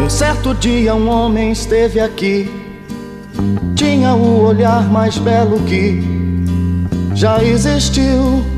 Um 0.00 0.08
certo 0.08 0.54
dia 0.54 0.94
um 0.94 1.08
homem 1.08 1.52
esteve 1.52 2.00
aqui, 2.00 2.48
tinha 3.74 4.14
o 4.14 4.44
olhar 4.44 4.88
mais 4.90 5.18
belo 5.18 5.60
que 5.64 6.00
já 7.14 7.42
existiu 7.42 8.57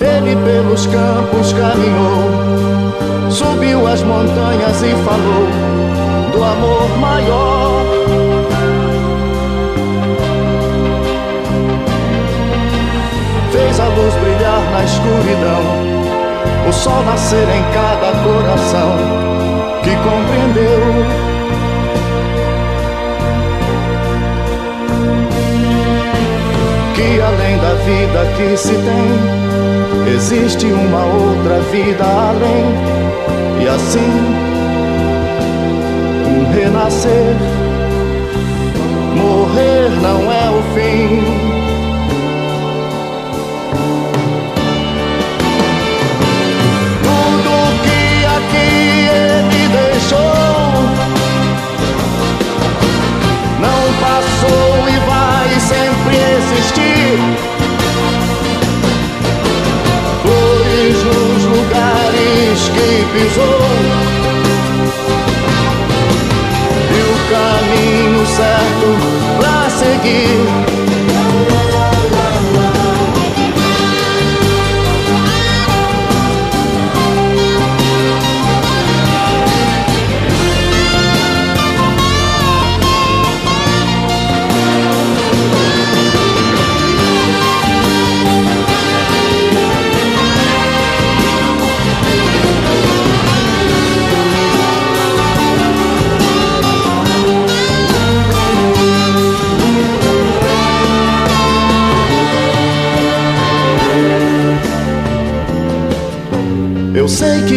Ele 0.00 0.36
pelos 0.44 0.86
campos 0.86 1.52
caminhou, 1.52 3.30
subiu 3.30 3.86
as 3.86 4.02
montanhas 4.02 4.82
e 4.82 4.94
falou 5.04 5.48
do 6.32 6.44
amor 6.44 6.98
maior. 6.98 7.82
Fez 13.50 13.80
a 13.80 13.88
luz 13.88 14.14
brilhar 14.14 14.70
na 14.70 14.84
escuridão, 14.84 15.62
o 16.68 16.72
sol 16.72 17.02
nascer 17.04 17.48
em 17.48 17.64
cada 17.72 18.12
coração 18.22 18.96
que 19.82 19.96
compreendeu 19.96 21.28
que 26.98 27.20
além 27.20 27.47
vida 27.88 28.26
que 28.36 28.54
se 28.54 28.74
tem, 28.74 30.14
existe 30.14 30.66
uma 30.66 31.06
outra 31.06 31.58
vida 31.72 32.04
além, 32.04 32.66
e 33.62 33.66
assim, 33.66 34.12
um 36.26 36.52
renascer. 36.52 37.57
Que 62.88 63.04
pisou. 63.12 63.60
E 66.90 67.00
o 67.02 67.16
caminho 67.30 68.26
certo 68.26 68.88
pra 69.38 69.68
seguir. 69.68 70.67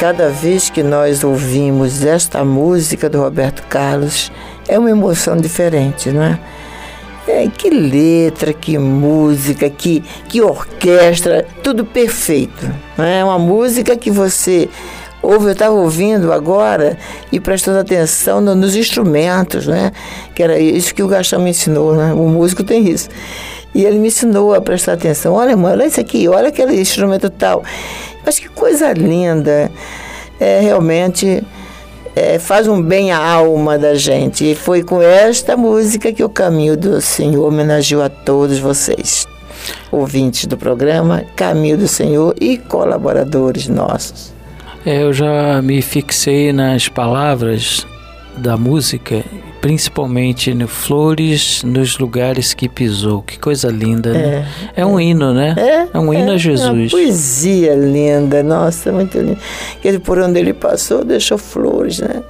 cada 0.00 0.30
vez 0.30 0.70
que 0.70 0.82
nós 0.82 1.22
ouvimos 1.22 2.02
esta 2.02 2.42
música 2.42 3.06
do 3.06 3.20
Roberto 3.20 3.62
Carlos, 3.68 4.32
é 4.66 4.78
uma 4.78 4.88
emoção 4.88 5.36
diferente, 5.36 6.10
não 6.10 6.22
é? 6.22 6.40
é 7.28 7.46
que 7.48 7.68
letra, 7.68 8.54
que 8.54 8.78
música, 8.78 9.68
que, 9.68 10.02
que 10.26 10.40
orquestra, 10.40 11.46
tudo 11.62 11.84
perfeito. 11.84 12.66
Não 12.96 13.04
é 13.04 13.22
uma 13.22 13.38
música 13.38 13.94
que 13.94 14.10
você 14.10 14.70
ouve, 15.20 15.48
eu 15.48 15.52
estava 15.52 15.74
ouvindo 15.74 16.32
agora 16.32 16.96
e 17.30 17.38
prestando 17.38 17.78
atenção 17.78 18.40
no, 18.40 18.54
nos 18.54 18.74
instrumentos, 18.74 19.66
né? 19.66 19.92
Que 20.34 20.42
era 20.42 20.58
isso 20.58 20.94
que 20.94 21.02
o 21.02 21.08
Gastão 21.08 21.42
me 21.42 21.50
ensinou, 21.50 21.94
né? 21.94 22.14
O 22.14 22.26
músico 22.26 22.64
tem 22.64 22.88
isso. 22.88 23.10
E 23.74 23.84
ele 23.84 23.98
me 23.98 24.08
ensinou 24.08 24.54
a 24.54 24.62
prestar 24.62 24.94
atenção. 24.94 25.34
Olha, 25.34 25.54
mãe, 25.58 25.72
olha 25.72 25.86
isso 25.86 26.00
aqui, 26.00 26.26
olha 26.26 26.48
aquele 26.48 26.80
instrumento 26.80 27.28
tal. 27.28 27.62
Mas 28.24 28.38
que 28.38 28.48
coisa 28.48 28.92
linda. 28.92 29.70
É, 30.38 30.60
realmente 30.60 31.42
é, 32.14 32.38
faz 32.38 32.66
um 32.66 32.80
bem 32.82 33.12
à 33.12 33.18
alma 33.18 33.78
da 33.78 33.94
gente. 33.94 34.50
E 34.50 34.54
foi 34.54 34.82
com 34.82 35.00
esta 35.00 35.56
música 35.56 36.12
que 36.12 36.24
o 36.24 36.28
Caminho 36.28 36.76
do 36.76 37.00
Senhor 37.00 37.46
homenageou 37.46 38.02
a 38.02 38.08
todos 38.08 38.58
vocês, 38.58 39.26
ouvintes 39.90 40.46
do 40.46 40.56
programa 40.56 41.24
Caminho 41.36 41.78
do 41.78 41.88
Senhor 41.88 42.34
e 42.40 42.58
colaboradores 42.58 43.68
nossos. 43.68 44.32
É, 44.84 45.02
eu 45.02 45.12
já 45.12 45.60
me 45.60 45.82
fixei 45.82 46.52
nas 46.52 46.88
palavras 46.88 47.86
da 48.40 48.56
música 48.56 49.24
principalmente 49.60 50.54
no 50.54 50.66
flores 50.66 51.62
nos 51.62 51.98
lugares 51.98 52.54
que 52.54 52.68
pisou. 52.68 53.22
Que 53.22 53.38
coisa 53.38 53.68
linda, 53.68 54.12
né? 54.12 54.46
É, 54.74 54.80
é 54.80 54.86
um 54.86 54.98
hino, 54.98 55.34
né? 55.34 55.54
É, 55.56 55.88
é 55.92 55.98
um 55.98 56.12
hino 56.12 56.32
é, 56.32 56.34
a 56.34 56.38
Jesus. 56.38 56.66
É 56.66 56.72
uma 56.72 56.88
poesia 56.88 57.74
linda, 57.74 58.42
nossa, 58.42 58.90
muito 58.90 59.18
lindo. 59.18 59.38
Ele, 59.84 59.98
por 59.98 60.18
onde 60.18 60.38
ele 60.38 60.54
passou, 60.54 61.04
deixou 61.04 61.36
flores, 61.36 62.00
né? 62.00 62.22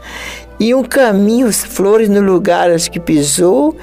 E 0.59 0.75
um 0.75 0.83
caminho, 0.83 1.51
flores 1.53 2.09
no 2.09 2.21
lugar 2.21 2.69
que 2.91 3.01
pisou 3.01 3.77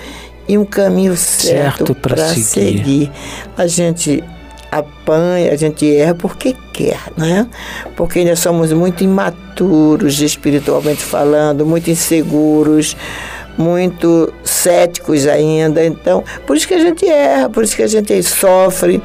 e 0.47 0.57
um 0.57 0.65
caminho 0.65 1.15
certo, 1.17 1.87
certo 1.87 1.95
para 1.95 2.17
seguir. 2.27 2.43
seguir. 2.43 3.11
A 3.57 3.65
gente 3.65 4.23
apanha, 4.71 5.51
a 5.51 5.55
gente 5.55 5.95
erra 5.95 6.15
porque 6.15 6.55
quer, 6.73 6.99
né? 7.17 7.47
Porque 7.95 8.19
ainda 8.19 8.35
somos 8.35 8.71
muito 8.73 9.03
imaturos 9.03 10.21
espiritualmente 10.21 11.01
falando, 11.01 11.65
muito 11.65 11.89
inseguros 11.89 12.95
muito 13.57 14.31
céticos 14.43 15.27
ainda. 15.27 15.83
Então, 15.83 16.23
por 16.45 16.55
isso 16.55 16.67
que 16.67 16.73
a 16.73 16.79
gente 16.79 17.05
erra, 17.05 17.49
por 17.49 17.63
isso 17.63 17.75
que 17.75 17.81
a 17.81 17.87
gente 17.87 18.21
sofre. 18.23 19.01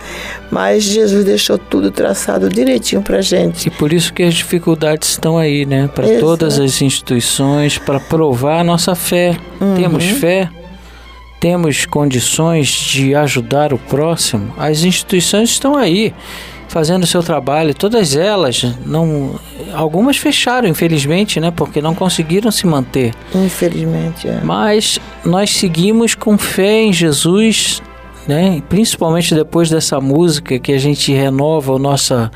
Mas 0.50 0.82
Jesus 0.84 1.24
deixou 1.24 1.56
tudo 1.56 1.90
traçado 1.90 2.48
direitinho 2.48 3.00
para 3.02 3.22
gente. 3.22 3.68
E 3.68 3.70
por 3.70 3.92
isso 3.92 4.12
que 4.12 4.22
as 4.22 4.34
dificuldades 4.34 5.10
estão 5.10 5.38
aí, 5.38 5.64
né? 5.64 5.88
Para 5.92 6.18
todas 6.20 6.60
as 6.60 6.82
instituições, 6.82 7.78
para 7.78 7.98
provar 7.98 8.60
a 8.60 8.64
nossa 8.64 8.94
fé. 8.94 9.36
Uhum. 9.60 9.74
Temos 9.74 10.04
fé? 10.04 10.50
Temos 11.42 11.86
condições 11.86 12.68
de 12.68 13.16
ajudar 13.16 13.72
o 13.72 13.78
próximo? 13.78 14.54
As 14.56 14.84
instituições 14.84 15.50
estão 15.50 15.76
aí 15.76 16.14
fazendo 16.68 17.02
o 17.02 17.06
seu 17.06 17.20
trabalho, 17.20 17.74
todas 17.74 18.14
elas 18.14 18.64
não 18.86 19.34
algumas 19.74 20.16
fecharam, 20.16 20.68
infelizmente, 20.68 21.40
né, 21.40 21.50
porque 21.50 21.82
não 21.82 21.96
conseguiram 21.96 22.48
se 22.52 22.64
manter. 22.64 23.12
Infelizmente, 23.34 24.28
é. 24.28 24.40
Mas 24.44 25.00
nós 25.24 25.50
seguimos 25.50 26.14
com 26.14 26.38
fé 26.38 26.82
em 26.82 26.92
Jesus, 26.92 27.82
né? 28.28 28.62
Principalmente 28.68 29.34
depois 29.34 29.68
dessa 29.68 30.00
música 30.00 30.60
que 30.60 30.72
a 30.72 30.78
gente 30.78 31.12
renova 31.12 31.72
o 31.72 31.78
nossa 31.78 32.30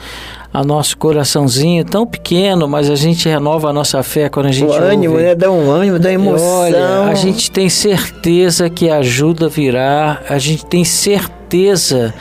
a 0.57 0.65
nosso 0.65 0.97
coraçãozinho 0.97 1.85
tão 1.85 2.07
pequeno, 2.07 2.67
mas 2.67 2.89
a 2.89 2.95
gente 2.95 3.29
renova 3.29 3.69
a 3.69 3.73
nossa 3.75 4.03
fé 4.03 4.31
quando 4.31 4.47
a 4.47 4.53
gente 4.53 4.71
o 4.71 4.73
ânimo, 4.73 5.13
ouve. 5.13 5.27
né? 5.27 5.35
Dá 5.35 5.51
um 5.51 5.71
ânimo, 5.71 5.99
dá 5.99 6.11
emoção. 6.11 6.61
Olha, 6.61 7.01
a 7.01 7.15
gente 7.15 7.51
tem 7.51 7.69
certeza 7.69 8.71
que 8.71 8.89
a 8.89 8.97
ajuda 8.97 9.51
virá, 9.51 10.23
a 10.27 10.39
gente 10.39 10.65
tem 10.65 10.83
certeza 10.83 12.15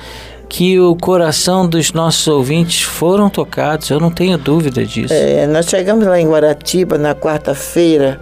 que 0.50 0.78
o 0.78 0.98
coração 0.98 1.66
dos 1.66 1.94
nossos 1.94 2.28
ouvintes 2.28 2.82
foram 2.82 3.30
tocados, 3.30 3.90
eu 3.90 4.02
não 4.02 4.12
tenho 4.12 4.38
dúvida 4.38 4.84
disso. 4.84 5.14
É, 5.14 5.48
nós 5.48 5.68
chegamos 5.68 6.06
lá 6.06 6.20
em 6.20 6.28
Guaratiba 6.28 6.98
na 6.98 7.16
quarta-feira 7.16 8.20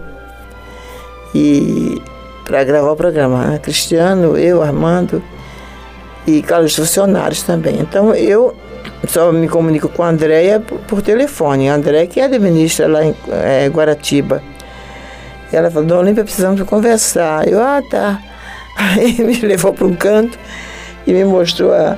e 1.34 2.00
para 2.44 2.62
gravar 2.62 2.92
o 2.92 2.96
programa, 2.96 3.46
né? 3.46 3.58
Cristiano, 3.58 4.38
eu, 4.38 4.62
Armando 4.62 5.20
e 6.24 6.40
claro, 6.40 6.64
os 6.66 6.76
funcionários 6.76 7.42
também. 7.42 7.80
Então 7.80 8.14
eu 8.14 8.54
só 9.08 9.32
me 9.32 9.48
comunico 9.48 9.88
com 9.88 10.02
a 10.02 10.08
Andréia 10.08 10.60
por, 10.60 11.02
telefone. 11.02 11.68
A 11.68 11.74
Andréia 11.74 12.06
que 12.06 12.20
administra 12.20 12.86
lá 12.86 13.04
em 13.04 13.14
é, 13.30 13.68
Guaratiba. 13.68 14.42
Ela 15.52 15.70
falou, 15.70 15.86
Dona 15.86 16.00
Olímpia, 16.00 16.24
precisamos 16.24 16.60
conversar. 16.62 17.46
Eu, 17.46 17.62
ah, 17.62 17.82
tá. 17.88 18.20
Aí 18.76 19.14
me 19.22 19.40
levou 19.40 19.72
para 19.72 19.86
um 19.86 19.94
canto 19.94 20.38
e 21.06 21.12
me 21.12 21.24
mostrou 21.24 21.72
a, 21.72 21.96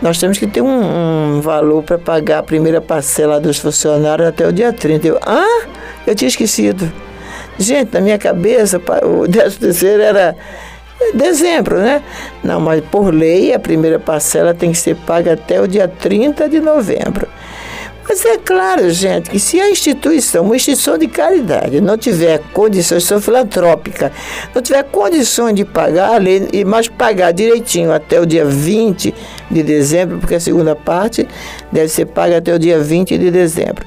nós 0.00 0.18
temos 0.18 0.38
que 0.38 0.46
ter 0.46 0.60
um, 0.60 1.36
um 1.36 1.40
valor 1.40 1.82
para 1.82 1.98
pagar 1.98 2.38
a 2.38 2.42
primeira 2.42 2.80
parcela 2.80 3.40
dos 3.40 3.58
funcionários 3.58 4.28
até 4.28 4.46
o 4.46 4.52
dia 4.52 4.72
30. 4.72 5.06
Eu, 5.06 5.18
ah, 5.22 5.66
eu 6.06 6.14
tinha 6.14 6.28
esquecido. 6.28 6.90
Gente, 7.58 7.94
na 7.94 8.00
minha 8.00 8.18
cabeça, 8.18 8.80
o 9.02 9.26
13 9.26 9.58
terceiro 9.58 10.02
era 10.02 10.36
dezembro, 11.14 11.78
né? 11.78 12.02
Não, 12.42 12.60
mas 12.60 12.82
por 12.84 13.12
lei 13.12 13.52
a 13.52 13.58
primeira 13.58 13.98
parcela 13.98 14.54
tem 14.54 14.72
que 14.72 14.78
ser 14.78 14.96
paga 14.96 15.32
até 15.32 15.60
o 15.60 15.66
dia 15.66 15.88
30 15.88 16.48
de 16.48 16.60
novembro. 16.60 17.28
Mas 18.08 18.24
é 18.24 18.38
claro, 18.38 18.88
gente, 18.88 19.28
que 19.30 19.40
se 19.40 19.60
a 19.60 19.68
instituição, 19.68 20.44
uma 20.44 20.54
instituição 20.54 20.96
de 20.96 21.08
caridade, 21.08 21.80
não 21.80 21.98
tiver 21.98 22.38
condições, 22.52 23.02
instituição 23.02 23.20
filantrópica, 23.20 24.12
não 24.54 24.62
tiver 24.62 24.84
condições 24.84 25.54
de 25.54 25.64
pagar, 25.64 26.20
mas 26.64 26.86
pagar 26.86 27.32
direitinho 27.32 27.92
até 27.92 28.20
o 28.20 28.24
dia 28.24 28.44
20, 28.44 29.12
de 29.50 29.62
dezembro, 29.62 30.18
porque 30.18 30.34
a 30.34 30.40
segunda 30.40 30.74
parte 30.74 31.26
deve 31.70 31.88
ser 31.88 32.06
paga 32.06 32.38
até 32.38 32.54
o 32.54 32.58
dia 32.58 32.78
20 32.80 33.16
de 33.18 33.30
dezembro. 33.30 33.84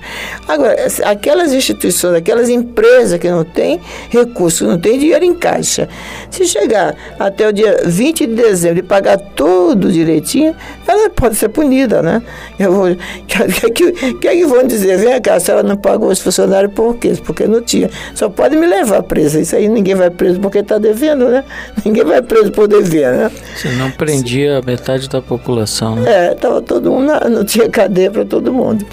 Agora, 0.47 0.75
aquelas 1.05 1.53
instituições, 1.53 2.15
aquelas 2.15 2.49
empresas 2.49 3.19
que 3.19 3.29
não 3.29 3.43
têm 3.43 3.79
recursos, 4.09 4.67
não 4.67 4.79
têm 4.79 4.97
dinheiro 4.99 5.25
em 5.25 5.33
caixa, 5.33 5.89
se 6.29 6.45
chegar 6.45 6.95
até 7.19 7.47
o 7.47 7.53
dia 7.53 7.81
20 7.85 8.27
de 8.27 8.35
dezembro 8.35 8.79
e 8.79 8.83
pagar 8.83 9.17
tudo 9.17 9.91
direitinho, 9.91 10.55
ela 10.87 11.09
pode 11.09 11.35
ser 11.35 11.49
punida, 11.49 12.01
né? 12.01 12.21
Eu 12.57 12.73
vou, 12.73 12.87
que, 13.27 13.71
que, 13.71 14.13
que, 14.13 14.27
é 14.27 14.35
que 14.35 14.45
vão 14.45 14.65
dizer? 14.65 14.97
Vem 14.97 15.19
cá, 15.21 15.39
se 15.39 15.51
ela 15.51 15.63
não 15.63 15.77
pagou 15.77 16.09
os 16.09 16.19
funcionários, 16.19 16.73
por 16.73 16.95
quê? 16.97 17.13
Porque 17.23 17.47
não 17.47 17.61
tinha. 17.61 17.89
Só 18.15 18.29
pode 18.29 18.55
me 18.55 18.65
levar 18.65 19.03
presa. 19.03 19.39
Isso 19.39 19.55
aí 19.55 19.67
ninguém 19.67 19.95
vai 19.95 20.09
preso 20.09 20.39
porque 20.39 20.59
está 20.59 20.77
devendo, 20.77 21.27
né? 21.29 21.43
Ninguém 21.85 22.03
vai 22.03 22.21
preso 22.21 22.51
por 22.51 22.67
dever, 22.67 23.11
né? 23.11 23.31
Você 23.55 23.69
não 23.69 23.91
prendia 23.91 24.61
metade 24.61 25.09
da 25.09 25.21
população, 25.21 25.48
né? 25.95 26.27
É, 26.29 26.31
estava 26.33 26.61
todo 26.61 26.91
mundo, 26.91 27.11
não 27.29 27.43
tinha 27.43 27.69
cadeia 27.69 28.11
para 28.11 28.25
todo 28.25 28.53
mundo. 28.53 28.85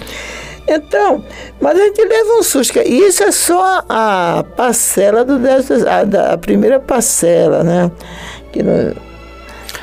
Então, 0.67 1.23
mas 1.61 1.79
a 1.79 1.83
gente 1.85 2.01
leva 2.03 2.39
um 2.39 2.43
susto. 2.43 2.77
E 2.79 3.07
isso 3.07 3.23
é 3.23 3.31
só 3.31 3.83
a 3.87 4.43
parcela 4.55 5.23
do 5.23 5.39
a, 5.89 6.03
da, 6.03 6.33
a 6.33 6.37
primeira 6.37 6.79
parcela, 6.79 7.63
né? 7.63 7.89
Que 8.51 8.61
não, 8.61 8.93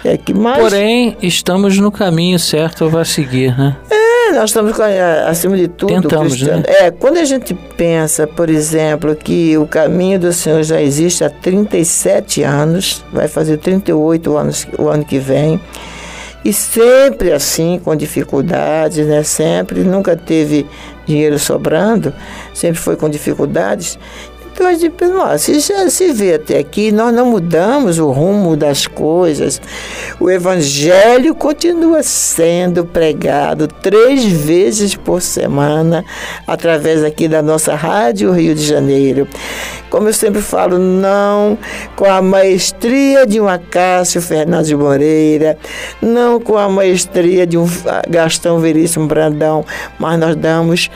é 0.05 0.19
que 0.19 0.35
mais... 0.35 0.59
Porém, 0.59 1.17
estamos 1.23 1.79
no 1.79 1.91
caminho 1.91 2.39
certo 2.39 2.97
a 2.97 3.05
seguir, 3.05 3.57
né? 3.57 3.75
É, 3.91 4.33
nós 4.33 4.51
estamos, 4.51 4.79
acima 5.27 5.57
de 5.57 5.69
tudo, 5.69 6.03
Tentamos, 6.03 6.41
né? 6.43 6.63
É, 6.67 6.91
quando 6.91 7.17
a 7.17 7.25
gente 7.25 7.55
pensa, 7.55 8.27
por 8.27 8.51
exemplo, 8.51 9.17
que 9.17 9.57
o 9.57 9.67
caminho 9.67 10.21
do 10.21 10.33
Senhor 10.33 10.63
já 10.63 10.81
existe 10.81 11.25
há 11.25 11.31
37 11.31 12.43
anos, 12.43 13.03
vai 13.11 13.29
fazer 13.29 13.57
38 13.57 14.37
anos 14.37 14.67
o 14.79 14.89
ano 14.89 15.05
que 15.07 15.19
vem, 15.19 15.59
e 16.45 16.53
sempre 16.53 17.33
assim, 17.33 17.81
com 17.83 17.97
dificuldades, 17.97 19.07
né? 19.07 19.23
Sempre, 19.23 19.83
nunca 19.83 20.15
teve 20.15 20.67
dinheiro 21.07 21.39
sobrando, 21.39 22.13
sempre 22.53 22.81
foi 22.81 22.97
com 22.97 23.09
dificuldades. 23.09 23.99
Então 24.55 25.37
se 25.37 25.59
já 25.59 25.91
se 25.91 26.13
vê 26.13 26.35
até 26.35 26.59
aqui, 26.59 26.93
nós 26.93 27.13
não 27.13 27.27
mudamos 27.27 27.99
o 27.99 28.13
rumo 28.13 28.57
das 28.57 28.87
coisas. 28.87 29.61
O 30.21 30.31
Evangelho 30.31 31.35
continua 31.35 32.05
sendo 32.05 32.85
pregado 32.85 33.67
três 33.67 34.23
vezes 34.25 34.95
por 34.95 35.21
semana, 35.21 36.05
através 36.47 37.03
aqui 37.03 37.27
da 37.27 37.43
nossa 37.43 37.75
Rádio 37.75 38.31
Rio 38.31 38.55
de 38.55 38.65
Janeiro. 38.65 39.27
Como 39.91 40.09
eu 40.09 40.13
sempre 40.13 40.41
falo, 40.41 40.79
não 40.79 41.59
com 41.97 42.05
a 42.05 42.23
maestria 42.23 43.27
de 43.27 43.41
um 43.41 43.49
Acácio 43.49 44.23
Fernandes 44.23 44.73
Moreira, 44.73 45.59
não 46.01 46.39
com 46.39 46.57
a 46.57 46.69
maestria 46.69 47.45
de 47.45 47.59
um 47.59 47.67
Gastão 48.09 48.61
Veríssimo 48.61 49.09
Brandão, 49.09 49.65
mas 49.99 50.17
nós 50.19 50.37
damos 50.37 50.91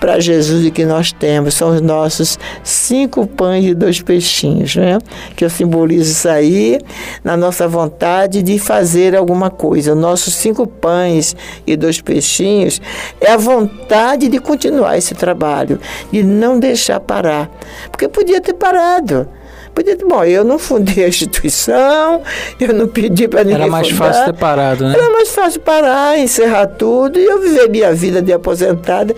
para 0.00 0.20
Jesus 0.20 0.64
e 0.64 0.70
que 0.70 0.84
nós 0.84 1.12
temos 1.12 1.54
são 1.54 1.70
os 1.70 1.80
nossos 1.80 2.38
cinco 2.62 3.26
pães 3.26 3.64
e 3.64 3.74
dois 3.74 4.00
peixinhos, 4.00 4.76
né? 4.76 4.98
Que 5.36 5.44
eu 5.44 5.50
simbolizo 5.50 6.12
isso 6.12 6.28
aí 6.28 6.78
na 7.24 7.36
nossa 7.36 7.66
vontade 7.66 8.42
de 8.42 8.58
fazer 8.58 9.16
alguma 9.16 9.50
coisa. 9.50 9.94
Nossos 9.94 10.34
cinco 10.34 10.66
pães 10.66 11.34
e 11.66 11.76
dois 11.76 12.00
peixinhos 12.00 12.80
é 13.20 13.32
a 13.32 13.36
vontade 13.36 14.28
de 14.28 14.38
continuar 14.38 14.96
esse 14.98 15.14
trabalho, 15.14 15.80
de 16.12 16.22
não 16.22 16.58
deixar 16.58 17.00
parar, 17.00 17.50
porque 17.90 18.08
podia 18.08 18.40
ter 18.40 18.54
parado. 18.54 19.28
Podia, 19.78 19.96
bom, 19.96 20.24
eu 20.24 20.42
não 20.42 20.58
fundei 20.58 21.04
a 21.04 21.08
instituição, 21.08 22.20
eu 22.58 22.74
não 22.74 22.88
pedi 22.88 23.28
para 23.28 23.44
ninguém 23.44 23.62
Era 23.62 23.70
mais 23.70 23.88
fundar. 23.88 24.06
fácil 24.06 24.24
ter 24.24 24.32
parado, 24.32 24.88
né? 24.88 24.92
Era 24.92 25.10
mais 25.10 25.28
fácil 25.28 25.60
parar, 25.60 26.18
encerrar 26.18 26.66
tudo 26.66 27.16
e 27.16 27.24
eu 27.24 27.40
viver 27.40 27.70
minha 27.70 27.94
vida 27.94 28.20
de 28.20 28.32
aposentada. 28.32 29.14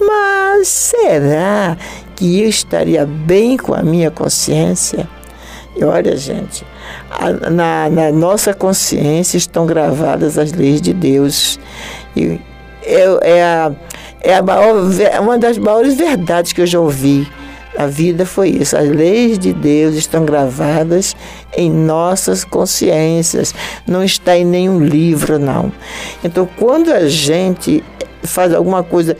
Mas 0.00 0.66
será 0.66 1.76
que 2.16 2.42
eu 2.42 2.48
estaria 2.48 3.06
bem 3.06 3.56
com 3.56 3.74
a 3.74 3.80
minha 3.80 4.10
consciência? 4.10 5.08
E 5.76 5.84
olha, 5.84 6.16
gente, 6.16 6.66
a, 7.08 7.48
na, 7.48 7.88
na, 7.88 8.10
nossa 8.10 8.52
consciência 8.52 9.36
estão 9.36 9.66
gravadas 9.66 10.36
as 10.36 10.50
leis 10.52 10.80
de 10.80 10.92
Deus. 10.92 11.60
E 12.16 12.40
é, 12.82 13.04
é, 13.36 13.44
a, 13.44 13.72
é 14.20 14.34
a 14.34 14.42
maior, 14.42 14.74
uma 15.20 15.38
das 15.38 15.56
maiores 15.58 15.94
verdades 15.94 16.52
que 16.52 16.60
eu 16.60 16.66
já 16.66 16.80
ouvi. 16.80 17.30
A 17.76 17.86
vida 17.86 18.26
foi 18.26 18.50
isso. 18.50 18.76
As 18.76 18.88
leis 18.88 19.38
de 19.38 19.52
Deus 19.52 19.94
estão 19.94 20.24
gravadas 20.24 21.16
em 21.56 21.70
nossas 21.70 22.44
consciências. 22.44 23.54
Não 23.86 24.04
está 24.04 24.36
em 24.36 24.44
nenhum 24.44 24.78
livro, 24.78 25.38
não. 25.38 25.72
Então, 26.22 26.48
quando 26.58 26.92
a 26.92 27.08
gente 27.08 27.82
faz 28.22 28.52
alguma 28.52 28.82
coisa 28.82 29.16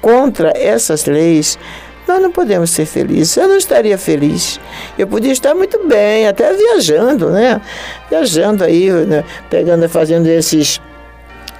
contra 0.00 0.52
essas 0.56 1.06
leis, 1.06 1.58
nós 2.06 2.20
não 2.20 2.32
podemos 2.32 2.70
ser 2.70 2.86
felizes. 2.86 3.36
Eu 3.36 3.48
não 3.48 3.56
estaria 3.56 3.96
feliz. 3.96 4.58
Eu 4.98 5.06
podia 5.06 5.32
estar 5.32 5.54
muito 5.54 5.86
bem, 5.86 6.26
até 6.26 6.52
viajando, 6.52 7.30
né? 7.30 7.60
Viajando 8.10 8.64
aí, 8.64 8.90
né? 8.90 9.24
pegando, 9.48 9.88
fazendo 9.88 10.26
esses 10.26 10.80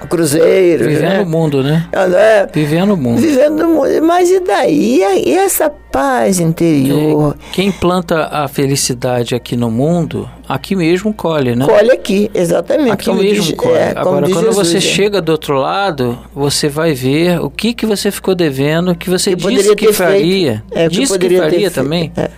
cruzeiros. 0.07 0.87
Vivendo 0.87 1.09
né? 1.09 1.21
o 1.21 1.25
mundo, 1.25 1.63
né? 1.63 1.87
É, 1.91 2.47
vivendo 2.51 2.93
o 2.93 2.97
mundo. 2.97 3.21
Vivendo 3.21 3.61
o 3.61 3.67
mundo. 3.67 4.03
Mas 4.03 4.29
e 4.29 4.39
daí? 4.39 5.01
E 5.25 5.35
essa 5.35 5.69
paz 5.69 6.39
interior? 6.39 7.35
É, 7.39 7.53
quem 7.53 7.71
planta 7.71 8.25
a 8.31 8.47
felicidade 8.47 9.35
aqui 9.35 9.55
no 9.55 9.69
mundo, 9.69 10.29
aqui 10.47 10.75
mesmo 10.75 11.13
colhe, 11.13 11.55
né? 11.55 11.65
Colhe 11.65 11.91
aqui, 11.91 12.31
exatamente. 12.33 12.91
Aqui 12.91 13.13
mesmo 13.13 13.43
diz, 13.43 13.55
colhe. 13.55 13.75
É, 13.75 13.93
Agora, 13.95 14.27
quando 14.27 14.47
Jesus, 14.47 14.55
você 14.55 14.77
é. 14.77 14.81
chega 14.81 15.21
do 15.21 15.31
outro 15.31 15.55
lado, 15.55 16.17
você 16.33 16.67
vai 16.67 16.93
ver 16.93 17.39
o 17.39 17.49
que, 17.49 17.73
que 17.73 17.85
você 17.85 18.11
ficou 18.11 18.33
devendo, 18.33 18.95
que 18.95 19.09
você 19.09 19.35
que 19.35 19.47
disse 19.47 19.75
que 19.75 19.93
faria. 19.93 20.63
É, 20.71 20.87
que 20.89 20.95
disse 20.95 21.17
que 21.17 21.37
faria 21.37 21.69
também. 21.69 22.11
É. 22.17 22.29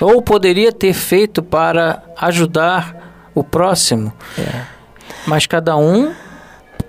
Ou 0.00 0.22
poderia 0.22 0.72
ter 0.72 0.92
feito 0.92 1.42
para 1.42 2.02
ajudar 2.16 3.30
o 3.34 3.44
próximo. 3.44 4.12
É. 4.38 4.62
Mas 5.26 5.46
cada 5.46 5.76
um 5.76 6.12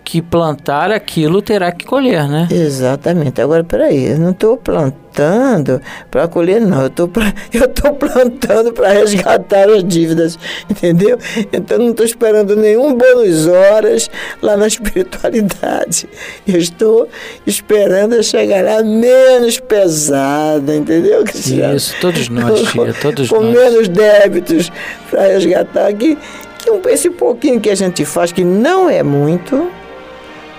que 0.10 0.24
plantar 0.24 0.92
aquilo 0.92 1.40
terá 1.40 1.72
que 1.72 1.86
colher, 1.86 2.28
né? 2.28 2.48
Exatamente. 2.50 3.40
Agora, 3.40 3.64
peraí, 3.64 4.08
eu 4.08 4.18
não 4.18 4.32
estou 4.32 4.58
plantando 4.58 5.80
para 6.10 6.28
colher, 6.28 6.60
não. 6.60 6.82
Eu 6.82 6.88
estou 7.54 7.94
plantando 7.94 8.74
para 8.74 8.90
resgatar 8.90 9.70
as 9.70 9.84
dívidas, 9.84 10.40
entendeu? 10.68 11.20
Então, 11.54 11.78
não 11.78 11.92
estou 11.92 12.04
esperando 12.04 12.56
nenhum 12.56 12.96
bônus 12.96 13.46
horas 13.46 14.10
lá 14.42 14.58
na 14.58 14.66
espiritualidade. 14.68 16.10
Eu 16.48 16.58
estou 16.58 17.08
esperando 17.46 18.24
chegar 18.24 18.64
lá 18.64 18.82
menos 18.82 19.60
pesada, 19.60 20.76
entendeu? 20.76 21.24
Isso, 21.24 21.96
todos 22.02 22.30
nós, 22.30 22.64
tia, 22.72 22.96
todos 23.00 23.30
com 23.30 23.42
nós. 23.42 23.54
Com 23.54 23.60
menos 23.60 23.88
débitos 23.88 24.72
para 25.08 25.28
resgatar. 25.28 25.86
aqui 25.86 26.18
que 26.60 26.90
esse 26.90 27.12
pouquinho 27.12 27.60
que 27.62 27.70
a 27.70 27.76
gente 27.76 28.04
faz, 28.06 28.32
que 28.32 28.44
não 28.44 28.90
é 28.90 29.02
muito, 29.02 29.70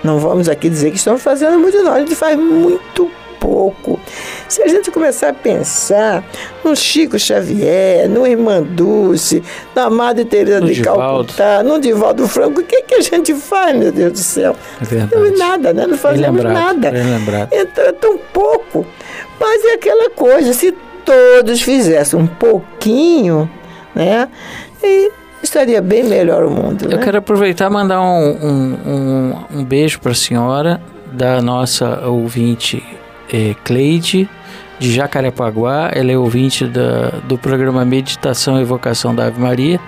não 0.03 0.19
vamos 0.19 0.49
aqui 0.49 0.69
dizer 0.69 0.91
que 0.91 0.97
estamos 0.97 1.21
fazendo 1.21 1.59
muito, 1.59 1.81
não. 1.83 1.93
A 1.93 1.99
gente 1.99 2.15
faz 2.15 2.37
muito 2.37 3.09
pouco. 3.39 3.99
Se 4.47 4.61
a 4.61 4.67
gente 4.67 4.91
começar 4.91 5.29
a 5.29 5.33
pensar 5.33 6.23
no 6.63 6.75
Chico 6.75 7.17
Xavier, 7.17 8.07
no 8.07 8.25
Irmã 8.25 8.61
Dulce, 8.61 9.43
na 9.75 9.89
Madre 9.89 10.25
Teresa 10.25 10.61
de. 10.61 10.81
Calcutá, 10.81 11.63
no 11.63 11.79
Divaldo 11.79 12.27
Franco, 12.27 12.61
o 12.61 12.63
que, 12.63 12.83
que 12.83 12.95
a 12.95 13.01
gente 13.01 13.33
faz, 13.33 13.75
meu 13.75 13.91
Deus 13.91 14.13
do 14.13 14.19
céu? 14.19 14.55
É. 14.81 15.15
Não 15.15 15.37
nada, 15.37 15.73
né? 15.73 15.87
Não 15.87 15.97
fazemos 15.97 16.43
nada. 16.43 16.91
Então 17.51 17.83
é 17.83 17.91
tão 17.91 18.17
pouco. 18.31 18.85
Mas 19.39 19.65
é 19.65 19.73
aquela 19.73 20.11
coisa, 20.11 20.53
se 20.53 20.71
todos 21.03 21.61
fizessem 21.61 22.19
um 22.19 22.27
pouquinho, 22.27 23.49
né? 23.95 24.29
E 24.83 25.11
estaria 25.41 25.81
bem 25.81 26.03
melhor 26.03 26.43
o 26.43 26.51
mundo. 26.51 26.85
Eu 26.85 26.97
né? 26.97 27.03
quero 27.03 27.17
aproveitar 27.17 27.69
e 27.69 27.73
mandar 27.73 28.01
um, 28.01 28.29
um, 28.29 28.77
um, 28.85 29.59
um 29.59 29.63
beijo 29.63 29.99
para 29.99 30.11
a 30.11 30.15
senhora, 30.15 30.81
da 31.11 31.41
nossa 31.41 32.07
ouvinte 32.07 32.81
é, 33.31 33.53
Cleide, 33.63 34.29
de 34.79 34.93
Jacarepaguá. 34.93 35.91
Ela 35.93 36.11
é 36.11 36.17
ouvinte 36.17 36.65
da, 36.65 37.09
do 37.27 37.37
programa 37.37 37.83
Meditação 37.83 38.57
e 38.59 38.61
Evocação 38.61 39.13
da 39.13 39.27
Ave 39.27 39.39
Maria. 39.39 39.79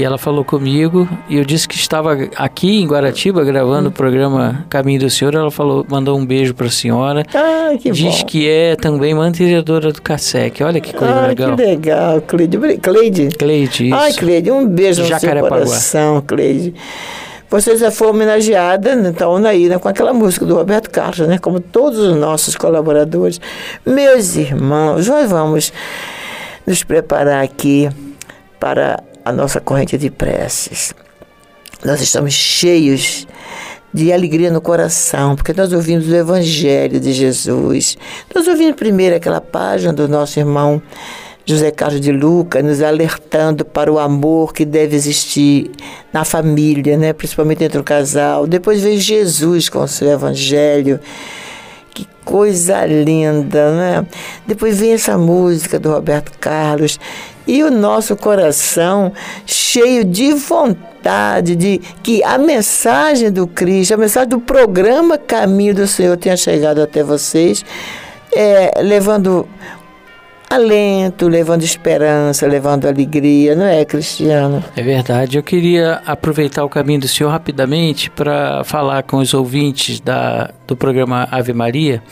E 0.00 0.02
ela 0.02 0.16
falou 0.16 0.42
comigo 0.42 1.06
e 1.28 1.36
eu 1.36 1.44
disse 1.44 1.68
que 1.68 1.76
estava 1.76 2.16
aqui 2.34 2.80
em 2.80 2.86
Guaratiba 2.86 3.44
gravando 3.44 3.88
hum. 3.88 3.90
o 3.90 3.92
programa 3.92 4.64
Caminho 4.70 5.00
do 5.00 5.10
Senhor. 5.10 5.34
Ela 5.34 5.50
falou, 5.50 5.84
mandou 5.86 6.18
um 6.18 6.24
beijo 6.24 6.54
para 6.54 6.68
a 6.68 6.70
senhora. 6.70 7.22
Ah, 7.34 7.76
que 7.78 7.90
Diz 7.90 8.20
bom. 8.20 8.24
que 8.24 8.48
é 8.48 8.76
também 8.76 9.12
mantenedora 9.12 9.92
do 9.92 10.00
CASEC. 10.00 10.64
Olha 10.64 10.80
que 10.80 10.94
coisa 10.94 11.12
ah, 11.12 11.26
legal. 11.26 11.54
que 11.54 11.62
legal, 11.62 12.22
Cleide. 12.22 12.56
Cleide. 12.78 13.28
Cleide, 13.36 13.88
isso. 13.88 13.94
Ai, 13.94 14.12
Cleide, 14.14 14.50
um 14.50 14.66
beijo 14.66 15.02
no 15.02 15.20
seu 15.20 15.40
coração, 15.40 16.22
Cleide. 16.26 16.72
Você 17.50 17.76
já 17.76 17.90
foi 17.90 18.08
homenageada, 18.08 18.94
então, 18.94 19.36
aí, 19.44 19.68
né, 19.68 19.78
com 19.78 19.88
aquela 19.88 20.14
música 20.14 20.46
do 20.46 20.54
Roberto 20.54 20.88
Carlos, 20.88 21.28
né? 21.28 21.36
Como 21.36 21.60
todos 21.60 21.98
os 21.98 22.16
nossos 22.16 22.56
colaboradores. 22.56 23.38
Meus 23.84 24.34
irmãos, 24.34 25.08
nós 25.08 25.28
vamos 25.28 25.70
nos 26.66 26.82
preparar 26.82 27.44
aqui 27.44 27.90
para 28.58 29.02
a 29.24 29.32
nossa 29.32 29.60
corrente 29.60 29.96
de 29.98 30.10
preces. 30.10 30.94
nós 31.84 32.00
estamos 32.00 32.32
cheios 32.32 33.26
de 33.92 34.12
alegria 34.12 34.50
no 34.50 34.60
coração, 34.60 35.34
porque 35.34 35.52
nós 35.52 35.72
ouvimos 35.72 36.08
o 36.08 36.14
Evangelho 36.14 37.00
de 37.00 37.12
Jesus. 37.12 37.96
Nós 38.34 38.46
ouvimos 38.46 38.76
primeiro 38.76 39.16
aquela 39.16 39.40
página 39.40 39.92
do 39.92 40.08
nosso 40.08 40.38
irmão 40.38 40.80
José 41.44 41.72
Carlos 41.72 42.00
de 42.00 42.12
Luca, 42.12 42.62
nos 42.62 42.80
alertando 42.80 43.64
para 43.64 43.92
o 43.92 43.98
amor 43.98 44.52
que 44.52 44.64
deve 44.64 44.94
existir 44.94 45.70
na 46.12 46.24
família, 46.24 46.96
né? 46.96 47.12
principalmente 47.12 47.64
entre 47.64 47.78
o 47.78 47.84
casal. 47.84 48.46
Depois 48.46 48.80
veio 48.82 49.00
Jesus 49.00 49.68
com 49.68 49.80
o 49.80 49.88
seu 49.88 50.08
Evangelho. 50.08 51.00
Que 51.92 52.06
coisa 52.24 52.86
linda, 52.86 53.72
né? 53.72 54.06
Depois 54.46 54.78
vem 54.78 54.92
essa 54.92 55.18
música 55.18 55.80
do 55.80 55.90
Roberto 55.90 56.30
Carlos 56.38 57.00
e 57.50 57.64
o 57.64 57.70
nosso 57.70 58.14
coração 58.14 59.12
cheio 59.44 60.04
de 60.04 60.32
vontade 60.32 61.56
de 61.56 61.80
que 62.00 62.22
a 62.22 62.38
mensagem 62.38 63.28
do 63.28 63.44
Cristo, 63.44 63.92
a 63.94 63.96
mensagem 63.96 64.28
do 64.28 64.40
programa 64.40 65.18
Caminho 65.18 65.74
do 65.74 65.86
Senhor 65.88 66.16
tenha 66.16 66.36
chegado 66.36 66.80
até 66.80 67.02
vocês, 67.02 67.64
é, 68.32 68.80
levando 68.80 69.48
alento, 70.50 71.28
levando 71.28 71.62
esperança, 71.62 72.44
levando 72.44 72.86
alegria, 72.86 73.54
não 73.54 73.64
é, 73.64 73.84
Cristiano? 73.84 74.62
É 74.76 74.82
verdade. 74.82 75.38
Eu 75.38 75.42
queria 75.44 76.02
aproveitar 76.04 76.64
o 76.64 76.68
caminho 76.68 77.00
do 77.00 77.08
Senhor 77.08 77.30
rapidamente 77.30 78.10
para 78.10 78.64
falar 78.64 79.04
com 79.04 79.18
os 79.18 79.32
ouvintes 79.32 80.00
da, 80.00 80.50
do 80.66 80.76
programa 80.76 81.28
Ave 81.30 81.52
Maria 81.52 82.02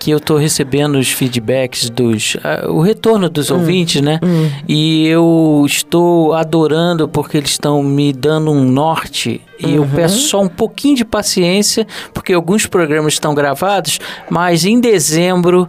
que 0.00 0.10
eu 0.10 0.16
estou 0.16 0.38
recebendo 0.38 0.98
os 0.98 1.12
feedbacks 1.12 1.90
dos 1.90 2.36
uh, 2.36 2.70
o 2.70 2.80
retorno 2.80 3.28
dos 3.28 3.50
hum, 3.50 3.56
ouvintes, 3.56 4.00
né? 4.00 4.18
Hum. 4.22 4.50
E 4.66 5.06
eu 5.06 5.62
estou 5.66 6.32
adorando 6.32 7.06
porque 7.06 7.36
eles 7.36 7.50
estão 7.50 7.82
me 7.82 8.10
dando 8.10 8.50
um 8.50 8.64
norte 8.64 9.42
e 9.58 9.66
uhum. 9.66 9.74
eu 9.74 9.86
peço 9.94 10.20
só 10.20 10.40
um 10.40 10.48
pouquinho 10.48 10.96
de 10.96 11.04
paciência 11.04 11.86
porque 12.14 12.32
alguns 12.32 12.66
programas 12.66 13.12
estão 13.12 13.34
gravados, 13.34 14.00
mas 14.30 14.64
em 14.64 14.80
dezembro 14.80 15.68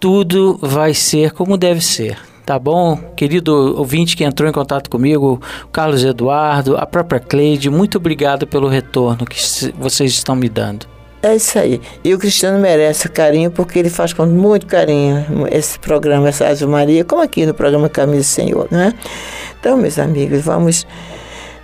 tudo 0.00 0.58
vai 0.60 0.94
ser 0.94 1.30
como 1.32 1.56
deve 1.56 1.80
ser. 1.82 2.18
Tá 2.46 2.58
bom? 2.58 2.96
Querido 3.14 3.76
ouvinte 3.78 4.16
que 4.16 4.24
entrou 4.24 4.48
em 4.48 4.52
contato 4.52 4.90
comigo, 4.90 5.40
Carlos 5.70 6.02
Eduardo, 6.02 6.76
a 6.76 6.84
própria 6.84 7.20
Cleide, 7.20 7.70
muito 7.70 7.98
obrigado 7.98 8.44
pelo 8.44 8.66
retorno 8.66 9.24
que 9.24 9.38
vocês 9.78 10.10
estão 10.10 10.34
me 10.34 10.48
dando. 10.48 10.86
É 11.22 11.36
isso 11.36 11.58
aí. 11.58 11.80
E 12.02 12.14
o 12.14 12.18
Cristiano 12.18 12.58
merece 12.58 13.08
carinho 13.08 13.50
porque 13.50 13.78
ele 13.78 13.90
faz 13.90 14.12
com 14.12 14.24
muito 14.26 14.66
carinho 14.66 15.46
esse 15.52 15.78
programa, 15.78 16.30
essa 16.30 16.48
Ave 16.48 16.66
Maria, 16.66 17.04
como 17.04 17.22
aqui 17.22 17.44
no 17.44 17.52
programa 17.52 17.88
Caminho 17.88 18.18
do 18.18 18.24
Senhor, 18.24 18.66
né? 18.70 18.94
Então, 19.60 19.76
meus 19.76 19.98
amigos, 19.98 20.40
vamos 20.40 20.86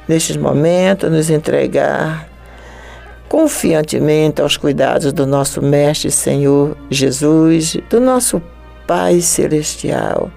nestes 0.06 0.36
momentos 0.36 1.10
nos 1.10 1.30
entregar 1.30 2.28
confiantemente 3.28 4.40
aos 4.40 4.56
cuidados 4.56 5.12
do 5.12 5.26
nosso 5.26 5.60
Mestre 5.62 6.10
Senhor 6.10 6.76
Jesus, 6.90 7.76
do 7.88 8.00
nosso 8.00 8.42
Pai 8.86 9.20
Celestial. 9.20 10.30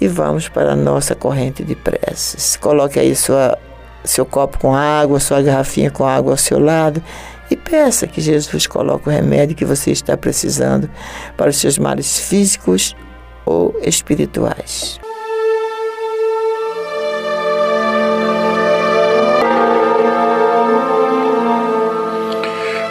E 0.00 0.08
vamos 0.08 0.48
para 0.48 0.72
a 0.72 0.76
nossa 0.76 1.14
corrente 1.14 1.64
de 1.64 1.74
preces. 1.74 2.56
Coloque 2.56 2.98
aí 2.98 3.14
sua, 3.14 3.58
seu 4.04 4.26
copo 4.26 4.58
com 4.58 4.74
água, 4.74 5.20
sua 5.20 5.40
garrafinha 5.40 5.90
com 5.90 6.04
água 6.04 6.32
ao 6.32 6.36
seu 6.36 6.58
lado 6.58 7.02
e 7.50 7.56
peça 7.56 8.06
que 8.06 8.20
Jesus 8.20 8.66
coloque 8.66 9.08
o 9.08 9.12
remédio 9.12 9.56
que 9.56 9.64
você 9.64 9.90
está 9.90 10.16
precisando 10.16 10.90
para 11.36 11.50
os 11.50 11.56
seus 11.56 11.78
males 11.78 12.18
físicos 12.18 12.96
ou 13.44 13.78
espirituais. 13.82 14.98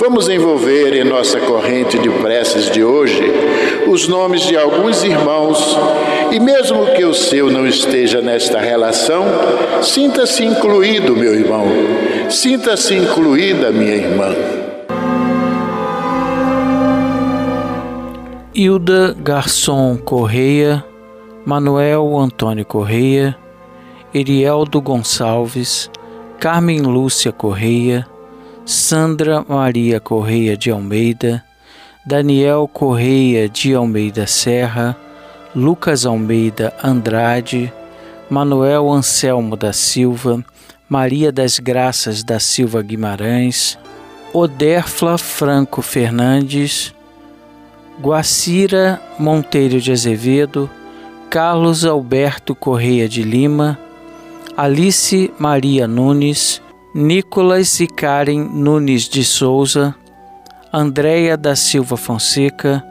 Vamos 0.00 0.30
envolver 0.30 0.94
em 0.94 1.04
nossa 1.04 1.38
corrente 1.38 1.98
de 1.98 2.08
preces 2.08 2.70
de 2.70 2.82
hoje 2.82 3.22
os 3.86 4.08
nomes 4.08 4.40
de 4.40 4.56
alguns 4.56 5.04
irmãos 5.04 5.76
e, 6.32 6.40
mesmo 6.40 6.86
que 6.96 7.04
o 7.04 7.12
seu 7.12 7.50
não 7.50 7.66
esteja 7.66 8.22
nesta 8.22 8.58
relação, 8.58 9.26
sinta-se 9.82 10.42
incluído, 10.42 11.14
meu 11.14 11.34
irmão, 11.34 11.66
sinta-se 12.30 12.94
incluída, 12.94 13.70
minha 13.70 13.94
irmã. 13.94 14.34
Hilda 18.54 19.14
Garçom 19.22 19.98
Correia, 19.98 20.82
Manuel 21.44 22.18
Antônio 22.18 22.64
Correia, 22.64 23.36
Erieldo 24.14 24.80
Gonçalves, 24.80 25.90
Carmen 26.38 26.80
Lúcia 26.80 27.32
Correia, 27.32 28.06
Sandra 28.64 29.44
Maria 29.48 29.98
Correia 29.98 30.56
de 30.56 30.70
Almeida, 30.70 31.44
Daniel 32.04 32.68
Correia 32.72 33.48
de 33.48 33.74
Almeida 33.74 34.26
Serra, 34.26 34.96
Lucas 35.54 36.06
Almeida 36.06 36.72
Andrade, 36.82 37.72
Manuel 38.28 38.90
Anselmo 38.90 39.56
da 39.56 39.72
Silva, 39.72 40.44
Maria 40.88 41.32
das 41.32 41.58
Graças 41.58 42.22
da 42.22 42.38
Silva 42.38 42.82
Guimarães, 42.82 43.78
Oderfla 44.32 45.18
Franco 45.18 45.82
Fernandes, 45.82 46.94
Guacira 48.00 49.00
Monteiro 49.18 49.80
de 49.80 49.90
Azevedo, 49.90 50.70
Carlos 51.28 51.84
Alberto 51.84 52.54
Correia 52.54 53.08
de 53.08 53.22
Lima, 53.22 53.78
Alice 54.56 55.32
Maria 55.38 55.86
Nunes, 55.86 56.62
Nicolas 56.92 57.78
e 57.78 57.86
Karen 57.86 58.40
Nunes 58.52 59.08
de 59.08 59.24
Souza, 59.24 59.94
Andréia 60.72 61.36
da 61.36 61.54
Silva 61.54 61.96
Fonseca, 61.96 62.84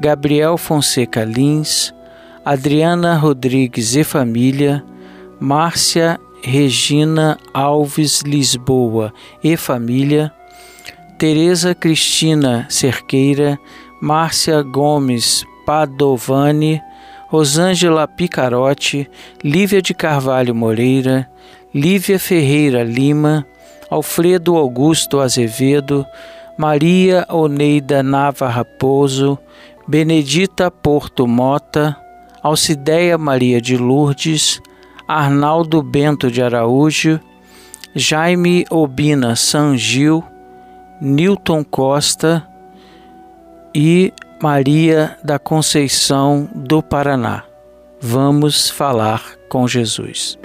Gabriel 0.00 0.56
Fonseca 0.56 1.24
Lins, 1.24 1.92
Adriana 2.44 3.16
Rodrigues 3.16 3.96
e 3.96 4.04
família, 4.04 4.84
Márcia 5.40 6.16
Regina 6.44 7.36
Alves 7.52 8.22
Lisboa 8.22 9.12
e 9.42 9.56
família, 9.56 10.32
Tereza 11.18 11.74
Cristina 11.74 12.66
Cerqueira, 12.70 13.58
Márcia 14.00 14.62
Gomes 14.62 15.44
Padovani, 15.66 16.80
Rosângela 17.26 18.06
Picarotti, 18.06 19.10
Lívia 19.42 19.82
de 19.82 19.92
Carvalho 19.92 20.54
Moreira, 20.54 21.28
Lívia 21.72 22.18
Ferreira 22.18 22.82
Lima, 22.82 23.46
Alfredo 23.88 24.56
Augusto 24.56 25.20
Azevedo, 25.20 26.04
Maria 26.56 27.24
Oneida 27.28 28.02
Nava 28.02 28.48
Raposo, 28.48 29.38
Benedita 29.86 30.70
Porto 30.70 31.26
Mota, 31.26 31.96
Alcideia 32.42 33.16
Maria 33.16 33.60
de 33.60 33.76
Lourdes, 33.76 34.60
Arnaldo 35.06 35.82
Bento 35.82 36.30
de 36.30 36.42
Araújo, 36.42 37.20
Jaime 37.94 38.64
Obina 38.70 39.34
Sangil, 39.36 40.24
Newton 41.00 41.64
Costa 41.64 42.46
e 43.74 44.12
Maria 44.42 45.16
da 45.22 45.38
Conceição 45.38 46.48
do 46.54 46.82
Paraná. 46.82 47.44
Vamos 48.00 48.70
falar 48.70 49.22
com 49.48 49.68
Jesus. 49.68 50.38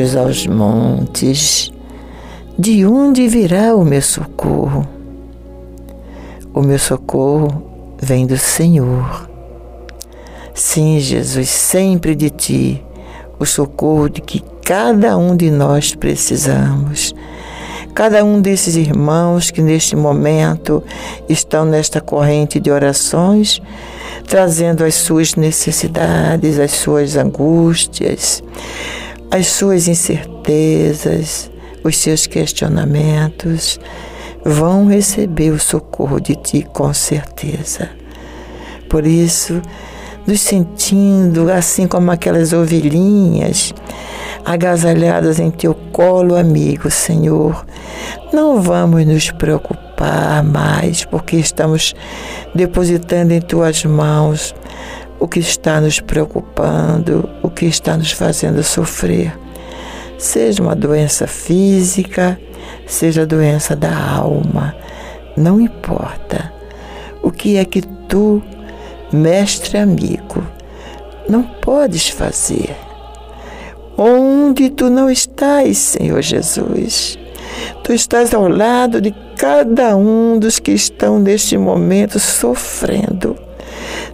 Olhos 0.00 0.16
aos 0.16 0.46
montes, 0.46 1.70
de 2.58 2.86
onde 2.86 3.28
virá 3.28 3.76
o 3.76 3.84
meu 3.84 4.00
socorro? 4.00 4.88
O 6.54 6.62
meu 6.62 6.78
socorro 6.78 7.62
vem 8.00 8.26
do 8.26 8.38
Senhor. 8.38 9.28
Sim, 10.54 10.98
Jesus, 11.00 11.50
sempre 11.50 12.14
de 12.14 12.30
ti, 12.30 12.84
o 13.38 13.44
socorro 13.44 14.08
de 14.08 14.22
que 14.22 14.42
cada 14.64 15.18
um 15.18 15.36
de 15.36 15.50
nós 15.50 15.94
precisamos. 15.94 17.14
Cada 17.94 18.24
um 18.24 18.40
desses 18.40 18.76
irmãos 18.76 19.50
que 19.50 19.60
neste 19.60 19.96
momento 19.96 20.82
estão 21.28 21.66
nesta 21.66 22.00
corrente 22.00 22.58
de 22.58 22.70
orações, 22.70 23.60
trazendo 24.26 24.82
as 24.82 24.94
suas 24.94 25.34
necessidades, 25.34 26.58
as 26.58 26.70
suas 26.70 27.16
angústias, 27.16 28.42
as 29.30 29.46
suas 29.46 29.86
incertezas, 29.86 31.50
os 31.84 31.96
seus 31.96 32.26
questionamentos, 32.26 33.78
vão 34.44 34.86
receber 34.86 35.50
o 35.50 35.58
socorro 35.58 36.20
de 36.20 36.34
Ti 36.34 36.66
com 36.72 36.92
certeza. 36.92 37.90
Por 38.88 39.06
isso, 39.06 39.62
nos 40.26 40.40
sentindo 40.40 41.50
assim 41.50 41.86
como 41.86 42.10
aquelas 42.10 42.52
ovelhinhas 42.52 43.72
agasalhadas 44.44 45.38
em 45.38 45.50
Teu 45.50 45.74
colo, 45.74 46.34
amigo, 46.34 46.90
Senhor, 46.90 47.64
não 48.32 48.60
vamos 48.60 49.06
nos 49.06 49.30
preocupar 49.30 50.42
mais, 50.42 51.04
porque 51.04 51.36
estamos 51.36 51.94
depositando 52.54 53.32
em 53.32 53.40
Tuas 53.40 53.84
mãos 53.84 54.54
o 55.20 55.28
que 55.28 55.38
está 55.38 55.80
nos 55.82 56.00
preocupando, 56.00 57.28
o 57.42 57.50
que 57.50 57.66
está 57.66 57.94
nos 57.96 58.10
fazendo 58.10 58.62
sofrer. 58.62 59.38
Seja 60.16 60.62
uma 60.62 60.74
doença 60.74 61.26
física, 61.26 62.40
seja 62.86 63.26
doença 63.26 63.76
da 63.76 63.94
alma, 63.94 64.74
não 65.36 65.60
importa. 65.60 66.50
O 67.22 67.30
que 67.30 67.58
é 67.58 67.64
que 67.66 67.82
tu, 67.82 68.42
mestre 69.12 69.76
amigo, 69.76 70.42
não 71.28 71.42
podes 71.42 72.08
fazer? 72.08 72.74
Onde 73.96 74.70
tu 74.70 74.88
não 74.88 75.10
estás, 75.10 75.76
Senhor 75.76 76.22
Jesus? 76.22 77.18
Tu 77.84 77.92
estás 77.92 78.32
ao 78.32 78.48
lado 78.48 79.02
de 79.02 79.14
cada 79.36 79.94
um 79.96 80.38
dos 80.38 80.58
que 80.58 80.72
estão 80.72 81.18
neste 81.18 81.58
momento 81.58 82.18
sofrendo 82.18 83.36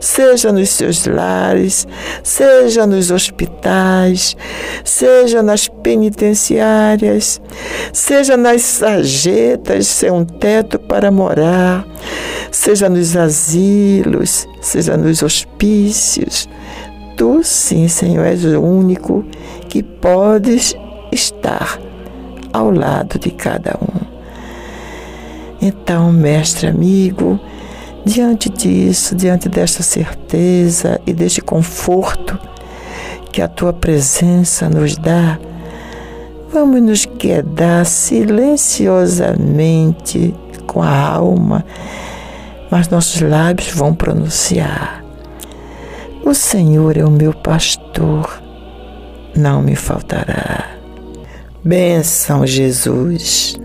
seja 0.00 0.52
nos 0.52 0.70
seus 0.70 1.06
lares, 1.06 1.86
seja 2.22 2.86
nos 2.86 3.10
hospitais, 3.10 4.36
seja 4.84 5.42
nas 5.42 5.68
penitenciárias, 5.68 7.40
seja 7.92 8.36
nas 8.36 8.62
sarjetas 8.62 9.86
sem 9.86 10.10
um 10.10 10.24
teto 10.24 10.78
para 10.78 11.10
morar, 11.10 11.86
seja 12.50 12.88
nos 12.88 13.16
asilos, 13.16 14.46
seja 14.60 14.96
nos 14.96 15.22
hospícios. 15.22 16.48
Tu, 17.16 17.40
sim, 17.42 17.88
Senhor, 17.88 18.26
és 18.26 18.44
o 18.44 18.60
único 18.60 19.24
que 19.68 19.82
podes 19.82 20.74
estar 21.10 21.80
ao 22.52 22.70
lado 22.70 23.18
de 23.18 23.30
cada 23.30 23.78
um. 23.80 24.06
Então, 25.60 26.12
mestre 26.12 26.66
amigo, 26.66 27.40
Diante 28.06 28.48
disso, 28.48 29.14
diante 29.16 29.48
desta 29.48 29.82
certeza 29.82 31.00
e 31.04 31.12
deste 31.12 31.40
conforto 31.40 32.38
que 33.32 33.42
a 33.42 33.48
tua 33.48 33.72
presença 33.72 34.68
nos 34.68 34.96
dá, 34.96 35.40
vamos 36.52 36.80
nos 36.80 37.04
quedar 37.04 37.84
silenciosamente 37.84 40.32
com 40.68 40.80
a 40.80 40.96
alma, 40.96 41.66
mas 42.70 42.88
nossos 42.88 43.20
lábios 43.20 43.70
vão 43.70 43.92
pronunciar: 43.92 45.04
O 46.24 46.32
Senhor 46.32 46.96
é 46.96 47.04
o 47.04 47.10
meu 47.10 47.34
pastor, 47.34 48.40
não 49.34 49.60
me 49.60 49.74
faltará. 49.74 50.76
Benção, 51.64 52.46
Jesus. 52.46 53.58